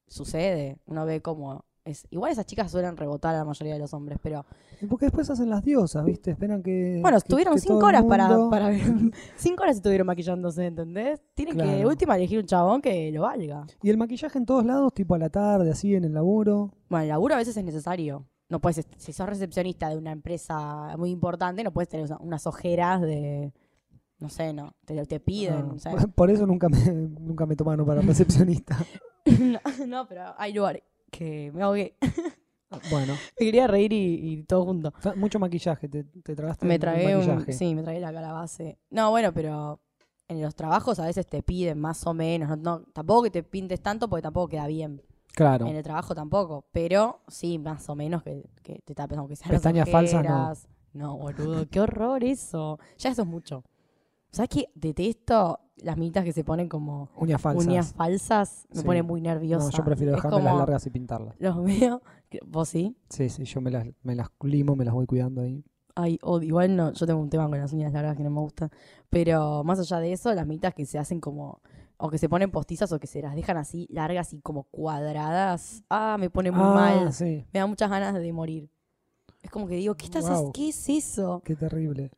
sucede, 0.08 0.78
uno 0.86 1.06
ve 1.06 1.22
cómo 1.22 1.66
es, 1.86 2.08
igual 2.12 2.32
esas 2.32 2.46
chicas 2.46 2.72
suelen 2.72 2.96
rebotar 2.96 3.36
a 3.36 3.40
la 3.40 3.46
mayoría 3.46 3.74
de 3.74 3.80
los 3.80 3.94
hombres, 3.94 4.18
pero 4.24 4.46
Y 4.82 4.86
porque 4.86 5.06
después 5.08 5.30
hacen 5.30 5.50
las 5.50 5.64
diosas, 5.64 6.06
¿viste? 6.06 6.32
Esperan 6.32 6.64
que. 6.64 7.00
bueno, 7.02 7.16
que- 7.18 7.20
estuvieron 7.20 7.56
que 7.56 7.60
cinco 7.62 7.86
horas 7.86 8.04
para, 8.06 8.28
mundo- 8.30 8.50
para 8.50 8.70
ver. 8.70 8.82
cinco 9.36 9.64
horas 9.64 9.76
estuvieron 9.78 10.08
maquillándose, 10.08 10.66
¿entendés? 10.66 11.22
Tienen 11.34 11.58
que 11.58 11.64
de 11.64 11.86
última 11.86 12.16
elegir 12.16 12.40
un 12.40 12.46
chabón 12.46 12.82
que 12.82 13.12
lo 13.12 13.24
valga. 13.24 13.66
Y 13.82 13.90
el 13.90 13.98
maquillaje 13.98 14.38
en 14.38 14.46
todos 14.46 14.66
lados, 14.66 14.94
tipo 14.94 15.14
a 15.16 15.18
la 15.18 15.30
tarde, 15.30 15.72
así 15.72 15.94
en 15.94 16.06
el 16.06 16.14
laburo. 16.14 16.72
Bueno, 16.90 17.04
el 17.04 17.10
laburo 17.10 17.34
a 17.36 17.38
veces 17.38 17.58
es 17.58 17.64
necesario. 17.66 18.26
No 18.50 18.60
puedes, 18.62 18.86
si 18.98 19.12
sos 19.12 19.28
recepcionista 19.28 19.90
de 19.90 19.98
una 19.98 20.12
empresa 20.12 20.96
muy 20.98 21.10
importante, 21.10 21.64
no 21.64 21.72
puedes 21.74 21.90
tener 21.90 22.08
unas 22.22 22.46
ojeras 22.48 23.02
de, 23.02 23.52
no 24.24 24.30
sé, 24.30 24.54
no, 24.54 24.74
te, 24.86 25.06
te 25.06 25.20
piden, 25.20 25.68
no 25.68 25.78
sé. 25.78 25.92
Por 26.16 26.32
eso 26.32 26.48
nunca 26.48 26.70
me, 26.70 26.78
nunca 27.20 27.46
me 27.46 27.56
tomaron 27.58 27.86
para 27.86 28.02
recepcionista. 28.02 28.78
no, 29.26 29.60
no, 29.86 30.08
pero 30.08 30.34
hay 30.38 30.54
lugares 30.54 30.82
que 31.12 31.52
me 31.54 31.62
ahogué. 31.62 31.98
bueno, 32.90 33.14
Me 33.40 33.46
quería 33.46 33.68
reír 33.68 33.92
y, 33.94 34.32
y 34.32 34.44
todo 34.44 34.64
junto. 34.66 34.94
mucho 35.18 35.40
maquillaje, 35.40 35.88
te, 35.90 36.06
te 36.06 36.36
tragaste 36.36 36.66
Me 36.66 36.80
tragué 36.80 37.16
un, 37.18 37.28
maquillaje. 37.28 37.52
sí, 37.54 37.76
me 37.76 37.84
tragué 37.84 38.00
la 38.00 38.14
calabaza. 38.14 38.64
No, 38.90 39.12
bueno, 39.12 39.34
pero 39.34 39.82
en 40.30 40.42
los 40.42 40.56
trabajos 40.56 41.00
a 41.00 41.06
veces 41.06 41.28
te 41.28 41.44
piden 41.44 41.80
más 41.80 42.08
o 42.08 42.14
menos, 42.14 42.48
no, 42.50 42.56
no- 42.56 42.80
tampoco 42.94 43.24
que 43.24 43.30
te 43.32 43.44
pintes 43.44 43.82
tanto 43.82 44.08
porque 44.10 44.22
tampoco 44.24 44.48
queda 44.48 44.68
bien. 44.68 45.02
Claro. 45.36 45.66
En 45.68 45.76
el 45.76 45.84
trabajo 45.84 46.16
tampoco, 46.16 46.66
pero 46.72 47.20
sí, 47.28 47.60
más 47.60 47.90
o 47.90 47.96
menos 47.96 48.24
que, 48.24 48.50
que 48.64 48.80
te 48.86 48.96
tapes, 48.96 49.18
aunque 49.18 49.36
sean 49.36 49.50
Pestañas 49.52 49.90
falsas, 49.90 50.24
no. 50.94 51.08
no. 51.08 51.18
boludo, 51.18 51.68
qué 51.70 51.80
horror 51.82 52.24
eso. 52.24 52.80
Ya 53.00 53.10
eso 53.10 53.24
es 53.24 53.28
mucho. 53.28 53.64
¿Sabes 54.34 54.50
qué? 54.50 54.70
Detesto 54.76 55.60
las 55.78 55.96
minitas 55.98 56.24
que 56.26 56.34
se 56.34 56.44
ponen 56.44 56.68
como 56.68 57.10
Uñas 57.16 57.40
falsas. 57.42 57.66
uñas 57.68 57.94
falsas. 57.94 58.68
Me 58.72 58.82
Sí. 58.82 58.86
pone 58.86 59.04
muy 59.04 59.22
nerviosa. 59.22 59.66
no, 59.66 59.72
yo 59.72 59.84
prefiero 59.86 60.12
dejarme 60.14 60.42
las 60.42 60.58
largas 60.58 60.86
y 60.86 60.90
pintarlas. 60.90 61.36
Los 61.40 61.64
veo. 61.64 62.02
¿Vos 62.48 62.68
sí? 62.70 62.98
Sí, 63.10 63.30
sí, 63.30 63.46
yo 63.46 63.62
me 63.62 63.70
las, 63.72 63.86
me 64.02 64.16
las 64.16 64.28
limo, 64.42 64.76
me 64.76 64.84
las 64.86 64.94
voy 64.94 65.06
cuidando 65.06 65.42
ahí. 65.44 65.64
Ay, 65.96 66.18
odio. 66.24 66.48
Igual 66.48 66.76
no, 66.76 66.92
yo 66.94 67.06
tengo 67.06 67.22
un 67.22 67.30
tema 67.30 67.48
con 67.48 67.60
las 67.60 67.72
uñas 67.72 67.94
largas 67.94 68.18
que 68.18 68.24
no 68.24 68.32
me 68.32 68.40
gustan. 68.42 68.72
Pero 69.10 69.64
más 69.64 69.80
allá 69.80 70.00
de 70.00 70.12
eso, 70.14 70.34
las 70.34 70.48
minitas 70.48 70.74
que 70.74 70.86
se 70.88 70.98
hacen 70.98 71.20
como. 71.22 71.62
O 71.98 72.10
que 72.10 72.18
se 72.18 72.28
ponen 72.28 72.50
postizas 72.50 72.92
o 72.92 73.00
que 73.00 73.06
se 73.08 73.22
las 73.22 73.36
dejan 73.36 73.56
así 73.58 73.88
largas 73.92 74.34
y 74.34 74.42
como 74.42 74.64
cuadradas. 74.64 75.84
Ah, 75.92 76.18
me 76.20 76.30
pone 76.32 76.50
muy 76.52 76.64
ah, 76.66 76.74
mal. 76.74 77.14
sí, 77.14 77.46
Me 77.54 77.60
da 77.60 77.68
muchas 77.68 77.90
ganas 77.90 78.16
de 78.16 78.34
morir. 78.34 78.72
Es 79.44 79.52
como 79.52 79.68
que 79.68 79.76
digo, 79.76 79.94
¿qué 79.96 80.06
estás 80.06 80.26
hac- 80.26 80.52
¿Qué 80.54 80.70
es 80.70 80.90
eso? 80.90 81.42
qué 81.46 81.56
terrible. 81.56 82.10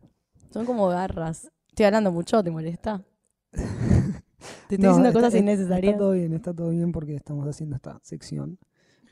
Son 0.52 0.66
como 0.66 0.88
garras. 0.88 1.52
Estoy 1.76 1.88
hablando 1.88 2.10
mucho, 2.14 2.42
¿te 2.42 2.50
molesta? 2.52 3.04
Te 3.52 4.76
estoy 4.76 4.78
No, 4.78 4.88
diciendo 4.88 5.10
está- 5.10 5.20
cosas 5.20 5.36
innecesarias. 5.36 5.92
Está 5.92 6.00
todo 6.00 6.12
bien, 6.14 6.34
está 6.34 6.54
todo 6.54 6.70
bien 6.70 6.94
porque 6.94 7.16
estamos 7.16 7.46
haciendo 7.50 7.76
esta 7.76 8.00
sección. 8.02 8.58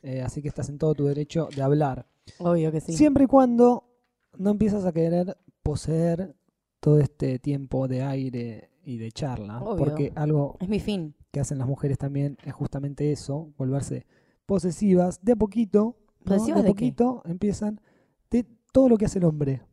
Eh, 0.02 0.22
así 0.22 0.42
que 0.42 0.48
estás 0.48 0.70
en 0.70 0.78
todo 0.78 0.94
tu 0.96 1.04
derecho 1.04 1.50
de 1.54 1.62
hablar. 1.62 2.08
Obvio 2.40 2.72
que 2.72 2.80
sí. 2.80 2.94
Siempre 2.94 3.26
y 3.26 3.28
cuando 3.28 3.90
no 4.38 4.52
empiezas 4.52 4.86
a 4.86 4.94
querer 4.94 5.38
poseer 5.62 6.38
todo 6.80 7.02
este 7.02 7.38
tiempo 7.38 7.90
de 7.90 8.04
aire 8.04 8.70
y 8.86 8.98
de 8.98 9.12
charla. 9.12 9.62
Obvio. 9.62 9.76
Porque 9.84 10.14
algo 10.16 10.56
Es 10.62 10.70
mi 10.70 10.80
fin. 10.80 11.16
que 11.34 11.42
hacen 11.42 11.58
las 11.58 11.68
mujeres 11.68 11.98
también 11.98 12.38
es 12.46 12.54
justamente 12.54 13.12
eso, 13.12 13.52
volverse 13.58 14.06
posesivas. 14.46 15.20
De 15.22 15.34
a 15.34 15.36
poquito, 15.36 15.98
¿no? 16.20 16.24
¿Posesivas 16.24 16.64
de 16.64 16.70
a 16.70 16.72
qué? 16.72 16.76
poquito 16.76 17.24
empiezan 17.26 17.82
de 18.32 18.46
todo 18.72 18.88
lo 18.88 18.98
que 18.98 19.04
hace 19.04 19.20
el 19.20 19.26
hombre. 19.26 19.64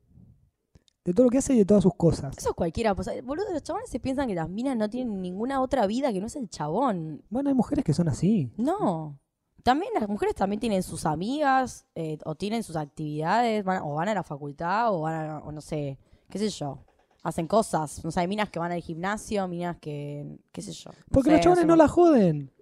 De 1.04 1.14
todo 1.14 1.24
lo 1.24 1.30
que 1.30 1.38
hace 1.38 1.54
y 1.54 1.58
de 1.58 1.64
todas 1.64 1.82
sus 1.82 1.94
cosas. 1.94 2.36
Eso 2.36 2.50
es 2.50 2.54
cualquiera. 2.54 2.94
Pues, 2.94 3.08
boludo, 3.24 3.46
los 3.52 3.62
chabones 3.62 3.88
se 3.88 3.98
piensan 4.00 4.28
que 4.28 4.34
las 4.34 4.48
minas 4.50 4.76
no 4.76 4.90
tienen 4.90 5.22
ninguna 5.22 5.62
otra 5.62 5.86
vida 5.86 6.12
que 6.12 6.20
no 6.20 6.26
es 6.26 6.36
el 6.36 6.48
chabón. 6.50 7.22
Bueno, 7.30 7.48
hay 7.48 7.54
mujeres 7.54 7.84
que 7.84 7.94
son 7.94 8.08
así. 8.08 8.52
No. 8.58 9.18
También 9.62 9.92
las 9.98 10.08
mujeres 10.08 10.34
también 10.34 10.60
tienen 10.60 10.82
sus 10.82 11.06
amigas 11.06 11.86
eh, 11.94 12.18
o 12.24 12.34
tienen 12.34 12.62
sus 12.62 12.76
actividades, 12.76 13.64
van- 13.64 13.82
o 13.82 13.94
van 13.94 14.08
a 14.08 14.14
la 14.14 14.22
facultad 14.22 14.94
o 14.94 15.00
van 15.02 15.14
a, 15.30 15.38
o 15.40 15.52
no 15.52 15.60
sé, 15.60 15.98
qué 16.28 16.38
sé 16.38 16.48
yo. 16.50 16.84
Hacen 17.22 17.46
cosas. 17.46 18.02
No 18.04 18.10
sé, 18.10 18.20
hay 18.20 18.28
minas 18.28 18.48
que 18.50 18.58
van 18.58 18.72
al 18.72 18.80
gimnasio, 18.80 19.46
minas 19.48 19.76
que, 19.78 20.38
qué 20.52 20.62
sé 20.62 20.72
yo. 20.72 20.90
no 20.90 20.98
Porque 21.10 21.30
sé, 21.30 21.36
los 21.36 21.42
chabones 21.42 21.58
hacen- 21.60 21.68
no 21.68 21.76
la 21.76 21.88
joden. 21.88 22.52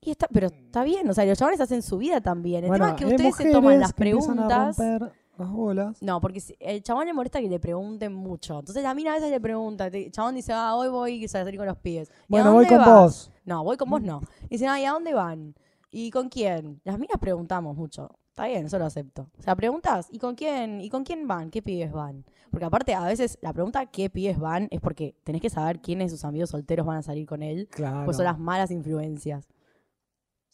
Y 0.00 0.10
está, 0.10 0.26
pero 0.32 0.48
está 0.48 0.82
bien, 0.82 1.08
o 1.08 1.14
sea, 1.14 1.24
los 1.24 1.38
chabones 1.38 1.60
hacen 1.60 1.80
su 1.82 1.98
vida 1.98 2.20
también. 2.20 2.64
El 2.64 2.68
Bueno, 2.70 2.86
tema 2.86 2.96
es 2.96 2.98
que 3.00 3.06
ustedes 3.14 3.36
se 3.36 3.52
toman 3.52 3.78
las 3.78 3.90
a 3.90 3.94
preguntas. 3.94 4.76
romper 4.76 5.12
las 5.38 5.50
bolas. 5.50 6.02
No, 6.02 6.20
porque 6.20 6.40
si- 6.40 6.56
el 6.60 6.82
chabón 6.82 7.06
le 7.06 7.12
molesta 7.12 7.40
que 7.40 7.48
le 7.48 7.58
pregunten 7.60 8.12
mucho. 8.12 8.58
Entonces 8.60 8.82
la 8.82 8.94
mina 8.94 9.12
a 9.12 9.14
veces 9.14 9.30
le 9.30 9.40
pregunta, 9.40 9.90
te- 9.90 10.06
el 10.06 10.12
chabón 10.12 10.34
dice, 10.34 10.52
ah, 10.52 10.74
hoy 10.76 10.88
voy 10.88 11.24
a 11.24 11.28
salir 11.28 11.56
con 11.56 11.66
los 11.66 11.76
pies. 11.78 12.08
¿Y 12.08 12.12
a 12.12 12.24
Bueno, 12.28 12.52
voy 12.52 12.64
dónde 12.64 12.68
con 12.84 12.92
vas? 12.94 13.02
vos. 13.02 13.30
No, 13.44 13.64
voy 13.64 13.76
con 13.76 13.90
vos 13.90 14.02
no. 14.02 14.20
Dicen, 14.50 14.68
ah, 14.68 14.80
¿y 14.80 14.84
a 14.84 14.92
dónde 14.92 15.14
van? 15.14 15.54
¿Y 15.90 16.10
con 16.10 16.28
quién? 16.28 16.80
Las 16.84 16.98
minas 16.98 17.18
preguntamos 17.20 17.76
mucho. 17.76 18.08
Está 18.30 18.46
bien, 18.46 18.64
eso 18.66 18.78
lo 18.78 18.86
acepto. 18.86 19.28
O 19.38 19.42
sea, 19.42 19.54
preguntas, 19.54 20.08
¿y 20.10 20.18
con 20.18 20.34
quién? 20.34 20.80
¿Y 20.80 20.88
con 20.88 21.04
quién 21.04 21.28
van? 21.28 21.50
¿Qué 21.50 21.60
pibes 21.60 21.92
van? 21.92 22.24
Porque 22.50 22.64
aparte, 22.64 22.94
a 22.94 23.04
veces 23.04 23.38
la 23.42 23.52
pregunta 23.52 23.84
¿qué 23.86 24.08
pibes 24.08 24.38
van? 24.38 24.68
es 24.70 24.80
porque 24.80 25.14
tenés 25.24 25.42
que 25.42 25.50
saber 25.50 25.80
quiénes 25.80 26.10
de 26.10 26.16
sus 26.16 26.24
amigos 26.24 26.48
solteros 26.50 26.86
van 26.86 26.96
a 26.98 27.02
salir 27.02 27.26
con 27.26 27.42
él. 27.42 27.68
Claro. 27.70 28.04
Pues 28.06 28.16
son 28.16 28.24
las 28.24 28.38
malas 28.38 28.70
influencias. 28.70 29.46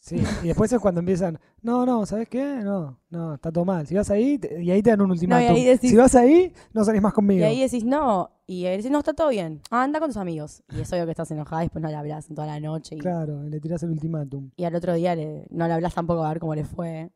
Sí, 0.01 0.15
y 0.43 0.47
después 0.47 0.71
es 0.71 0.79
cuando 0.79 0.99
empiezan, 1.01 1.37
no, 1.61 1.85
no, 1.85 2.05
¿sabes 2.05 2.29
qué? 2.29 2.41
No, 2.63 2.97
no, 3.09 3.33
está 3.35 3.51
todo 3.51 3.65
mal. 3.65 3.85
Si 3.85 3.95
vas 3.95 4.09
ahí, 4.09 4.37
te- 4.37 4.63
y 4.63 4.71
ahí 4.71 4.81
te 4.81 4.91
dan 4.91 5.01
un 5.01 5.11
ultimátum. 5.11 5.55
ahí 5.55 5.65
decís- 5.65 5.89
si 5.89 5.95
vas 5.97 6.15
ahí, 6.15 6.53
no 6.73 6.85
salís 6.85 7.01
más 7.01 7.13
conmigo. 7.13 7.41
Y 7.41 7.43
ahí 7.43 7.59
decís, 7.59 7.83
no. 7.83 8.31
Y 8.47 8.63
él 8.65 8.77
dice, 8.77 8.89
no, 8.89 8.99
está 8.99 9.13
todo 9.13 9.27
bien. 9.29 9.61
Ah, 9.69 9.83
anda 9.83 9.99
con 9.99 10.07
tus 10.09 10.15
amigos. 10.17 10.63
Y 10.73 10.79
es 10.79 10.91
obvio 10.93 11.03
que 11.05 11.11
estás 11.11 11.29
enojada 11.31 11.63
y 11.63 11.65
después 11.65 11.81
no 11.83 11.89
le 11.89 11.95
hablas 11.95 12.29
en 12.29 12.35
toda 12.35 12.47
la 12.47 12.59
noche. 12.61 12.95
Y, 12.95 12.99
Claro, 12.99 13.45
y 13.45 13.49
le 13.49 13.59
tirás 13.59 13.83
el 13.83 13.89
ultimátum. 13.91 14.49
y 14.55 14.63
al 14.63 14.73
otro 14.73 14.93
día 14.93 15.15
le- 15.15 15.45
no 15.49 15.67
le 15.67 15.73
hablas 15.73 15.93
tampoco 15.93 16.23
a 16.23 16.29
ver 16.29 16.39
cómo 16.39 16.55
le 16.55 16.63
fue. 16.63 17.11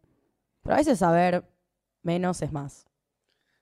Pero 0.62 0.76
a 0.76 0.78
veces 0.78 1.00
saber 1.00 1.46
menos 2.04 2.42
es 2.42 2.52
más. 2.52 2.86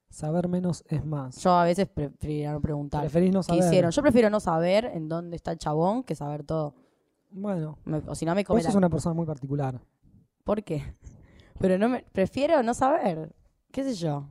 Saber 0.09 0.47
menos 0.49 0.83
es 0.89 1.05
más. 1.05 1.37
Yo 1.41 1.51
a 1.51 1.63
veces 1.63 1.87
preferiría 1.87 2.51
no 2.51 2.59
preguntar. 2.59 3.01
Preferís 3.01 3.31
no 3.31 3.39
¿Qué 3.41 3.45
saber. 3.45 3.63
hicieron? 3.65 3.91
Yo 3.91 4.01
prefiero 4.01 4.29
no 4.31 4.39
saber 4.41 4.85
en 4.85 5.07
dónde 5.07 5.35
está 5.37 5.51
el 5.53 5.57
chabón 5.59 6.03
que 6.03 6.15
saber 6.15 6.43
todo. 6.43 6.73
Bueno, 7.31 7.77
Me- 7.85 8.01
o 8.07 8.15
si 8.15 8.25
no 8.25 8.35
me 8.35 8.43
vos 8.43 8.63
sos 8.63 8.75
una 8.75 8.89
persona 8.89 9.13
muy 9.13 9.25
particular. 9.25 9.79
¿Por 10.43 10.63
qué? 10.63 10.95
Pero 11.59 11.77
no 11.77 11.87
me... 11.89 12.03
Prefiero 12.11 12.61
no 12.63 12.73
saber. 12.73 13.33
¿Qué 13.71 13.83
sé 13.83 13.93
yo? 13.93 14.27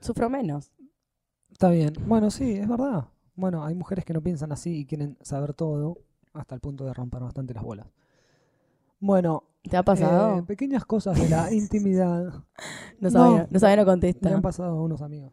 Sufro 0.00 0.28
menos. 0.28 0.72
Está 1.50 1.70
bien. 1.70 1.92
Bueno, 2.06 2.30
sí, 2.30 2.52
es 2.52 2.68
verdad. 2.68 3.08
Bueno, 3.34 3.64
hay 3.64 3.74
mujeres 3.74 4.04
que 4.04 4.12
no 4.12 4.22
piensan 4.22 4.52
así 4.52 4.80
y 4.80 4.86
quieren 4.86 5.16
saber 5.22 5.54
todo 5.54 5.98
hasta 6.32 6.54
el 6.54 6.60
punto 6.60 6.84
de 6.84 6.92
romper 6.92 7.20
bastante 7.22 7.54
las 7.54 7.62
bolas. 7.62 7.86
Bueno, 9.00 9.44
¿Te 9.62 9.76
ha 9.76 9.82
pasado? 9.82 10.38
eh, 10.38 10.42
pequeñas 10.42 10.84
cosas 10.84 11.18
de 11.20 11.28
la 11.28 11.52
intimidad. 11.52 12.32
no 13.00 13.10
sabía, 13.10 13.42
no. 13.42 13.48
no, 13.50 13.58
sabía, 13.58 13.76
no 13.76 13.82
Me 13.82 13.86
contesta. 13.86 14.34
han 14.34 14.42
pasado 14.42 14.76
a 14.78 14.82
unos 14.82 15.02
amigos. 15.02 15.32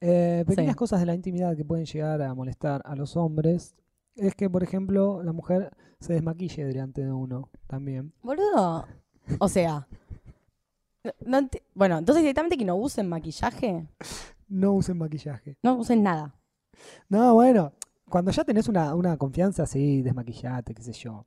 Eh, 0.00 0.44
pequeñas 0.46 0.72
Sí. 0.72 0.76
cosas 0.78 1.00
de 1.00 1.06
la 1.06 1.14
intimidad 1.14 1.56
que 1.56 1.64
pueden 1.64 1.84
llegar 1.86 2.20
a 2.22 2.34
molestar 2.34 2.82
a 2.84 2.96
los 2.96 3.16
hombres 3.16 3.76
es 4.16 4.34
que, 4.34 4.48
por 4.50 4.62
ejemplo, 4.62 5.22
la 5.22 5.32
mujer 5.32 5.70
se 6.00 6.12
desmaquille 6.14 6.64
delante 6.64 7.04
de 7.04 7.12
uno 7.12 7.50
también. 7.66 8.12
Boludo. 8.22 8.86
O 9.38 9.48
sea. 9.48 9.86
no- 11.04 11.12
no 11.26 11.38
enti- 11.40 11.62
bueno, 11.74 11.98
entonces 11.98 12.22
directamente 12.22 12.56
que 12.56 12.64
no 12.64 12.76
usen 12.76 13.08
maquillaje. 13.08 13.86
No 14.48 14.72
usen 14.72 14.98
maquillaje. 14.98 15.56
No 15.62 15.76
usen 15.76 16.02
nada. 16.02 16.34
No, 17.08 17.34
bueno, 17.34 17.72
cuando 18.08 18.30
ya 18.30 18.44
tenés 18.44 18.68
una, 18.68 18.94
una 18.94 19.16
confianza, 19.16 19.66
sí, 19.66 20.02
desmaquillate, 20.02 20.74
qué 20.74 20.82
sé 20.82 20.92
yo. 20.92 21.24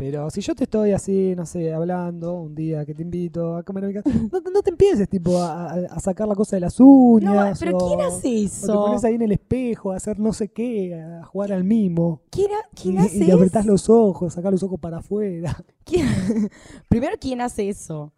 Pero 0.00 0.30
si 0.30 0.40
yo 0.40 0.54
te 0.54 0.64
estoy 0.64 0.92
así, 0.92 1.34
no 1.36 1.44
sé, 1.44 1.74
hablando 1.74 2.32
un 2.40 2.54
día 2.54 2.86
que 2.86 2.94
te 2.94 3.02
invito 3.02 3.54
a 3.56 3.62
comer 3.62 3.84
a 3.84 3.88
mi 3.88 3.92
casa, 3.92 4.08
no, 4.32 4.40
te- 4.40 4.50
no 4.50 4.62
te 4.62 4.70
empieces 4.70 5.06
tipo 5.10 5.36
a, 5.36 5.72
a- 5.74 6.00
sacar 6.00 6.26
la 6.26 6.34
cosa 6.34 6.56
de 6.56 6.60
las 6.60 6.80
uñas. 6.80 7.60
No, 7.60 7.66
pero 7.66 7.76
o- 7.76 7.86
¿quién 7.86 8.00
hace 8.00 8.16
O 8.28 8.30
te 8.32 8.44
eso? 8.46 8.82
pones 8.86 9.04
ahí 9.04 9.16
en 9.16 9.20
el 9.22 9.32
espejo 9.32 9.92
a 9.92 9.96
hacer 9.96 10.18
no 10.18 10.32
sé 10.32 10.48
qué, 10.48 10.94
a 10.94 11.22
jugar 11.26 11.52
al 11.52 11.64
mimo. 11.64 12.22
¿Quién, 12.30 12.48
quién 12.74 12.94
y, 12.94 12.98
hace 12.98 13.16
y 13.18 13.24
le 13.24 13.32
apretás 13.34 13.64
eso? 13.64 13.72
los 13.72 13.90
ojos, 13.90 14.32
sacás 14.32 14.50
los 14.52 14.62
ojos 14.62 14.80
para 14.80 14.96
afuera. 15.00 15.54
¿Quién- 15.84 16.48
Primero, 16.88 17.16
¿quién 17.20 17.42
hace 17.42 17.68
eso? 17.68 18.14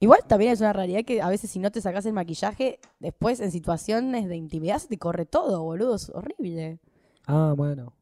Igual 0.00 0.20
también 0.28 0.52
es 0.52 0.60
una 0.60 0.74
realidad 0.74 1.02
que 1.06 1.22
a 1.22 1.30
veces 1.30 1.50
si 1.50 1.60
no 1.60 1.70
te 1.72 1.80
sacas 1.80 2.04
el 2.04 2.12
maquillaje, 2.12 2.78
después 3.00 3.40
en 3.40 3.50
situaciones 3.50 4.28
de 4.28 4.36
intimidad 4.36 4.78
se 4.80 4.88
te 4.88 4.98
corre 4.98 5.24
todo, 5.24 5.62
boludo. 5.62 5.94
Es 5.94 6.10
horrible. 6.10 6.78
Ah, 7.26 7.54
bueno. 7.56 7.94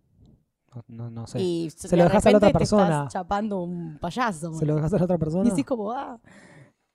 No, 0.75 0.85
no, 0.89 1.11
no 1.11 1.27
sé. 1.27 1.41
Y 1.41 1.71
Se 1.71 1.89
de 1.89 1.97
lo 1.99 2.05
dejas 2.05 2.25
a 2.27 2.31
la 2.31 2.37
otra 2.39 2.49
repente 2.49 2.59
te 2.59 2.65
estás 2.65 2.79
persona. 2.81 3.09
chapando 3.09 3.63
un 3.63 3.99
payaso. 3.99 4.55
¿Se 4.55 4.65
lo 4.67 4.77
dejas 4.77 4.93
a 4.95 4.99
la 4.99 5.05
otra 5.05 5.17
Y 5.17 5.19
persona? 5.19 5.51
decís 5.51 5.65
como, 5.67 5.93
ah. 5.93 6.19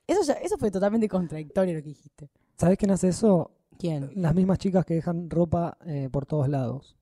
Eso, 0.07 0.21
ya- 0.23 0.33
eso 0.41 0.57
fue 0.57 0.71
totalmente 0.71 1.07
contradictorio 1.09 1.75
lo 1.75 1.81
que 1.81 1.89
dijiste. 1.89 2.29
¿Sabés 2.57 2.77
quién 2.77 2.91
hace 2.91 3.09
eso? 3.09 3.51
¿Quién? 3.77 4.09
Las 4.15 4.33
mismas 4.33 4.57
chicas 4.57 4.85
que 4.85 4.95
dejan 4.95 5.29
ropa 5.29 5.77
eh, 5.85 6.09
por 6.11 6.25
todos 6.25 6.47
lados. 6.49 6.97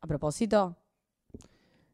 A 0.00 0.06
propósito, 0.06 0.76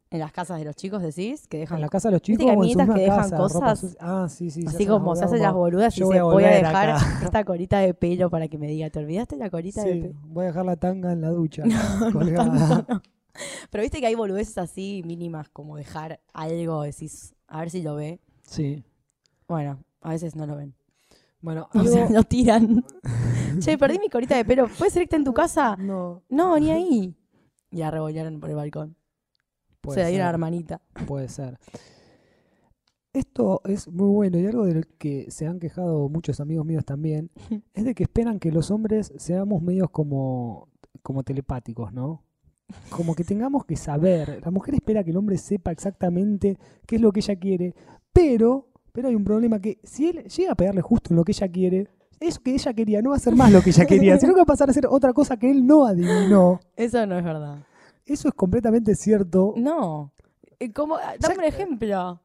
en 0.09 0.19
las 0.19 0.31
casas 0.31 0.57
de 0.59 0.65
los 0.65 0.75
chicos 0.75 1.01
decís 1.01 1.47
que 1.47 1.57
dejan 1.59 1.77
En 1.77 1.81
la 1.81 1.89
casa 1.89 2.07
de 2.07 2.13
los 2.13 2.21
¿Viste 2.21 2.43
chicos 2.43 2.45
o 2.57 2.63
en 2.63 2.93
que 2.93 3.01
dejan 3.01 3.29
cosas? 3.31 3.97
Ah, 3.99 4.27
sí, 4.29 4.49
sí. 4.49 4.63
Así 4.67 4.87
como 4.87 5.15
se 5.15 5.25
hacen 5.25 5.41
las 5.41 5.53
boludas 5.53 5.95
y 5.97 6.03
voy 6.03 6.19
voy 6.19 6.43
a 6.45 6.49
dejar 6.49 6.89
acá". 6.91 7.05
esta 7.23 7.43
colita 7.43 7.79
de 7.79 7.93
pelo 7.93 8.29
para 8.29 8.47
que 8.47 8.57
me 8.57 8.67
diga, 8.67 8.89
¿te 8.89 8.99
olvidaste 8.99 9.35
la 9.35 9.49
colita 9.49 9.83
de 9.83 9.93
Sí, 9.93 9.99
pelo? 10.01 10.19
voy 10.27 10.45
a 10.45 10.47
dejar 10.47 10.65
la 10.65 10.77
tanga 10.77 11.11
en 11.11 11.21
la 11.21 11.29
ducha. 11.29 11.63
No, 11.65 12.11
colgada. 12.13 12.45
tanto 12.85 12.93
no. 12.93 13.01
Pero 13.69 13.81
viste 13.81 13.99
que 13.99 14.07
hay 14.07 14.15
boludeces 14.15 14.57
así 14.57 15.01
mínimas, 15.05 15.49
como 15.49 15.77
dejar 15.77 16.19
algo, 16.33 16.83
decís, 16.83 17.35
a 17.47 17.59
ver 17.59 17.69
si 17.69 17.81
lo 17.81 17.95
ve. 17.95 18.19
Sí. 18.43 18.83
Bueno, 19.47 19.83
a 20.01 20.09
veces 20.09 20.35
no 20.35 20.45
lo 20.45 20.55
ven. 20.55 20.75
Bueno, 21.41 21.69
O 21.73 21.83
sea, 21.83 22.09
lo 22.09 22.23
tiran. 22.23 22.83
che, 23.59 23.77
perdí 23.77 23.99
mi 23.99 24.09
colita 24.09 24.35
de 24.35 24.45
pelo. 24.45 24.67
¿Puede 24.67 24.91
ser 24.91 25.01
que 25.01 25.05
esté 25.05 25.15
en 25.17 25.23
tu 25.23 25.33
casa? 25.33 25.75
No, 25.77 26.23
No, 26.29 26.57
ni 26.59 26.71
ahí. 26.71 27.15
Y 27.71 27.77
la 27.77 27.91
revolearon 27.91 28.39
por 28.39 28.49
el 28.49 28.55
balcón. 28.55 28.95
puede 29.81 29.95
Se 29.95 30.03
la 30.03 30.07
dieron 30.09 30.25
a 30.25 30.29
la 30.29 30.33
hermanita. 30.35 30.81
puede 31.07 31.27
ser. 31.27 31.59
Esto 33.13 33.61
es 33.63 33.87
muy 33.87 34.09
bueno 34.09 34.37
y 34.39 34.45
algo 34.45 34.65
de 34.65 34.73
lo 34.75 34.81
que 34.97 35.31
se 35.31 35.47
han 35.47 35.57
quejado 35.59 36.09
muchos 36.09 36.41
amigos 36.41 36.65
míos 36.65 36.83
también 36.83 37.31
es 37.73 37.85
de 37.85 37.95
que 37.95 38.03
esperan 38.03 38.39
que 38.39 38.51
los 38.51 38.71
hombres 38.71 39.13
seamos 39.15 39.61
medios 39.61 39.89
como, 39.89 40.67
como 41.01 41.23
telepáticos, 41.23 41.93
¿no? 41.93 42.25
Como 42.89 43.15
que 43.15 43.23
tengamos 43.23 43.65
que 43.65 43.75
saber. 43.75 44.41
La 44.43 44.51
mujer 44.51 44.75
espera 44.75 45.03
que 45.03 45.11
el 45.11 45.17
hombre 45.17 45.37
sepa 45.37 45.71
exactamente 45.71 46.57
qué 46.87 46.95
es 46.95 47.01
lo 47.01 47.11
que 47.11 47.19
ella 47.19 47.35
quiere, 47.35 47.75
pero, 48.11 48.69
pero 48.91 49.09
hay 49.09 49.15
un 49.15 49.23
problema 49.23 49.59
que 49.59 49.79
si 49.83 50.07
él 50.07 50.23
llega 50.23 50.53
a 50.53 50.55
pegarle 50.55 50.81
justo 50.81 51.11
en 51.11 51.17
lo 51.17 51.23
que 51.23 51.31
ella 51.31 51.47
quiere, 51.47 51.87
eso 52.19 52.41
que 52.41 52.53
ella 52.53 52.73
quería 52.73 53.01
no 53.01 53.11
va 53.11 53.17
a 53.17 53.19
ser 53.19 53.35
más 53.35 53.51
lo 53.51 53.61
que 53.61 53.69
ella 53.69 53.85
quería, 53.87 54.17
sino 54.17 54.33
que 54.33 54.39
va 54.39 54.43
a 54.43 54.47
pasar 54.47 54.69
a 54.69 54.73
ser 54.73 54.87
otra 54.87 55.13
cosa 55.13 55.37
que 55.37 55.51
él 55.51 55.65
no 55.65 55.85
adivinó. 55.85 56.59
Eso 56.75 57.05
no 57.05 57.17
es 57.17 57.23
verdad. 57.23 57.65
Eso 58.05 58.27
es 58.27 58.33
completamente 58.33 58.95
cierto. 58.95 59.53
No. 59.57 60.11
Eh, 60.59 60.71
¿Cómo? 60.71 60.97
Dame 61.19 61.37
un 61.37 61.43
ejemplo. 61.43 62.21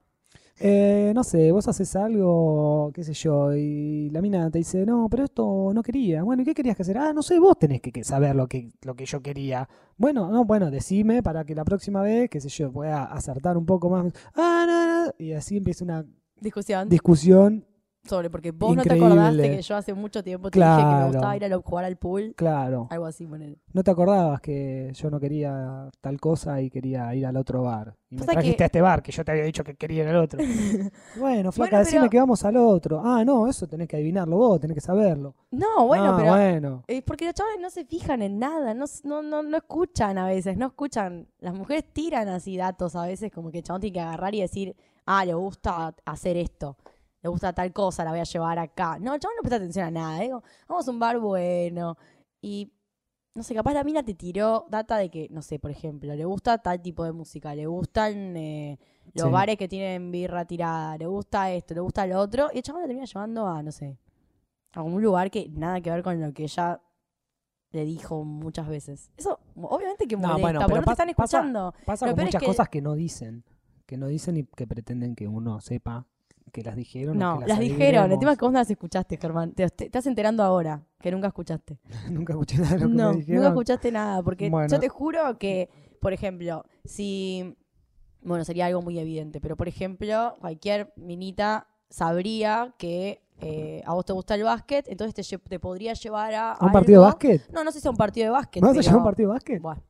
Eh, 0.63 1.13
no 1.15 1.25
sé, 1.25 1.51
vos 1.53 1.67
haces 1.69 1.97
algo, 1.97 2.91
qué 2.95 3.03
sé 3.03 3.15
yo, 3.15 3.55
y 3.55 4.11
la 4.11 4.21
mina 4.21 4.51
te 4.51 4.59
dice, 4.59 4.85
no, 4.85 5.09
pero 5.11 5.25
esto 5.25 5.73
no 5.73 5.83
quería. 5.83 6.23
Bueno, 6.23 6.43
¿y 6.43 6.45
qué 6.45 6.53
querías 6.53 6.77
que 6.77 6.83
hacer? 6.83 6.99
Ah, 6.99 7.15
no 7.15 7.23
sé, 7.23 7.39
vos 7.39 7.59
tenés 7.59 7.81
que, 7.81 7.91
que 7.91 8.05
saber 8.05 8.37
lo 8.37 8.47
que, 8.47 8.71
lo 8.83 8.95
que 8.95 9.07
yo 9.07 9.23
quería. 9.23 9.67
Bueno, 9.97 10.31
no, 10.31 10.45
bueno, 10.45 10.71
decime 10.71 11.23
para 11.23 11.45
que 11.45 11.55
la 11.55 11.65
próxima 11.65 12.03
vez, 12.03 12.29
qué 12.29 12.41
sé 12.43 12.51
yo, 12.51 12.71
pueda 12.71 13.05
acertar 13.05 13.57
un 13.57 13.65
poco 13.65 13.89
más. 13.89 14.13
Ah, 14.35 14.65
no, 14.67 15.07
no. 15.07 15.15
Y 15.19 15.33
así 15.33 15.57
empieza 15.57 15.83
una 15.85 16.05
Discusión 16.41 16.89
discusión. 16.89 17.65
Sobre 18.05 18.31
porque 18.31 18.51
vos 18.51 18.75
no 18.75 18.83
te 18.83 18.95
acordaste 18.95 19.57
que 19.57 19.63
yo 19.63 19.77
hace 19.77 19.93
mucho 19.95 20.25
tiempo 20.25 20.51
te 20.51 20.59
dije 20.59 20.71
que 20.79 20.85
me 20.85 21.05
gustaba 21.07 21.37
ir 21.37 21.45
a 21.45 21.49
lo- 21.49 21.63
jugar 21.63 21.85
al 21.85 21.97
pool. 21.97 22.35
Claro, 22.37 22.87
Algo 22.91 23.07
así, 23.07 23.27
ponele. 23.27 23.59
no 23.73 23.83
te 23.83 23.91
acordabas 23.91 24.41
que 24.41 24.91
yo 24.95 25.11
no 25.11 25.21
quería 25.21 25.91
tal 26.01 26.19
cosa 26.19 26.61
y 26.63 26.71
quería 26.71 27.15
ir 27.15 27.27
al 27.27 27.37
otro 27.37 27.63
bar. 27.63 27.95
Y 28.09 28.17
me 28.17 28.25
trajiste 28.27 28.57
que- 28.57 28.63
a 28.65 28.67
este 28.67 28.81
bar 28.81 29.03
que 29.03 29.13
yo 29.13 29.25
te 29.25 29.31
había 29.33 29.45
dicho 29.45 29.63
que 29.63 29.75
quería 29.77 30.03
ir 30.05 30.09
al 30.09 30.17
otro. 30.17 30.39
bueno, 31.19 31.53
flaca, 31.53 31.71
Bueno, 31.71 31.79
decime 31.85 32.01
pero- 32.03 32.11
que 32.11 32.19
vamos 32.19 32.45
al 32.45 32.57
otro. 32.57 33.01
Ah, 33.05 33.25
no, 33.25 33.47
eso 33.49 33.67
tenés 33.67 33.87
que 33.87 33.97
adivinarlo 33.97 34.37
vos, 34.37 34.61
tenés 34.61 34.75
que 34.75 34.81
saberlo. 34.81 35.35
No, 35.51 35.87
bueno, 35.87 36.15
Ah, 36.15 36.17
pero 36.19 36.31
bueno. 36.33 36.85
Es 36.89 37.03
porque 37.03 37.27
los 37.27 37.35
chavales 37.35 37.61
no 37.61 37.71
se 37.71 37.85
fijan 37.85 38.23
en 38.23 38.39
nada, 38.39 38.75
no, 38.75 38.87
no, 39.05 39.23
no, 39.23 39.43
no 39.43 39.57
escuchan 39.57 40.17
a 40.19 40.27
veces, 40.27 40.57
no 40.57 40.67
escuchan. 40.67 41.29
Las 41.39 41.55
mujeres 41.55 41.85
tiran 41.93 42.29
así 42.29 42.57
datos 42.57 42.97
a 42.97 43.05
veces, 43.05 43.31
como 43.31 43.51
que 43.51 43.59
el 43.59 43.65
chabón 43.65 43.83
tiene 43.83 43.95
que 43.95 44.01
agarrar 44.01 44.35
y 44.35 44.41
decir, 44.41 44.75
ah, 45.07 45.25
le 45.25 45.35
gusta 45.35 45.95
hacer 46.05 46.37
esto, 46.37 46.77
le 47.23 47.29
gusta 47.29 47.53
tal 47.53 47.73
cosa, 47.73 48.05
la 48.05 48.11
voy 48.11 48.21
a 48.21 48.25
llevar 48.25 48.59
acá. 48.59 48.99
No, 48.99 49.15
el 49.15 49.21
chabón 49.21 49.37
no 49.37 49.43
presta 49.43 49.57
atención 49.57 49.87
a 49.87 49.91
nada. 49.91 50.21
Digo, 50.21 50.43
vamos 50.69 50.87
a 50.89 50.91
un 50.91 50.99
bar 50.99 51.19
bueno. 51.19 51.97
Y, 52.41 52.73
no 53.35 53.43
sé, 53.43 53.55
capaz 53.55 53.75
la 53.75 53.85
mina 53.85 54.03
te 54.03 54.15
tiró 54.15 54.67
data 54.71 54.97
de 54.97 55.11
que, 55.11 55.29
no 55.31 55.43
sé, 55.43 55.59
por 55.59 55.71
ejemplo, 55.71 56.15
le 56.15 56.25
gusta 56.25 56.59
tal 56.59 56.81
tipo 56.81 57.05
de 57.05 57.13
música, 57.13 57.55
le 57.55 57.67
gustan 57.67 58.37
eh, 58.37 58.79
los 59.15 59.27
Sí. 59.27 59.33
bares 59.33 59.57
que 59.57 59.69
tienen 59.69 60.11
birra 60.11 60.45
tirada, 60.47 60.97
le 60.97 61.07
gusta 61.07 61.51
esto, 61.53 61.75
le 61.75 61.81
gusta 61.81 62.07
lo 62.07 62.19
otro. 62.19 62.49
Y 62.53 62.59
el 62.59 62.63
chabón 62.63 62.83
la 62.83 62.87
termina 62.89 63.07
llevando 63.07 63.47
a, 63.47 63.63
no 63.63 63.71
sé, 63.73 63.99
a 64.73 64.83
un 64.83 65.03
lugar 65.03 65.31
que 65.31 65.49
nada 65.51 65.81
que 65.81 65.91
ver 65.91 66.03
con 66.03 66.21
lo 66.21 66.33
que 66.33 66.45
ella 66.45 66.81
le 67.73 67.85
dijo 67.85 68.25
muchas 68.25 68.67
veces. 68.67 69.11
Eso, 69.17 69.39
obviamente 69.57 70.09
que 70.09 70.17
No, 70.17 70.23
molesta, 70.23 70.41
bueno, 70.41 70.59
porque 70.61 70.71
pero 70.73 70.81
no 70.81 70.83
te 70.83 70.87
pasa- 70.87 71.03
están 71.05 71.15
pasa- 71.15 71.37
escuchando. 71.39 71.75
Pasa 71.85 72.07
Lo 72.07 72.13
con 72.13 72.21
es 72.21 72.27
muchas 72.27 72.41
que- 72.41 72.47
cosas 72.47 72.69
que 72.69 72.81
no 72.83 72.95
dicen. 72.95 73.45
Que 73.87 73.97
no 73.97 74.07
dicen 74.07 74.37
y 74.39 74.45
que 74.45 74.67
pretenden 74.67 75.15
que 75.15 75.29
uno 75.29 75.61
sepa 75.61 76.07
que 76.53 76.63
las 76.63 76.77
dijeron. 76.77 77.17
o 77.17 77.21
No, 77.21 77.39
que 77.41 77.47
las 77.47 77.59
dijeron. 77.59 78.11
El 78.13 78.19
tema 78.19 78.33
es 78.33 78.39
que 78.39 78.45
vos 78.45 78.53
no 78.53 78.59
las 78.59 78.71
escuchaste, 78.71 79.17
Germán. 79.17 79.53
Te, 79.53 79.69
te 79.71 79.85
estás 79.87 80.07
enterando 80.07 80.43
ahora, 80.43 80.83
que 81.01 81.11
nunca 81.11 81.29
escuchaste. 81.29 81.79
Nunca 82.11 82.33
escuché 82.33 82.59
nada 82.59 82.75
de 82.77 82.81
lo 82.81 82.89
que 82.89 82.95
No, 82.95 83.11
me 83.13 83.17
dijeron. 83.19 83.37
nunca 83.37 83.49
escuchaste 83.49 83.93
nada, 83.93 84.23
porque 84.23 84.51
Bueno. 84.51 84.69
yo 84.69 84.79
te 84.81 84.89
juro 84.89 85.39
que, 85.39 85.69
por 86.01 86.13
ejemplo, 86.13 86.65
si, 86.85 87.57
bueno, 88.23 88.45
sería 88.45 88.67
algo 88.67 88.83
muy 88.83 88.99
evidente, 88.99 89.41
pero 89.41 89.57
por 89.57 89.69
ejemplo, 89.69 90.35
cualquier 90.41 90.93
minita 90.97 91.67
sabría 91.89 92.75
que 92.79 93.23
eh, 93.43 93.83
a 93.87 93.95
vos 93.95 94.05
te 94.05 94.13
gusta 94.13 94.35
el 94.35 94.43
básquet, 94.45 94.87
entonces 94.89 95.27
te, 95.29 95.39
te 95.39 95.59
podría 95.59 95.95
llevar 95.95 96.35
a... 96.35 96.53
¿A 96.53 96.67
un 96.67 96.73
partido 96.73 97.01
de 97.03 97.07
básquet? 97.07 97.51
No, 97.53 97.65
no 97.65 97.73
sé 97.73 97.81
si 97.81 97.89
a 97.89 97.91
un 97.91 97.97
partido 97.97 98.27
de 98.27 98.31
básquet. 98.33 98.63
¿Vas 98.63 98.77
a 98.77 98.81
llevar 98.81 98.87
a 98.87 98.97
un 98.99 99.03
pero- 99.03 99.05
partido 99.05 99.29
de 99.31 99.33
básquet? 99.35 99.63
Bueno, 99.63 99.83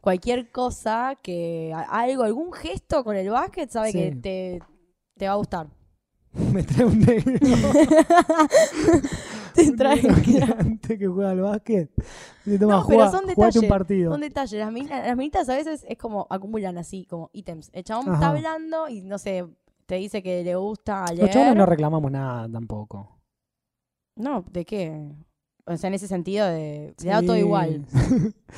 cualquier 0.00 0.50
cosa 0.50 1.14
que, 1.22 1.72
algo, 1.88 2.24
algún 2.24 2.52
gesto 2.52 3.04
con 3.04 3.14
el 3.16 3.30
básquet, 3.30 3.70
sabe 3.70 3.92
Sí. 3.92 3.98
que 3.98 4.16
te, 4.16 4.62
te 5.16 5.26
va 5.28 5.34
a 5.34 5.36
gustar. 5.36 5.68
Me 6.52 6.62
trae 6.62 6.84
un 6.84 6.98
negro. 7.00 7.32
Te 9.54 9.62
un 9.70 9.76
trae- 9.76 10.02
negro 10.02 10.16
gigante 10.16 10.98
que 10.98 11.06
juega 11.06 11.30
al 11.30 11.40
básquet. 11.40 11.90
Dice, 12.44 12.58
toma, 12.58 12.76
No, 12.80 12.86
pero 12.86 13.10
son 13.10 13.20
un 13.22 13.26
detalles, 13.28 13.64
partido. 13.64 14.12
Son 14.12 14.20
detalles. 14.20 14.58
Las, 14.60 15.16
minitas 15.16 15.48
a 15.48 15.54
veces 15.54 15.84
es 15.88 15.96
como 15.98 16.26
acumulan 16.28 16.76
así, 16.78 17.06
como 17.06 17.30
ítems. 17.32 17.70
El 17.72 17.84
chabón 17.84 18.08
Ajá. 18.08 18.14
está 18.14 18.28
hablando 18.28 18.88
y 18.88 19.00
no 19.02 19.18
sé, 19.18 19.46
te 19.86 19.94
dice 19.96 20.22
que 20.22 20.44
le 20.44 20.54
gusta 20.56 21.06
Los 21.14 21.30
chavales 21.30 21.56
no 21.56 21.64
reclamamos 21.64 22.10
nada 22.12 22.48
tampoco. 22.50 23.18
No, 24.16 24.44
¿de 24.50 24.64
qué? 24.64 25.08
O 25.68 25.76
sea, 25.76 25.88
en 25.88 25.94
ese 25.94 26.06
sentido 26.06 26.46
de... 26.46 26.94
Le 27.02 27.10
da 27.10 27.22
todo 27.22 27.34
Sí. 27.34 27.40
igual, 27.40 27.84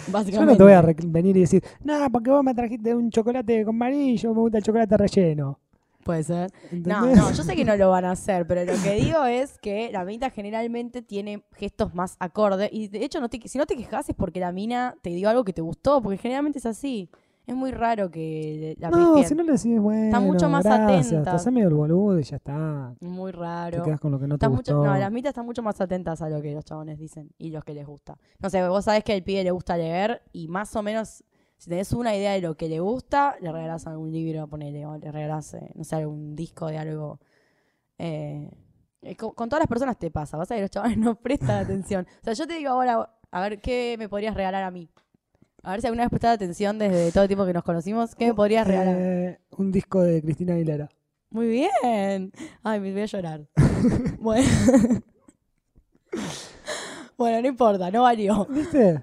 básicamente. 0.09 0.33
Yo 0.33 0.45
no 0.45 0.57
te 0.57 0.63
voy 0.63 0.73
a 0.73 0.83
venir 0.83 1.37
y 1.37 1.41
decir, 1.41 1.65
no, 1.83 1.95
porque 2.13 2.31
vos 2.31 2.45
me 2.45 2.55
trajiste 2.55 2.95
un 2.95 3.11
chocolate 3.11 3.65
con 3.65 3.79
vainilla, 3.79 4.29
me 4.29 4.35
gusta 4.35 4.59
el 4.59 4.65
chocolate 4.65 4.97
relleno. 4.97 5.59
Puede 6.09 6.23
ser. 6.25 6.51
No, 6.73 6.79
¿Entendés? 7.05 7.17
no, 7.19 7.31
yo 7.33 7.43
sé 7.45 7.55
que 7.55 7.67
no 7.67 7.77
lo 7.77 7.91
van 7.91 8.07
a 8.07 8.13
hacer, 8.13 8.47
pero 8.47 8.65
lo 8.65 8.73
que 8.83 8.95
digo 8.95 9.27
es 9.27 9.59
que 9.59 9.91
la 9.93 10.07
minita 10.07 10.31
generalmente 10.31 11.03
tiene 11.03 11.45
gestos 11.53 11.95
más 11.95 12.17
acordes. 12.19 12.71
Y 12.73 12.89
de 12.89 13.05
hecho, 13.05 13.21
no 13.21 13.29
te, 13.29 13.47
si 13.47 13.59
no 13.59 13.67
te 13.67 13.77
quejas 13.77 14.09
es 14.09 14.15
porque 14.15 14.41
la 14.41 14.51
mina 14.51 14.95
te 15.03 15.11
dio 15.11 15.29
algo 15.29 15.45
que 15.45 15.53
te 15.53 15.61
gustó, 15.61 16.01
porque 16.03 16.17
generalmente 16.17 16.61
es 16.61 16.65
así. 16.67 17.11
Es 17.47 17.55
muy 17.55 17.71
raro 17.73 18.11
que 18.11 18.75
la 18.79 18.89
No, 18.91 19.15
pifien. 19.15 19.29
si 19.29 19.35
no 19.35 19.43
le 19.43 19.53
decís, 19.53 19.79
bueno, 19.81 20.21
mucho 20.23 20.49
más 20.49 20.65
gracias, 20.65 21.09
atenta. 21.09 21.31
te 21.31 21.37
haces 21.37 21.53
medio 21.53 21.69
el 21.69 21.75
boludo 21.75 22.19
y 22.19 22.23
ya 22.23 22.37
está. 22.37 22.95
Muy 23.01 23.33
Te 23.33 23.39
raro. 23.39 23.83
quedas 23.83 24.01
con 24.01 24.13
lo 24.13 24.19
que 24.19 24.27
no 24.29 24.37
te 24.39 24.47
Está 24.47 24.49
mucho, 24.49 24.77
gustó. 24.77 24.91
no, 24.93 24.99
las 24.99 25.13
mitas 25.13 25.31
están 25.31 25.45
mucho 25.45 25.63
más 25.63 25.79
atentas 25.81 26.23
a 26.23 26.31
lo 26.31 26.41
que 26.41 26.53
los 26.55 26.65
chabones 26.65 26.99
dicen 26.99 27.31
y 27.37 27.51
los 27.51 27.65
que 27.65 27.75
les 27.75 27.87
gusta. 27.87 28.17
No 28.39 28.49
sé, 28.49 28.67
vos 28.67 28.85
sabés 28.85 29.05
que 29.05 29.13
al 29.13 29.23
pibe 29.23 29.45
le 29.45 29.51
gusta 29.51 29.77
leer 29.77 30.23
y 30.33 30.49
más 30.49 30.75
o 30.77 30.83
menos, 30.83 31.23
si 31.59 31.69
tenés 31.69 31.93
una 31.93 32.17
idea 32.17 32.33
de 32.33 32.41
lo 32.41 32.57
que 32.57 32.69
le 32.69 32.81
gusta, 32.81 33.37
le 33.41 33.53
regalás 33.53 33.87
algún 33.87 34.13
libro, 34.13 34.47
ponele, 34.47 34.87
o 34.87 34.97
le 34.97 35.11
regalás, 35.11 35.55
eh, 35.55 35.73
no 35.75 35.85
sé, 35.85 35.97
algún 35.97 36.37
disco 36.37 36.69
de 36.69 36.79
algo. 36.79 37.21
Eh, 37.99 38.49
eh, 39.03 39.17
con, 39.17 39.33
con 39.33 39.49
todas 39.49 39.61
las 39.63 39.69
personas 39.69 39.99
te 39.99 40.11
pasa, 40.11 40.37
vas 40.37 40.51
a 40.51 40.55
ver, 40.55 40.63
los 40.63 40.71
chabones 40.71 40.99
no 40.99 41.17
prestan 41.17 41.59
atención. 41.65 42.07
O 42.21 42.25
sea, 42.25 42.33
yo 42.33 42.47
te 42.47 42.55
digo 42.55 42.71
ahora, 42.71 43.11
a 43.31 43.41
ver, 43.41 43.61
¿qué 43.61 43.97
me 43.99 44.09
podrías 44.09 44.35
regalar 44.35 44.63
a 44.63 44.71
mí? 44.71 44.89
A 45.63 45.73
ver 45.73 45.81
si 45.81 45.89
alguna 45.89 46.05
vez 46.05 46.11
prestaste 46.11 46.45
atención 46.45 46.79
desde 46.79 47.11
todo 47.11 47.25
el 47.25 47.29
tiempo 47.29 47.45
que 47.45 47.53
nos 47.53 47.65
conocimos, 47.65 48.15
¿qué 48.15 48.27
me 48.29 48.35
podrías 48.35 48.67
regalar? 48.67 48.97
Eh, 48.97 49.41
un 49.57 49.73
disco 49.73 50.01
de 50.01 50.23
Cristina 50.23 50.55
Aguilera. 50.55 50.89
Muy 51.31 51.49
bien. 51.49 52.33
Ay, 52.63 52.81
me 52.81 52.93
voy 52.93 53.03
a 53.03 53.07
llorar. 53.07 53.47
bueno. 54.21 54.49
bueno, 57.19 57.43
no 57.43 57.49
importa, 57.49 57.91
no 57.91 58.03
valió. 58.03 58.47
¿Viste? 58.47 59.03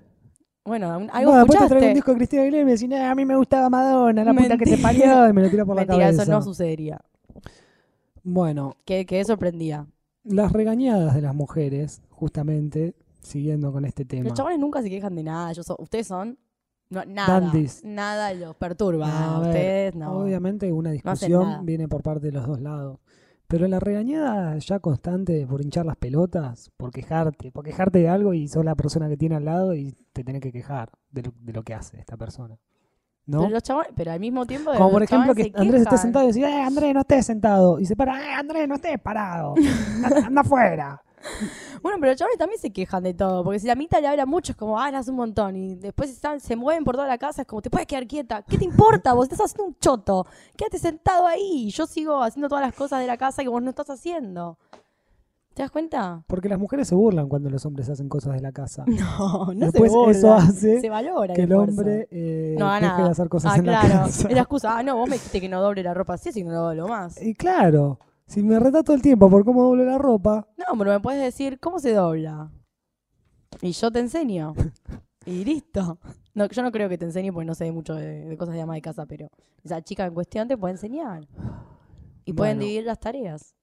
Bueno, 0.65 0.91
algo 1.11 1.31
No, 1.31 1.37
después 1.37 1.59
te 1.59 1.65
traigo 1.67 1.85
escuchaste. 1.85 1.87
un 1.87 1.93
disco 1.93 2.11
de 2.11 2.17
Cristina 2.17 2.41
Aguilera 2.41 2.61
y 2.63 2.65
me 2.65 2.71
decís, 2.71 2.89
"Nah, 2.89 3.11
a 3.11 3.15
mí 3.15 3.23
me 3.25 3.35
gustaba 3.37 3.69
Madonna, 3.69 4.23
la 4.23 4.33
puta 4.33 4.57
que 4.57 4.65
te 4.65 4.71
Mentira. 4.71 4.81
parió, 4.81 5.29
y 5.29 5.33
me 5.33 5.41
lo 5.43 5.49
tira 5.49 5.65
por 5.65 5.75
la 5.75 5.81
Mentira, 5.83 6.05
cabeza. 6.05 6.23
eso 6.23 6.31
no 6.31 6.41
sucedería. 6.41 6.99
Bueno, 8.23 8.75
Que, 8.85 9.05
que 9.05 9.23
sorprendía. 9.23 9.85
las 10.23 10.51
regañadas 10.51 11.13
de 11.13 11.21
las 11.21 11.35
mujeres, 11.35 12.01
justamente, 12.09 12.95
siguiendo 13.21 13.71
con 13.71 13.85
este 13.85 14.05
tema. 14.05 14.23
Los 14.25 14.33
chavales 14.33 14.59
nunca 14.59 14.81
se 14.81 14.89
quejan 14.89 15.15
de 15.15 15.23
nada. 15.23 15.51
Ustedes 15.77 16.07
son 16.07 16.37
no, 16.89 17.03
nada. 17.05 17.51
Nada 17.83 18.33
los 18.33 18.55
perturba. 18.55 19.35
A 19.37 19.39
ver, 19.39 19.47
ustedes 19.49 19.95
no. 19.95 20.11
Obviamente 20.19 20.71
una 20.71 20.91
discusión 20.91 21.65
viene 21.65 21.87
por 21.87 22.01
parte 22.01 22.27
de 22.27 22.31
los 22.33 22.47
dos 22.47 22.59
lados. 22.61 22.99
Pero 23.47 23.67
la 23.67 23.79
regañada 23.79 24.57
ya 24.57 24.79
constante 24.79 25.45
por 25.45 25.61
hinchar 25.61 25.85
las 25.85 25.97
pelotas, 25.97 26.71
por 26.77 26.91
quejarte, 26.91 27.51
por 27.51 27.63
quejarte 27.63 27.99
de 27.99 28.09
algo 28.09 28.33
y 28.33 28.47
sos 28.47 28.65
la 28.65 28.75
persona 28.75 29.07
que 29.07 29.17
tiene 29.17 29.35
al 29.35 29.45
lado 29.45 29.75
y 29.75 29.93
te 30.13 30.23
tenés 30.23 30.41
que 30.41 30.51
quejar 30.51 30.91
de 31.11 31.23
lo, 31.23 31.33
de 31.39 31.53
lo 31.53 31.63
que 31.63 31.73
hace 31.73 31.99
esta 31.99 32.17
persona. 32.17 32.57
¿No? 33.27 33.39
Pero, 33.39 33.51
los 33.51 33.63
chavales, 33.63 33.91
pero 33.95 34.11
al 34.11 34.19
mismo 34.19 34.45
tiempo. 34.45 34.71
Como 34.73 34.91
por 34.91 35.03
ejemplo 35.03 35.33
que 35.33 35.51
Andrés 35.55 35.83
quejan. 35.83 35.97
sentado 35.97 36.25
y 36.25 36.27
decir, 36.27 36.43
eh, 36.43 36.61
Andrés, 36.61 36.93
no 36.93 37.01
estés 37.01 37.25
sentado. 37.25 37.79
Y 37.79 37.85
se 37.85 37.95
para, 37.95 38.21
eh, 38.21 38.33
Andrés, 38.33 38.67
no 38.67 38.75
estés 38.75 38.99
parado. 38.99 39.55
Anda 40.25 40.41
afuera. 40.41 41.01
Bueno, 41.81 41.99
pero 41.99 42.13
los 42.13 42.17
chavales 42.17 42.39
también 42.39 42.59
se 42.59 42.71
quejan 42.71 43.03
de 43.03 43.13
todo. 43.13 43.43
Porque 43.43 43.59
si 43.59 43.67
la 43.67 43.75
mitad 43.75 44.01
le 44.01 44.07
habla 44.07 44.25
mucho, 44.25 44.53
es 44.53 44.57
como, 44.57 44.79
ah, 44.79 44.87
hablas 44.87 45.07
un 45.07 45.17
montón. 45.17 45.55
Y 45.55 45.75
después 45.75 46.09
están, 46.09 46.39
se 46.39 46.55
mueven 46.55 46.83
por 46.83 46.95
toda 46.95 47.07
la 47.07 47.19
casa, 47.19 47.43
es 47.43 47.47
como, 47.47 47.61
te 47.61 47.69
puedes 47.69 47.85
quedar 47.85 48.07
quieta. 48.07 48.41
¿Qué 48.41 48.57
te 48.57 48.65
importa? 48.65 49.13
Vos 49.13 49.25
estás 49.29 49.41
haciendo 49.41 49.65
un 49.65 49.77
choto. 49.77 50.25
Quédate 50.57 50.79
sentado 50.79 51.27
ahí. 51.27 51.69
Yo 51.69 51.85
sigo 51.85 52.23
haciendo 52.23 52.49
todas 52.49 52.65
las 52.65 52.73
cosas 52.73 53.01
de 53.01 53.05
la 53.05 53.17
casa 53.17 53.43
que 53.43 53.49
vos 53.49 53.61
no 53.61 53.69
estás 53.69 53.91
haciendo. 53.91 54.57
¿Te 55.55 55.61
das 55.61 55.71
cuenta? 55.71 56.21
Porque 56.27 56.49
las 56.49 56.59
mujeres 56.59 56.85
se 56.85 56.95
burlan 56.95 57.29
cuando 57.29 57.49
los 57.49 57.65
hombres 57.65 57.89
hacen 57.89 58.09
cosas 58.09 58.33
de 58.33 58.41
la 58.41 58.51
casa. 58.51 58.83
No, 59.17 59.53
no 59.53 59.65
Después 59.71 59.89
se 59.89 59.97
burla. 59.97 60.11
eso 60.11 60.33
hace 60.33 60.81
se 60.81 60.89
valora 60.89 61.33
que 61.33 61.43
el 61.43 61.53
hombre 61.53 62.07
eh, 62.11 62.55
no 62.59 62.73
deje 62.73 62.81
nada. 62.81 63.03
de 63.05 63.09
hacer 63.11 63.29
cosas 63.29 63.53
ah, 63.53 63.57
en 63.59 63.65
la 63.67 63.81
casa. 63.81 64.27
Es 64.27 64.35
la 64.35 64.41
excusa. 64.41 64.77
Ah, 64.77 64.83
no, 64.83 64.97
vos 64.97 65.07
me 65.07 65.15
dijiste 65.15 65.39
que 65.39 65.47
no 65.47 65.61
doble 65.61 65.81
la 65.81 65.93
ropa 65.93 66.15
así, 66.15 66.29
así 66.29 66.41
que 66.41 66.45
no 66.45 66.51
lo 66.51 66.61
doblo 66.61 66.87
más. 66.89 67.21
Y 67.21 67.35
claro, 67.35 67.99
si 68.27 68.43
me 68.43 68.59
retas 68.59 68.83
todo 68.83 68.95
el 68.95 69.01
tiempo 69.01 69.29
por 69.29 69.45
cómo 69.45 69.63
doble 69.63 69.85
la 69.85 69.97
ropa, 69.97 70.47
No, 70.57 70.77
pero 70.77 70.91
me 70.91 70.99
puedes 70.99 71.21
decir 71.21 71.59
cómo 71.59 71.79
se 71.79 71.93
dobla. 71.93 72.51
Y 73.61 73.71
yo 73.71 73.91
te 73.91 73.99
enseño. 73.99 74.53
y 75.25 75.45
listo. 75.45 75.99
No, 76.33 76.47
yo 76.47 76.63
no 76.63 76.71
creo 76.71 76.89
que 76.89 76.97
te 76.97 77.05
enseñe 77.05 77.31
porque 77.31 77.45
no 77.45 77.55
sé 77.55 77.71
mucho 77.71 77.95
de, 77.95 78.25
de 78.25 78.37
cosas 78.37 78.55
de 78.55 78.61
ama 78.61 78.75
de 78.75 78.81
casa, 78.81 79.05
pero 79.05 79.29
esa 79.63 79.81
chica 79.81 80.05
en 80.05 80.13
cuestión 80.13 80.47
te 80.47 80.57
puede 80.57 80.73
enseñar. 80.73 81.27
Y 82.25 82.33
pueden 82.33 82.59
dividir 82.59 82.83
las 82.83 82.99
tareas. 82.99 83.55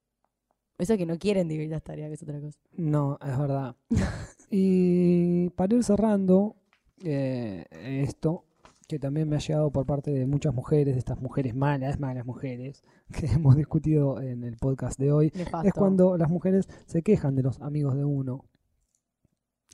Eso 0.77 0.93
es 0.93 0.99
que 0.99 1.05
no 1.05 1.19
quieren 1.19 1.47
dividir 1.47 1.69
las 1.69 1.83
tareas, 1.83 2.09
que 2.09 2.15
es 2.15 2.23
otra 2.23 2.39
cosa. 2.39 2.57
no, 2.71 3.19
es 3.21 3.37
verdad. 3.37 3.75
y 4.49 5.49
para 5.51 5.75
ir 5.75 5.83
cerrando 5.83 6.55
eh, 7.03 7.65
esto, 8.07 8.45
que 8.93 8.99
también 8.99 9.27
me 9.27 9.37
ha 9.37 9.39
llegado 9.39 9.71
por 9.71 9.87
parte 9.87 10.11
de 10.11 10.27
muchas 10.27 10.53
mujeres, 10.53 10.93
de 10.93 10.99
estas 10.99 11.19
mujeres 11.19 11.55
malas, 11.55 11.99
malas 11.99 12.25
mujeres, 12.27 12.83
que 13.11 13.25
hemos 13.25 13.55
discutido 13.55 14.21
en 14.21 14.43
el 14.43 14.57
podcast 14.57 14.99
de 14.99 15.11
hoy, 15.11 15.31
Nefasto. 15.33 15.67
es 15.67 15.73
cuando 15.73 16.15
las 16.15 16.29
mujeres 16.29 16.67
se 16.85 17.01
quejan 17.01 17.35
de 17.35 17.41
los 17.41 17.59
amigos 17.61 17.95
de 17.95 18.05
uno. 18.05 18.45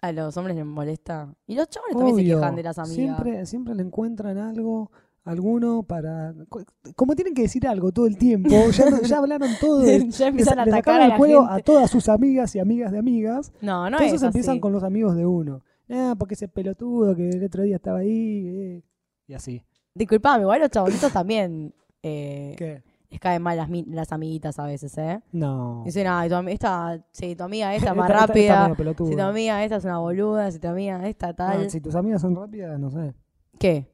A 0.01 0.13
los 0.13 0.37
hombres 0.37 0.55
les 0.55 0.65
molesta. 0.65 1.33
Y 1.45 1.55
los 1.55 1.67
chavales 1.67 1.97
también 1.97 2.15
se 2.15 2.23
quejan 2.23 2.55
de 2.55 2.63
las 2.63 2.79
amigas. 2.79 2.95
Siempre, 2.95 3.45
siempre 3.45 3.75
le 3.75 3.83
encuentran 3.83 4.37
algo, 4.37 4.89
alguno 5.25 5.83
para... 5.83 6.33
co- 6.47 6.63
Como 6.95 7.15
tienen 7.15 7.33
que 7.33 7.41
decir 7.41 7.67
algo 7.67 7.91
todo 7.91 8.07
el 8.07 8.17
tiempo, 8.17 8.49
ya, 8.71 9.01
ya 9.01 9.17
hablaron 9.17 9.49
todo. 9.59 9.79
de- 9.79 10.09
ya 10.09 10.27
empiezan 10.27 10.59
a 10.59 10.63
atacar 10.63 11.01
el 11.01 11.17
juego 11.17 11.41
a 11.45 11.59
todas 11.59 11.91
sus 11.91 12.07
amigas 12.07 12.55
y 12.55 12.59
amigas 12.59 12.93
de 12.93 12.99
amigas. 12.99 13.51
No, 13.61 13.89
no 13.89 13.97
Entonces 13.97 14.13
es 14.21 14.23
empiezan 14.23 14.53
así. 14.53 14.59
con 14.61 14.71
los 14.71 14.83
amigos 14.83 15.17
de 15.17 15.25
uno. 15.25 15.63
Ah, 15.89 16.15
porque 16.17 16.35
ese 16.35 16.47
pelotudo 16.47 17.13
que 17.15 17.29
el 17.31 17.43
otro 17.43 17.63
día 17.63 17.75
estaba 17.75 17.99
ahí. 17.99 18.47
eh, 18.47 18.83
Y 19.29 19.33
así. 19.35 19.63
Disculpame, 19.93 20.41
igual 20.41 20.59
los 20.59 20.69
chabonitos 20.71 21.13
también 21.13 21.73
eh, 22.01 22.55
¿Qué? 22.57 22.81
les 23.11 23.19
caen 23.19 23.41
mal 23.43 23.55
las, 23.57 23.69
mi- 23.69 23.85
las 23.85 24.11
amiguitas 24.11 24.57
a 24.59 24.65
veces, 24.65 24.97
¿eh? 24.97 25.21
No. 25.31 25.83
Dicen, 25.85 26.07
ay, 26.07 26.29
tu, 26.29 26.35
esta, 26.49 26.99
sí, 27.11 27.35
tu 27.35 27.43
amiga 27.43 27.73
esta 27.75 27.91
es 27.91 27.95
más 27.95 28.09
Esta- 28.09 28.21
esta- 28.23 28.33
esta 28.33 28.33
rápida. 28.33 28.61
medio 28.63 28.75
pelotuda. 28.75 29.09
Si 29.09 29.15
tu 29.15 29.21
amiga 29.21 29.63
esta 29.63 29.75
es 29.77 29.85
una 29.85 29.99
boluda, 29.99 30.51
si 30.51 30.59
tu 30.59 30.67
amiga 30.67 31.07
esta 31.07 31.27
Ah, 31.29 31.33
tal. 31.35 31.69
si 31.69 31.79
tus 31.79 31.93
amigas 31.95 32.21
son 32.21 32.35
rápidas, 32.35 32.79
no 32.79 32.89
sé. 32.89 33.13
¿Qué? 33.59 33.87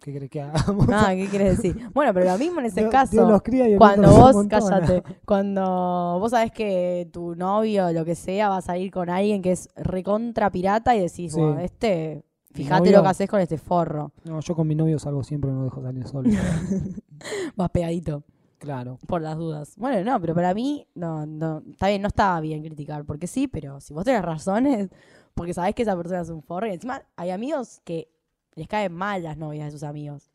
¿Qué 0.00 0.14
crees 0.14 0.30
que 0.30 0.40
hagamos? 0.40 0.86
Ah, 0.92 1.10
¿qué 1.14 1.26
quieres 1.26 1.56
decir? 1.60 1.76
Bueno, 1.92 2.14
pero 2.14 2.26
lo 2.30 2.38
mismo 2.38 2.60
en 2.60 2.66
ese 2.66 2.80
Dios- 2.82 2.92
caso. 2.92 3.12
Dios 3.12 3.28
los 3.28 3.42
cría 3.42 3.68
y 3.68 3.72
el 3.72 3.78
cuando 3.78 4.02
otro 4.08 4.12
los 4.12 4.20
vos, 4.22 4.30
amontona. 4.30 4.80
cállate, 4.86 5.02
cuando 5.26 6.18
vos 6.20 6.30
sabés 6.30 6.52
que 6.52 7.08
tu 7.12 7.34
novio 7.34 7.86
o 7.86 7.92
lo 7.92 8.04
que 8.04 8.14
sea 8.14 8.48
va 8.48 8.58
a 8.58 8.62
salir 8.62 8.92
con 8.92 9.10
alguien 9.10 9.42
que 9.42 9.52
es 9.52 9.68
recontra 9.74 10.50
pirata 10.50 10.94
y 10.94 11.00
decís, 11.00 11.32
Sí. 11.32 11.40
"Buah, 11.40 11.64
este, 11.64 12.22
fíjate 12.52 12.90
lo 12.90 13.02
que 13.02 13.08
haces 13.08 13.28
con 13.28 13.40
este 13.40 13.58
forro. 13.58 14.12
No, 14.24 14.40
yo 14.40 14.54
con 14.54 14.66
mi 14.66 14.74
novio 14.74 14.98
salgo 14.98 15.22
siempre, 15.22 15.50
no 15.50 15.58
lo 15.58 15.64
dejo 15.64 15.82
salir 15.82 16.06
solo. 16.06 16.30
Vas 17.56 17.70
pegadito, 17.70 18.24
claro. 18.58 18.98
por 19.06 19.22
las 19.22 19.36
dudas. 19.36 19.74
Bueno, 19.76 20.04
no, 20.10 20.20
pero 20.20 20.34
para 20.34 20.54
mí, 20.54 20.86
no, 20.94 21.26
no, 21.26 21.62
está 21.70 21.88
bien, 21.88 22.02
no 22.02 22.08
está 22.08 22.40
bien 22.40 22.62
criticar, 22.62 23.04
porque 23.04 23.26
sí, 23.26 23.48
pero 23.48 23.80
si 23.80 23.92
vos 23.94 24.04
tenés 24.04 24.22
razones, 24.22 24.88
porque 25.34 25.54
sabés 25.54 25.74
que 25.74 25.82
esa 25.82 25.96
persona 25.96 26.20
es 26.20 26.30
un 26.30 26.42
forro, 26.42 26.66
y 26.66 26.72
encima 26.72 27.02
hay 27.16 27.30
amigos 27.30 27.80
que 27.84 28.08
les 28.54 28.68
caen 28.68 28.92
mal 28.92 29.22
las 29.22 29.36
novias 29.36 29.66
de 29.66 29.70
sus 29.72 29.82
amigos. 29.82 30.30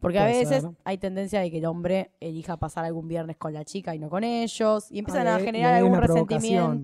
Porque 0.00 0.18
a 0.18 0.24
Puede 0.24 0.40
veces 0.40 0.62
ser. 0.62 0.72
hay 0.84 0.98
tendencia 0.98 1.40
de 1.40 1.50
que 1.50 1.58
el 1.58 1.64
hombre 1.64 2.10
elija 2.18 2.56
pasar 2.56 2.84
algún 2.84 3.06
viernes 3.06 3.36
con 3.36 3.52
la 3.52 3.64
chica 3.64 3.94
y 3.94 4.00
no 4.00 4.10
con 4.10 4.24
ellos, 4.24 4.90
y 4.90 4.98
empiezan 4.98 5.28
a 5.28 5.38
generar 5.38 5.74
algún 5.74 5.92
una 5.92 6.02
provocación. 6.02 6.82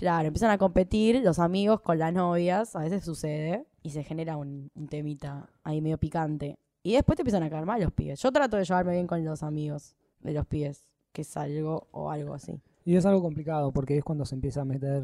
Claro, 0.00 0.28
empiezan 0.28 0.50
a 0.50 0.56
competir 0.56 1.20
los 1.22 1.38
amigos 1.38 1.82
con 1.82 1.98
las 1.98 2.10
novias, 2.10 2.74
a 2.74 2.78
veces 2.80 3.04
sucede, 3.04 3.66
y 3.82 3.90
se 3.90 4.02
genera 4.02 4.38
un, 4.38 4.70
un 4.74 4.88
temita 4.88 5.50
ahí 5.62 5.82
medio 5.82 5.98
picante. 5.98 6.58
Y 6.82 6.94
después 6.94 7.16
te 7.16 7.20
empiezan 7.22 7.42
a 7.42 7.50
caer 7.50 7.66
mal 7.66 7.82
los 7.82 7.92
pibes. 7.92 8.18
Yo 8.22 8.32
trato 8.32 8.56
de 8.56 8.64
llevarme 8.64 8.92
bien 8.92 9.06
con 9.06 9.22
los 9.22 9.42
amigos 9.42 9.94
de 10.20 10.32
los 10.32 10.46
pibes, 10.46 10.86
que 11.12 11.20
es 11.20 11.36
algo 11.36 11.86
o 11.90 12.10
algo 12.10 12.32
así. 12.32 12.62
Y 12.86 12.96
es 12.96 13.04
algo 13.04 13.20
complicado 13.20 13.72
porque 13.72 13.98
es 13.98 14.02
cuando 14.02 14.24
se 14.24 14.34
empieza 14.34 14.62
a 14.62 14.64
meter 14.64 15.02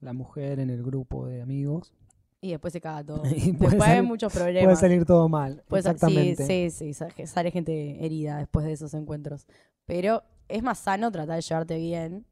la 0.00 0.12
mujer 0.12 0.58
en 0.58 0.68
el 0.70 0.82
grupo 0.82 1.28
de 1.28 1.40
amigos. 1.40 1.94
Y 2.40 2.50
después 2.50 2.72
se 2.72 2.80
caga 2.80 3.04
todo. 3.04 3.22
Y 3.30 3.52
después 3.52 3.76
puede 3.76 3.82
hay 3.90 3.96
salir- 3.98 4.08
muchos 4.08 4.32
problemas. 4.34 4.64
Puede 4.64 4.76
salir 4.76 5.04
todo 5.04 5.28
mal. 5.28 5.62
Puede 5.68 5.78
Exactamente. 5.82 6.44
Sí, 6.44 6.70
sí, 6.70 6.92
sí, 6.92 6.94
sa- 6.94 7.26
sale 7.26 7.52
gente 7.52 8.04
herida 8.04 8.38
después 8.38 8.66
de 8.66 8.72
esos 8.72 8.92
encuentros. 8.94 9.46
Pero 9.86 10.24
es 10.48 10.64
más 10.64 10.78
sano 10.80 11.12
tratar 11.12 11.36
de 11.36 11.42
llevarte 11.42 11.78
bien. 11.78 12.26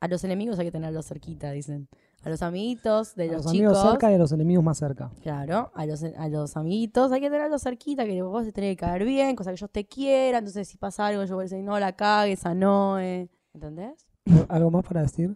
A 0.00 0.06
los 0.08 0.22
enemigos 0.22 0.58
hay 0.58 0.66
que 0.66 0.72
tenerlos 0.72 1.06
cerquita, 1.06 1.50
dicen. 1.50 1.88
A 2.22 2.30
los 2.30 2.42
amiguitos 2.42 3.14
de 3.16 3.24
A 3.24 3.32
los, 3.32 3.44
los 3.44 3.52
chicos. 3.52 3.68
amigos 3.76 3.90
cerca 3.90 4.10
y 4.12 4.14
a 4.14 4.18
los 4.18 4.32
enemigos 4.32 4.64
más 4.64 4.78
cerca. 4.78 5.10
Claro, 5.22 5.70
a 5.74 5.86
los, 5.86 6.02
a 6.04 6.28
los 6.28 6.56
amiguitos 6.56 7.10
hay 7.12 7.20
que 7.20 7.30
tenerlos 7.30 7.62
cerquita, 7.62 8.04
que 8.04 8.22
vos 8.22 8.44
te 8.44 8.52
tenés 8.52 8.70
que 8.72 8.76
caer 8.76 9.04
bien, 9.04 9.34
cosa 9.36 9.50
que 9.50 9.54
ellos 9.56 9.70
te 9.72 9.86
quieran. 9.86 10.40
Entonces, 10.40 10.68
si 10.68 10.76
pasa 10.78 11.06
algo, 11.06 11.24
yo 11.24 11.34
voy 11.34 11.42
a 11.42 11.44
decir, 11.48 11.62
no 11.64 11.78
la 11.80 11.92
cagues, 11.92 12.44
a 12.46 12.54
Noé. 12.54 13.28
¿Entendés? 13.54 14.06
¿Algo 14.48 14.70
más 14.70 14.84
para 14.84 15.02
decir? 15.02 15.34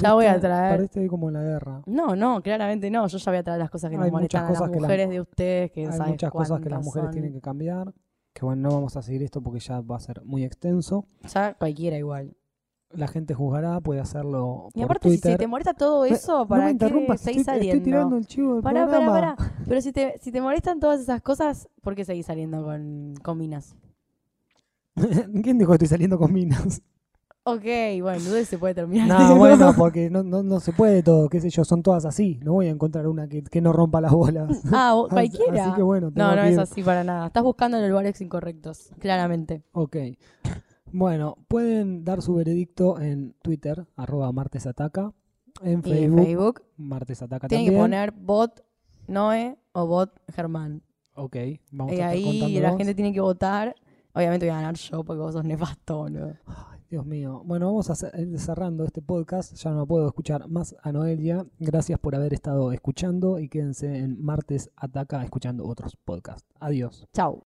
Ya 0.00 0.14
voy 0.14 0.26
a 0.26 0.40
traer- 0.40 0.76
Perdiste 0.76 1.06
como 1.08 1.28
en 1.28 1.34
la 1.34 1.42
guerra. 1.42 1.82
No, 1.86 2.16
no, 2.16 2.40
claramente 2.40 2.90
no. 2.90 3.06
Yo 3.06 3.18
ya 3.18 3.30
voy 3.30 3.38
a 3.38 3.42
traer 3.42 3.58
las 3.60 3.70
cosas 3.70 3.90
que 3.90 3.96
Hay 3.96 4.02
nos 4.02 4.10
molestan 4.12 4.44
a 4.44 4.48
cosas 4.48 4.68
que 4.70 4.74
las- 4.76 4.82
mujeres 4.82 5.10
de 5.10 5.20
ustedes, 5.20 5.70
que 5.72 5.86
Hay 5.86 6.00
muchas 6.10 6.30
cosas 6.30 6.60
que 6.60 6.70
las 6.70 6.84
mujeres 6.84 7.06
son. 7.06 7.12
tienen 7.12 7.32
que 7.32 7.40
cambiar. 7.40 7.92
Que 8.32 8.44
bueno, 8.44 8.62
no 8.68 8.74
vamos 8.74 8.96
a 8.96 9.02
seguir 9.02 9.22
esto 9.22 9.42
porque 9.42 9.60
ya 9.60 9.80
va 9.80 9.96
a 9.96 10.00
ser 10.00 10.22
muy 10.24 10.44
extenso. 10.44 11.06
Ya 11.34 11.54
cualquiera 11.54 11.98
igual. 11.98 12.34
La 12.94 13.08
gente 13.08 13.34
juzgará, 13.34 13.80
puede 13.80 14.00
hacerlo 14.00 14.68
Y 14.74 14.80
por 14.80 14.84
aparte, 14.84 15.08
si, 15.08 15.14
Twitter. 15.16 15.32
si 15.32 15.38
te 15.38 15.46
molesta 15.46 15.74
todo 15.74 16.04
eso, 16.04 16.40
No 16.40 16.46
¿para 16.46 16.66
me 16.66 16.76
qué 16.78 16.88
seguís 17.18 17.40
estoy, 17.40 17.44
saliendo? 17.44 17.76
estoy 17.76 17.80
tirando 17.80 18.16
el 18.16 18.26
chivo 18.26 18.54
del 18.54 18.62
Pará, 18.62 18.86
pará, 18.86 18.98
programa. 19.04 19.36
pará. 19.36 19.54
Pero 19.66 19.80
si 19.80 19.92
te, 19.92 20.18
si 20.20 20.30
te 20.30 20.40
molestan 20.40 20.78
todas 20.80 21.00
esas 21.00 21.22
cosas, 21.22 21.68
¿por 21.82 21.94
qué 21.94 22.04
seguís 22.04 22.26
saliendo 22.26 22.62
con, 22.62 23.14
con 23.22 23.38
minas? 23.38 23.74
¿Quién 25.42 25.58
dijo 25.58 25.70
que 25.70 25.76
estoy 25.76 25.88
saliendo 25.88 26.18
con 26.18 26.32
minas? 26.32 26.82
Ok, 27.44 27.62
bueno, 28.00 28.18
entonces 28.18 28.46
se 28.48 28.56
puede 28.56 28.74
terminar. 28.74 29.08
No, 29.08 29.34
bueno, 29.38 29.74
porque 29.76 30.10
no, 30.10 30.22
no, 30.22 30.42
no 30.44 30.60
se 30.60 30.72
puede 30.72 31.02
todo, 31.02 31.28
qué 31.28 31.40
sé 31.40 31.50
yo, 31.50 31.64
son 31.64 31.82
todas 31.82 32.04
así. 32.04 32.38
No 32.44 32.52
voy 32.52 32.66
a 32.68 32.70
encontrar 32.70 33.08
una 33.08 33.26
que, 33.26 33.42
que 33.42 33.60
no 33.60 33.72
rompa 33.72 34.00
las 34.00 34.12
bolas. 34.12 34.60
Ah, 34.72 34.94
cualquiera. 35.10 35.64
Así 35.66 35.74
que 35.76 35.82
bueno, 35.82 36.12
no, 36.14 36.36
no 36.36 36.42
que 36.42 36.50
es 36.50 36.58
así 36.58 36.82
para 36.84 37.02
nada. 37.02 37.26
Estás 37.26 37.42
buscando 37.42 37.78
en 37.78 37.82
los 37.82 37.90
lugares 37.90 38.20
incorrectos, 38.20 38.90
claramente. 39.00 39.64
Ok. 39.72 39.96
Bueno, 40.92 41.38
pueden 41.48 42.04
dar 42.04 42.22
su 42.22 42.34
veredicto 42.34 43.00
en 43.00 43.34
Twitter, 43.42 43.86
arroba 43.96 44.30
martesataca. 44.32 45.12
En 45.62 45.82
Facebook, 45.82 46.18
en 46.18 46.24
Facebook 46.24 46.62
martesataca 46.76 47.48
tienen 47.48 47.66
que 47.66 47.72
también. 47.72 47.84
poner 47.84 48.12
bot 48.12 48.64
Noé 49.06 49.58
o 49.72 49.86
bot 49.86 50.20
Germán. 50.28 50.82
Ok, 51.14 51.36
vamos 51.70 51.92
Y 51.92 52.00
a 52.00 52.12
estar 52.14 52.42
ahí 52.44 52.60
la 52.60 52.76
gente 52.76 52.94
tiene 52.94 53.12
que 53.12 53.20
votar. 53.20 53.74
Obviamente 54.14 54.46
voy 54.46 54.52
a 54.52 54.56
ganar 54.56 54.76
yo 54.76 55.04
porque 55.04 55.20
vos 55.20 55.32
sos 55.32 55.44
nefasto, 55.44 55.98
boludo. 55.98 56.34
Ay, 56.46 56.80
Dios 56.90 57.06
mío. 57.06 57.42
Bueno, 57.44 57.66
vamos 57.66 57.90
a 57.90 58.20
ir 58.20 58.38
cerrando 58.38 58.84
este 58.84 59.00
podcast. 59.00 59.54
Ya 59.54 59.70
no 59.70 59.86
puedo 59.86 60.06
escuchar 60.06 60.48
más 60.48 60.76
a 60.82 60.92
Noelia. 60.92 61.46
Gracias 61.58 61.98
por 61.98 62.14
haber 62.14 62.34
estado 62.34 62.72
escuchando 62.72 63.38
y 63.38 63.48
quédense 63.48 63.98
en 63.98 64.22
Martes 64.22 64.70
Ataca 64.76 65.22
escuchando 65.24 65.66
otros 65.66 65.96
podcasts. 65.96 66.46
Adiós. 66.60 67.06
Chau. 67.14 67.40